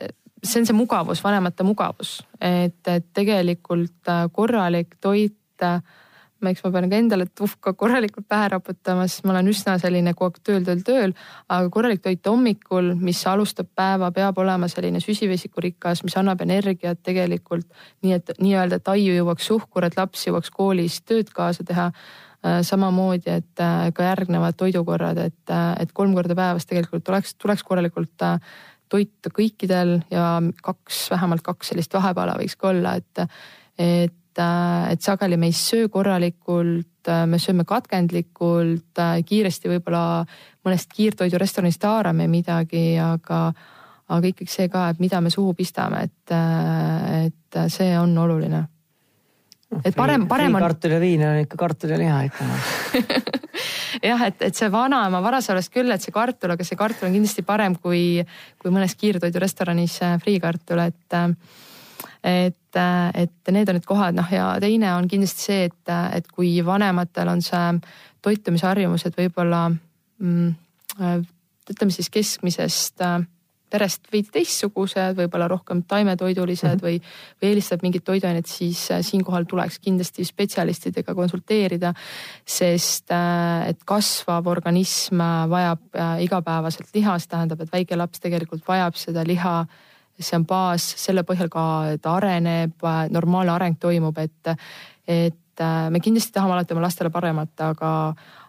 see 0.42 0.62
on 0.62 0.66
see 0.66 0.74
mugavus, 0.74 1.22
vanemate 1.24 1.64
mugavus, 1.64 2.18
et, 2.42 2.82
et 2.90 3.06
tegelikult 3.14 4.10
äh, 4.10 4.26
korralik 4.34 4.98
toit 5.02 5.36
eks 6.46 6.62
ma 6.66 6.72
pean 6.74 6.90
ka 6.92 7.00
endale 7.00 7.26
tuhka 7.36 7.74
korralikult 7.74 8.28
pähe 8.30 8.50
raputama, 8.54 9.08
sest 9.10 9.26
ma 9.26 9.34
olen 9.34 9.50
üsna 9.52 9.78
selline 9.82 10.14
kogu 10.18 10.30
aeg 10.30 10.44
tööl, 10.46 10.62
tööl, 10.68 10.84
tööl. 10.86 11.16
aga 11.50 11.72
korralik 11.74 12.04
toit 12.04 12.30
hommikul, 12.30 12.94
mis 13.02 13.24
alustab 13.28 13.70
päeva, 13.76 14.12
peab 14.16 14.38
olema 14.44 14.70
selline 14.72 15.02
süsivesikurikas, 15.04 16.04
mis 16.06 16.18
annab 16.20 16.42
energiat 16.46 17.02
tegelikult 17.04 17.66
nii, 18.06 18.14
et 18.20 18.32
nii-öelda, 18.38 18.80
et 18.82 18.94
aiu 18.94 19.18
jõuaks 19.18 19.50
suhkur, 19.52 19.88
et 19.88 19.98
laps 19.98 20.28
jõuaks 20.28 20.54
koolis 20.54 21.02
tööd 21.02 21.34
kaasa 21.34 21.66
teha 21.68 21.90
äh, 21.90 22.62
samamoodi, 22.68 23.40
et 23.42 23.64
äh, 23.64 23.90
ka 23.94 24.12
järgnevad 24.12 24.60
toidukorrad, 24.60 25.24
et, 25.26 25.44
äh, 25.50 25.74
et 25.82 25.94
kolm 25.94 26.14
korda 26.18 26.38
päevas 26.38 26.70
tegelikult 26.70 27.06
tuleks, 27.08 27.36
tuleks 27.42 27.66
korralikult 27.66 28.30
toita 28.88 29.32
kõikidel 29.34 29.98
ja 30.12 30.38
kaks, 30.64 31.10
vähemalt 31.12 31.44
kaks 31.44 31.74
sellist 31.74 31.94
vahepala 31.98 32.38
võiks 32.40 32.56
ka 32.56 32.72
olla, 32.72 32.96
et, 33.02 33.28
et 33.78 34.16
Äh, 34.38 34.92
et 34.94 35.02
sageli 35.02 35.38
me 35.38 35.50
ei 35.50 35.56
söö 35.56 35.88
korralikult, 35.90 37.10
äh, 37.10 37.26
me 37.26 37.40
sööme 37.42 37.66
katkendlikult, 37.66 38.94
äh, 39.02 39.18
kiiresti 39.26 39.72
võib-olla 39.72 40.26
mõnest 40.68 40.94
kiirtoidurestoranist 40.94 41.84
haarame 41.88 42.28
midagi, 42.30 43.00
aga, 43.02 43.48
aga 44.14 44.32
ikkagi 44.32 44.54
see 44.54 44.70
ka, 44.70 44.90
et 44.94 45.02
mida 45.02 45.22
me 45.24 45.32
suhu 45.34 45.56
pistame, 45.58 46.04
et, 46.06 46.36
et 47.24 47.60
see 47.74 47.96
on 47.98 48.14
oluline. 48.18 48.66
et 49.84 49.96
parem, 49.96 50.28
parem 50.28 50.54
on. 50.56 50.62
kartul 50.62 50.94
ja 50.96 51.00
viin 51.00 51.24
on 51.28 51.42
ikka 51.42 51.58
kartul 51.60 51.92
ja 51.92 51.98
liha 52.00 52.22
ikka 52.30 52.46
jah, 54.10 54.22
et, 54.28 54.42
et 54.42 54.56
see 54.56 54.70
vanaema 54.72 55.22
varasemast 55.24 55.74
küll, 55.74 55.92
et 55.92 56.04
see 56.04 56.14
kartul, 56.14 56.54
aga 56.54 56.68
see 56.68 56.78
kartul 56.78 57.10
on 57.10 57.18
kindlasti 57.18 57.44
parem 57.48 57.76
kui, 57.76 58.22
kui 58.62 58.76
mõnes 58.76 58.94
kiirtoidurestoranis 59.02 59.98
friikartul, 60.22 60.86
et 60.86 61.18
et, 62.24 62.76
äh, 62.76 63.24
et 63.24 63.52
need 63.52 63.70
on 63.70 63.80
need 63.80 63.86
kohad, 63.86 64.16
noh 64.18 64.32
ja 64.32 64.54
teine 64.60 64.96
on 64.96 65.08
kindlasti 65.08 65.50
see, 65.50 65.64
et, 65.72 65.96
et 66.14 66.28
kui 66.32 66.58
vanematel 66.66 67.28
on 67.28 67.42
see 67.42 67.66
toitumisharjumused 68.26 69.16
võib-olla 69.18 69.68
mm, 69.70 70.56
ütleme 71.72 71.92
siis 71.92 72.10
keskmisest 72.14 73.02
äh, 73.06 73.20
perest 73.68 74.08
veidi 74.12 74.32
teistsugused, 74.32 75.18
võib-olla 75.18 75.50
rohkem 75.52 75.82
taimetoidulised 75.88 76.70
mm 76.70 76.78
-hmm. 76.78 76.84
või, 76.84 77.42
või 77.42 77.50
eelistab 77.50 77.82
mingit 77.84 78.04
toiduainet, 78.08 78.46
siis 78.48 78.86
äh, 78.92 79.02
siinkohal 79.02 79.44
tuleks 79.44 79.80
kindlasti 79.80 80.26
spetsialistidega 80.26 81.16
konsulteerida. 81.16 81.94
sest 82.46 83.12
äh, 83.12 83.68
et 83.70 83.84
kasvav 83.86 84.48
organism 84.48 85.20
vajab 85.50 85.80
igapäevaselt 86.20 86.88
liha, 86.94 87.20
see 87.20 87.28
tähendab, 87.28 87.62
et 87.62 87.72
väike 87.72 87.96
laps 87.96 88.20
tegelikult 88.20 88.68
vajab 88.68 88.96
seda 88.96 89.24
liha. 89.28 89.66
See 90.20 90.38
on 90.38 90.46
baas, 90.50 90.86
selle 90.98 91.24
põhjal 91.28 91.50
ka 91.54 91.64
ta 92.02 92.16
areneb, 92.18 92.88
normaalne 93.14 93.54
areng 93.54 93.78
toimub, 93.80 94.18
et, 94.18 94.56
et 95.08 95.64
me 95.90 96.02
kindlasti 96.04 96.34
tahame 96.34 96.56
alati 96.56 96.74
oma 96.74 96.86
lastele 96.88 97.14
paremat, 97.14 97.54
aga 97.62 97.94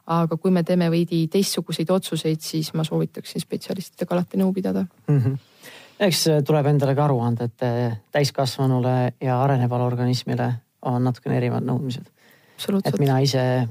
aga 0.08 0.38
kui 0.40 0.48
me 0.48 0.62
teeme 0.64 0.86
veidi 0.88 1.26
teistsuguseid 1.28 1.90
otsuseid, 1.92 2.40
siis 2.40 2.70
ma 2.72 2.84
soovitaksin 2.84 3.42
spetsialistidega 3.44 4.14
alati 4.16 4.40
nõu 4.40 4.54
pidada 4.56 4.86
mm. 4.86 5.18
-hmm 5.18 5.38
eks 5.98 6.24
tuleb 6.46 6.66
endale 6.70 6.94
ka 6.94 7.04
aru 7.08 7.20
anda, 7.26 7.48
et 7.48 7.66
eh, 7.66 7.96
täiskasvanule 8.14 8.96
ja 9.20 9.40
arenevale 9.42 9.82
organismile 9.82 10.52
on 10.86 11.04
natukene 11.04 11.36
erinevad 11.36 11.66
nõudmised. 11.66 12.06
et 12.84 12.98
mina 12.98 13.18
ise 13.20 13.68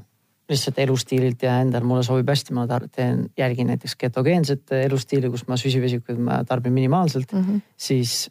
lihtsalt 0.48 0.80
elustiililt 0.80 1.44
ja 1.44 1.58
endal 1.64 1.84
mulle 1.88 2.06
sobib 2.08 2.30
hästi, 2.32 2.56
ma 2.56 2.66
teen, 2.70 3.26
järgin 3.38 3.68
näiteks 3.72 3.98
ketogeenset 4.00 4.74
elustiili, 4.80 5.30
kus 5.34 5.48
ma 5.48 5.58
süsivesikuid 5.60 6.20
ma 6.24 6.42
tarbin 6.48 6.74
minimaalselt 6.74 7.34
mm, 7.34 7.44
-hmm. 7.44 7.62
siis 7.76 8.30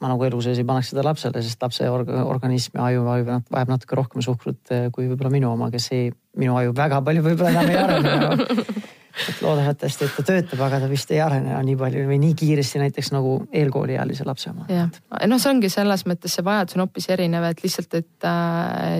ma 0.00 0.10
nagu 0.12 0.24
elu 0.24 0.42
sees 0.44 0.58
ei 0.60 0.68
paneks 0.68 0.92
seda 0.92 1.04
lapsele, 1.06 1.42
sest 1.42 1.62
lapse 1.62 1.88
org 1.90 2.10
organism 2.24 2.78
ja 2.78 2.90
aju 2.90 3.06
vajab 3.06 3.72
natuke 3.72 3.96
rohkem 3.96 4.22
suhkrut 4.22 4.70
eh, 4.70 4.90
kui 4.92 5.08
võib-olla 5.08 5.32
minu 5.32 5.50
oma, 5.52 5.70
kes 5.72 5.88
ei, 5.96 6.12
minu 6.36 6.56
aju 6.60 6.76
väga 6.76 7.00
palju 7.02 7.24
võib-olla 7.24 7.54
enam 7.54 7.72
ei 7.72 7.80
arene 7.80 8.66
et 9.16 9.42
loodetavasti, 9.42 10.06
et 10.06 10.16
ta 10.18 10.24
töötab, 10.30 10.62
aga 10.66 10.80
ta 10.82 10.88
vist 10.90 11.10
ei 11.14 11.20
arene 11.24 11.56
nii 11.66 11.76
palju 11.80 12.06
või 12.08 12.18
nii 12.22 12.36
kiiresti 12.38 12.82
näiteks 12.82 13.12
nagu 13.14 13.36
eelkooliealise 13.52 14.26
lapse 14.28 14.50
oma. 14.52 14.66
jah, 14.72 14.90
noh, 15.26 15.40
see 15.42 15.52
ongi 15.52 15.70
selles 15.72 16.06
mõttes 16.08 16.36
see 16.36 16.46
vajadus 16.46 16.76
on 16.76 16.86
hoopis 16.86 17.08
erinev, 17.14 17.46
et 17.50 17.62
lihtsalt, 17.64 18.00
et, 18.00 18.30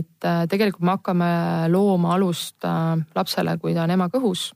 et 0.01 0.31
tegelikult 0.53 0.87
me 0.87 0.97
hakkame 0.97 1.33
looma 1.73 2.15
alust 2.17 2.65
äh, 2.67 2.95
lapsele, 3.17 3.59
kui 3.63 3.77
ta 3.77 3.85
on 3.85 3.97
ema 3.97 4.09
kõhus 4.13 4.51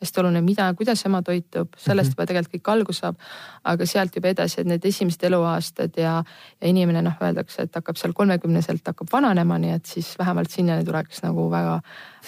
hästi 0.00 0.20
oluline, 0.20 0.40
mida, 0.44 0.66
kuidas 0.76 1.02
ema 1.08 1.22
toitub, 1.24 1.74
sellest 1.78 2.12
juba 2.12 2.22
mm 2.22 2.24
-hmm. 2.24 2.28
tegelikult 2.28 2.54
kõik 2.54 2.72
alguse 2.72 3.00
saab. 3.00 3.16
aga 3.64 3.86
sealt 3.86 4.16
juba 4.16 4.28
edasi, 4.28 4.60
et 4.60 4.66
need 4.66 4.84
esimesed 4.84 5.22
eluaastad 5.24 5.96
ja, 5.96 6.22
ja 6.60 6.68
inimene 6.68 7.02
noh, 7.02 7.14
öeldakse, 7.22 7.62
et 7.62 7.74
hakkab 7.74 7.96
seal 7.96 8.12
kolmekümneselt 8.12 8.86
hakkab 8.86 9.08
vananema, 9.12 9.58
nii 9.58 9.70
et 9.70 9.86
siis 9.86 10.14
vähemalt 10.18 10.50
sinnani 10.50 10.84
tuleks 10.84 11.22
nagu 11.22 11.50
väga, 11.50 11.80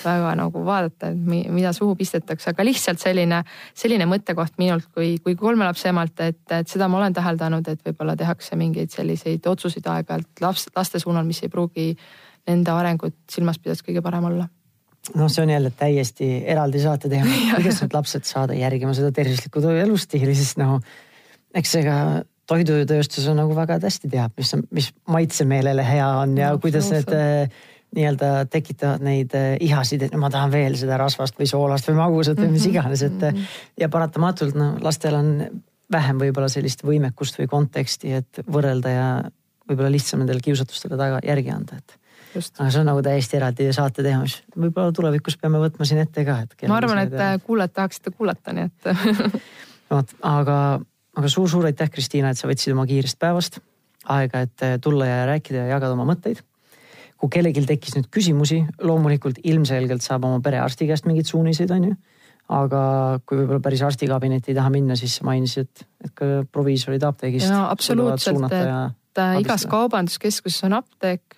väga 0.04 0.34
nagu 0.34 0.64
vaadata, 0.64 1.08
et 1.08 1.16
mi, 1.16 1.44
mida 1.48 1.72
suhu 1.72 1.94
pistetakse, 1.94 2.50
aga 2.50 2.64
lihtsalt 2.64 2.98
selline, 2.98 3.44
selline 3.74 4.06
mõttekoht 4.06 4.58
minult 4.58 4.90
kui, 4.94 5.18
kui 5.22 5.36
kolme 5.36 5.64
lapse 5.64 5.88
emalt, 5.88 6.20
et, 6.20 6.42
et 6.50 6.68
seda 6.68 6.88
ma 6.88 6.98
olen 6.98 7.14
täheldanud, 7.14 7.68
et 7.68 7.80
võib-olla 7.86 8.16
tehakse 8.16 8.56
mingeid 8.56 8.90
selliseid 8.90 9.46
otsuseid 9.46 9.86
aeg-ajalt 9.86 10.40
laste 10.76 10.98
suunal, 10.98 11.24
mis 11.24 11.42
ei 11.42 11.48
pruugi 11.48 11.96
nende 12.46 12.70
arengut 12.70 13.14
silmas 13.30 13.58
pidades 13.58 13.84
kõige 13.84 14.02
parem 14.02 14.24
olla 14.24 14.48
noh, 15.14 15.30
see 15.32 15.44
on 15.44 15.52
jälle 15.52 15.70
täiesti 15.70 16.30
eraldi 16.46 16.82
saate 16.82 17.10
teema, 17.12 17.30
kuidas 17.56 17.82
need 17.82 17.94
lapsed 17.96 18.26
saada 18.28 18.56
järgima 18.58 18.94
seda 18.96 19.12
tervislikku 19.14 19.62
elustiili, 19.70 20.34
sest 20.36 20.60
noh, 20.60 20.78
eks 21.56 21.74
ega 21.80 21.96
toidutööstus 22.48 23.26
on 23.28 23.40
nagu 23.42 23.56
väga 23.56 23.78
hästi 23.82 24.10
teab, 24.12 24.32
mis, 24.40 24.54
mis 24.74 24.92
maitsemeelele 25.08 25.84
hea 25.84 26.08
on 26.22 26.36
ja 26.38 26.52
no, 26.54 26.60
kuidas 26.62 26.88
need 26.94 27.10
äh, 27.12 27.60
nii-öelda 27.96 28.30
tekitavad 28.52 29.04
neid 29.04 29.34
äh, 29.36 29.54
ihasid, 29.64 30.04
et 30.06 30.16
ma 30.20 30.30
tahan 30.32 30.52
veel 30.52 30.76
seda 30.80 30.98
rasvast 31.00 31.38
või 31.40 31.48
soolast 31.50 31.88
või 31.90 31.98
magusat 32.00 32.40
või 32.40 32.52
mis 32.54 32.66
mhm. 32.66 32.74
iganes, 32.74 33.04
et 33.04 33.16
mm 33.16 33.28
-hmm. 33.28 33.58
ja 33.84 33.88
paratamatult 33.92 34.56
noh, 34.58 34.76
lastel 34.84 35.16
on 35.18 35.32
vähem 35.92 36.20
võib-olla 36.20 36.48
sellist 36.52 36.84
võimekust 36.84 37.38
või 37.40 37.48
konteksti, 37.48 38.12
et 38.20 38.42
võrrelda 38.44 38.92
ja 38.92 39.08
võib-olla 39.68 39.92
lihtsam 39.92 40.20
nendele 40.20 40.44
kiusatustele 40.44 40.96
taga 41.00 41.20
järgi 41.24 41.52
anda, 41.52 41.80
et 41.80 41.96
aga 42.36 42.68
see 42.70 42.80
on 42.82 42.88
nagu 42.90 43.02
täiesti 43.04 43.38
eraldi 43.38 43.70
saate 43.74 44.04
teema, 44.04 44.26
mis 44.26 44.36
võib-olla 44.56 44.92
tulevikus 44.94 45.38
peame 45.40 45.60
võtma 45.62 45.86
siin 45.88 46.02
ette 46.02 46.24
ka, 46.26 46.40
et. 46.44 46.66
ma 46.70 46.80
arvan, 46.80 47.02
et 47.06 47.14
teha. 47.14 47.38
kuulajad 47.46 47.74
tahaks 47.80 48.00
seda 48.00 48.14
kuulata, 48.16 48.54
nii 48.56 48.68
et 48.68 48.90
vot, 49.92 50.14
aga, 50.28 50.58
aga 51.16 51.32
suur-suur 51.32 51.70
aitäh, 51.70 51.90
Kristiina, 51.94 52.34
et 52.34 52.40
sa 52.40 52.50
võtsid 52.50 52.76
oma 52.76 52.86
kiirest 52.88 53.18
päevast 53.20 53.62
aega, 54.08 54.44
et 54.46 54.68
tulla 54.84 55.08
ja 55.08 55.24
rääkida 55.28 55.64
ja 55.64 55.74
jagada 55.76 55.96
oma 55.96 56.06
mõtteid. 56.08 56.44
kui 57.18 57.32
kellelgi 57.34 57.64
tekkis 57.66 57.96
nüüd 57.96 58.12
küsimusi, 58.14 58.60
loomulikult 58.80 59.40
ilmselgelt 59.42 60.04
saab 60.04 60.28
oma 60.28 60.38
perearsti 60.40 60.86
käest 60.86 61.08
mingeid 61.08 61.26
suuniseid, 61.26 61.72
on 61.74 61.90
ju 61.90 61.96
aga 62.48 62.82
kui 63.28 63.42
võib-olla 63.42 63.60
päris 63.62 63.82
arstikabinetti 63.84 64.52
ei 64.52 64.56
taha 64.56 64.70
minna, 64.72 64.96
siis 64.96 65.18
sa 65.18 65.26
mainisid, 65.28 65.84
et 66.04 66.14
ka 66.16 66.28
proviisorid 66.52 67.04
apteegist. 67.04 67.50
no 67.52 67.66
absoluutselt, 67.68 68.46
et 68.52 69.20
igas 69.42 69.66
kaubanduskeskuses 69.68 70.64
on 70.68 70.78
apteek, 70.78 71.37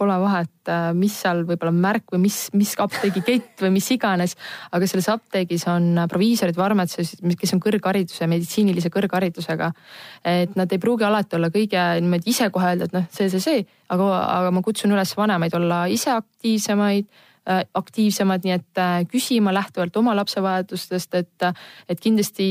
pole 0.00 0.16
vahet, 0.22 0.52
äh, 0.72 0.90
mis 0.96 1.14
seal 1.22 1.44
võib-olla 1.48 1.72
märk 1.76 2.14
või 2.14 2.24
mis, 2.24 2.38
mis 2.56 2.72
apteegikett 2.80 3.64
või 3.64 3.74
mis 3.76 3.90
iganes. 3.94 4.36
aga 4.72 4.88
selles 4.88 5.08
apteegis 5.12 5.66
on 5.70 5.92
äh, 5.98 6.08
proviisorid, 6.10 6.56
farmatseudid, 6.56 7.36
kes 7.40 7.54
on 7.56 7.62
kõrghariduse, 7.64 8.28
meditsiinilise 8.30 8.92
kõrgharidusega. 8.94 9.72
et 10.24 10.56
nad 10.56 10.72
ei 10.72 10.82
pruugi 10.82 11.04
alati 11.04 11.36
olla 11.36 11.50
kõige 11.52 11.86
niimoodi 12.00 12.30
ise 12.32 12.50
kohe 12.50 12.72
öelda, 12.72 12.88
et 12.88 12.96
noh, 12.96 13.08
see, 13.12 13.28
see, 13.32 13.40
see, 13.44 13.66
aga, 13.88 14.12
aga 14.40 14.54
ma 14.54 14.62
kutsun 14.64 14.92
üles 14.94 15.16
vanemaid 15.16 15.54
olla 15.60 15.84
ise 15.92 16.14
aktiivsemaid 16.16 17.08
aktiivsemad, 17.74 18.44
nii 18.44 18.54
et 18.56 18.80
äh, 18.80 18.94
küsima 19.10 19.52
lähtuvalt 19.54 19.96
oma 20.00 20.14
lapse 20.16 20.42
vajadustest, 20.42 21.14
et, 21.18 21.46
et 21.88 22.00
kindlasti 22.00 22.46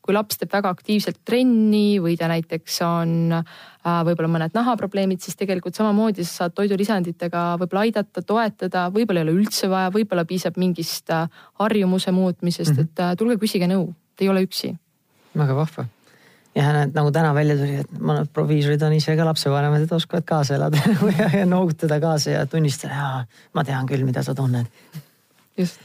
kui 0.00 0.16
laps 0.16 0.40
teeb 0.40 0.52
väga 0.54 0.72
aktiivselt 0.72 1.20
trenni 1.26 2.00
või 2.02 2.16
ta 2.20 2.30
näiteks 2.30 2.80
on 2.86 3.14
äh, 3.36 4.00
võib-olla 4.08 4.32
mõned 4.36 4.56
nahaprobleemid, 4.56 5.22
siis 5.24 5.38
tegelikult 5.40 5.78
samamoodi 5.78 6.26
sa 6.26 6.44
saad 6.44 6.56
toidulisanditega 6.58 7.44
võib-olla 7.60 7.86
aidata, 7.88 8.24
toetada, 8.26 8.88
võib-olla 8.94 9.24
ei 9.24 9.28
ole 9.28 9.38
üldse 9.42 9.70
vaja, 9.72 9.92
võib-olla 9.94 10.26
piisab 10.28 10.58
mingist 10.60 11.12
harjumuse 11.60 12.12
muutmisest 12.14 12.76
mm, 12.76 12.82
-hmm. 12.84 13.14
et 13.14 13.18
tulge 13.18 13.40
küsige 13.40 13.70
nõu, 13.70 13.90
te 14.16 14.26
ei 14.26 14.32
ole 14.32 14.44
üksi. 14.48 14.74
väga 15.36 15.56
vahva 15.56 15.88
ja 16.54 16.72
näed, 16.74 16.94
nagu 16.94 17.12
täna 17.14 17.32
välja 17.34 17.56
tuli, 17.58 17.76
et 17.84 17.92
mõned 18.02 18.30
proviisorid 18.34 18.82
on 18.86 18.94
ise 18.96 19.14
ka 19.18 19.26
lapsevanemad, 19.28 19.84
et 19.86 19.92
oskavad 19.94 20.26
kaasa 20.26 20.56
elada 20.58 20.80
ja, 21.18 21.30
ja 21.40 21.46
noogutada 21.46 22.00
kaasa 22.02 22.34
ja 22.34 22.46
tunnistada, 22.50 23.24
ma 23.54 23.64
tean 23.66 23.88
küll, 23.90 24.04
mida 24.06 24.24
sa 24.26 24.34
tunned. 24.34 24.66
just. 25.58 25.80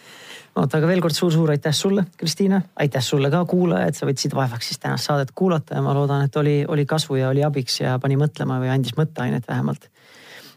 vot, 0.56 0.72
aga 0.72 0.88
veel 0.88 1.04
kord 1.04 1.18
suur-suur 1.18 1.52
aitäh 1.54 1.74
sulle, 1.76 2.06
Kristiina, 2.18 2.62
aitäh 2.82 3.04
sulle 3.04 3.30
ka 3.32 3.44
kuulaja, 3.50 3.90
et 3.92 3.98
sa 3.98 4.08
võtsid 4.10 4.34
vaevaks 4.36 4.72
siis 4.72 4.80
tänast 4.82 5.10
saadet 5.10 5.36
kuulata 5.36 5.76
ja 5.78 5.84
ma 5.86 5.94
loodan, 5.94 6.26
et 6.26 6.38
oli, 6.42 6.62
oli 6.68 6.86
kasu 6.90 7.20
ja 7.20 7.30
oli 7.30 7.44
abiks 7.44 7.82
ja 7.82 8.00
pani 8.00 8.18
mõtlema 8.18 8.62
või 8.64 8.72
andis 8.74 8.96
mõtteainet 8.98 9.46
vähemalt. 9.48 9.90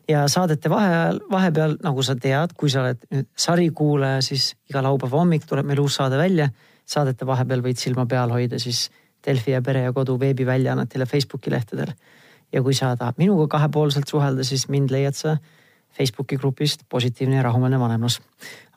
ja 0.09 0.23
saadete 0.29 0.71
vaheajal, 0.71 1.21
vahepeal, 1.31 1.77
nagu 1.83 2.03
sa 2.03 2.17
tead, 2.17 2.55
kui 2.57 2.71
sa 2.71 2.87
oled 2.87 3.05
nüüd 3.11 3.29
sarikuulaja, 3.37 4.23
siis 4.23 4.55
iga 4.71 4.83
laupäeva 4.87 5.21
hommik 5.21 5.45
tuleb 5.45 5.67
meil 5.67 5.85
uus 5.85 6.01
saade 6.01 6.17
välja. 6.17 6.49
saadete 6.87 7.27
vahepeal 7.27 7.61
võid 7.61 7.77
silma 7.77 8.07
peal 8.07 8.31
hoida 8.33 8.59
siis 8.59 8.89
Delfi 9.27 9.51
ja 9.51 9.63
Pere 9.63 9.83
ja 9.83 9.93
Kodu 9.93 10.19
veebiväljaannetel 10.21 11.01
ja 11.01 11.07
Facebooki 11.07 11.51
lehtedel. 11.51 11.93
ja 12.53 12.63
kui 12.63 12.75
sa 12.75 12.97
tahad 12.97 13.15
minuga 13.19 13.47
kahepoolselt 13.49 14.09
suhelda, 14.09 14.45
siis 14.45 14.69
mind 14.69 14.91
leiad 14.91 15.15
sa 15.15 15.37
Facebooki 15.99 16.37
grupist 16.37 16.81
Positiivne 16.89 17.37
ja 17.37 17.43
rahumeelne 17.43 17.81
vanemlus. 17.81 18.21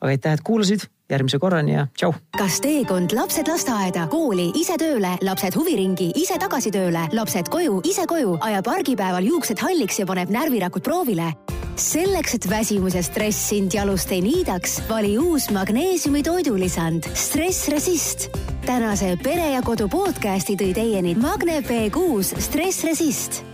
aga 0.00 0.10
aitäh, 0.10 0.32
et 0.32 0.40
kuulasid, 0.44 0.80
järgmise 1.10 1.38
korrani 1.38 1.74
ja 1.74 1.86
tšau. 1.94 2.12
kas 2.38 2.60
teekond 2.60 3.12
lapsed 3.14 3.48
lasteaeda, 3.48 4.06
kooli, 4.06 4.50
ise 4.54 4.76
tööle, 4.78 5.16
lapsed 5.22 5.56
huviringi, 5.56 6.10
ise 6.14 6.38
tagasi 6.38 6.70
tööle, 6.70 7.06
lapsed 7.12 7.48
koju, 7.48 7.80
ise 7.84 8.06
koju, 8.06 8.38
ajab 8.40 8.68
argipäeval 8.68 9.24
juuksed 9.24 9.62
halliks 9.62 10.00
ja 10.02 10.06
paneb 10.06 10.30
närvirakud 10.30 10.82
proovile? 10.82 11.32
selleks, 11.76 12.34
et 12.36 12.50
väsimus 12.50 12.94
ja 12.94 13.02
stress 13.02 13.48
sind 13.48 13.74
jalust 13.74 14.10
ei 14.12 14.20
niidaks, 14.20 14.82
vali 14.90 15.14
uus 15.18 15.48
magneesiumi 15.50 16.22
toidulisand 16.22 17.08
Stress 17.16 17.68
Resist 17.72 18.28
tänase 18.66 19.16
Pere 19.22 19.50
ja 19.52 19.62
Kodu 19.62 19.88
podcasti 19.88 20.54
tõi 20.58 20.74
teieni 20.76 21.14
Magne 21.18 21.60
B6 21.66 22.38
Stress 22.38 22.84
Resist 22.86 23.51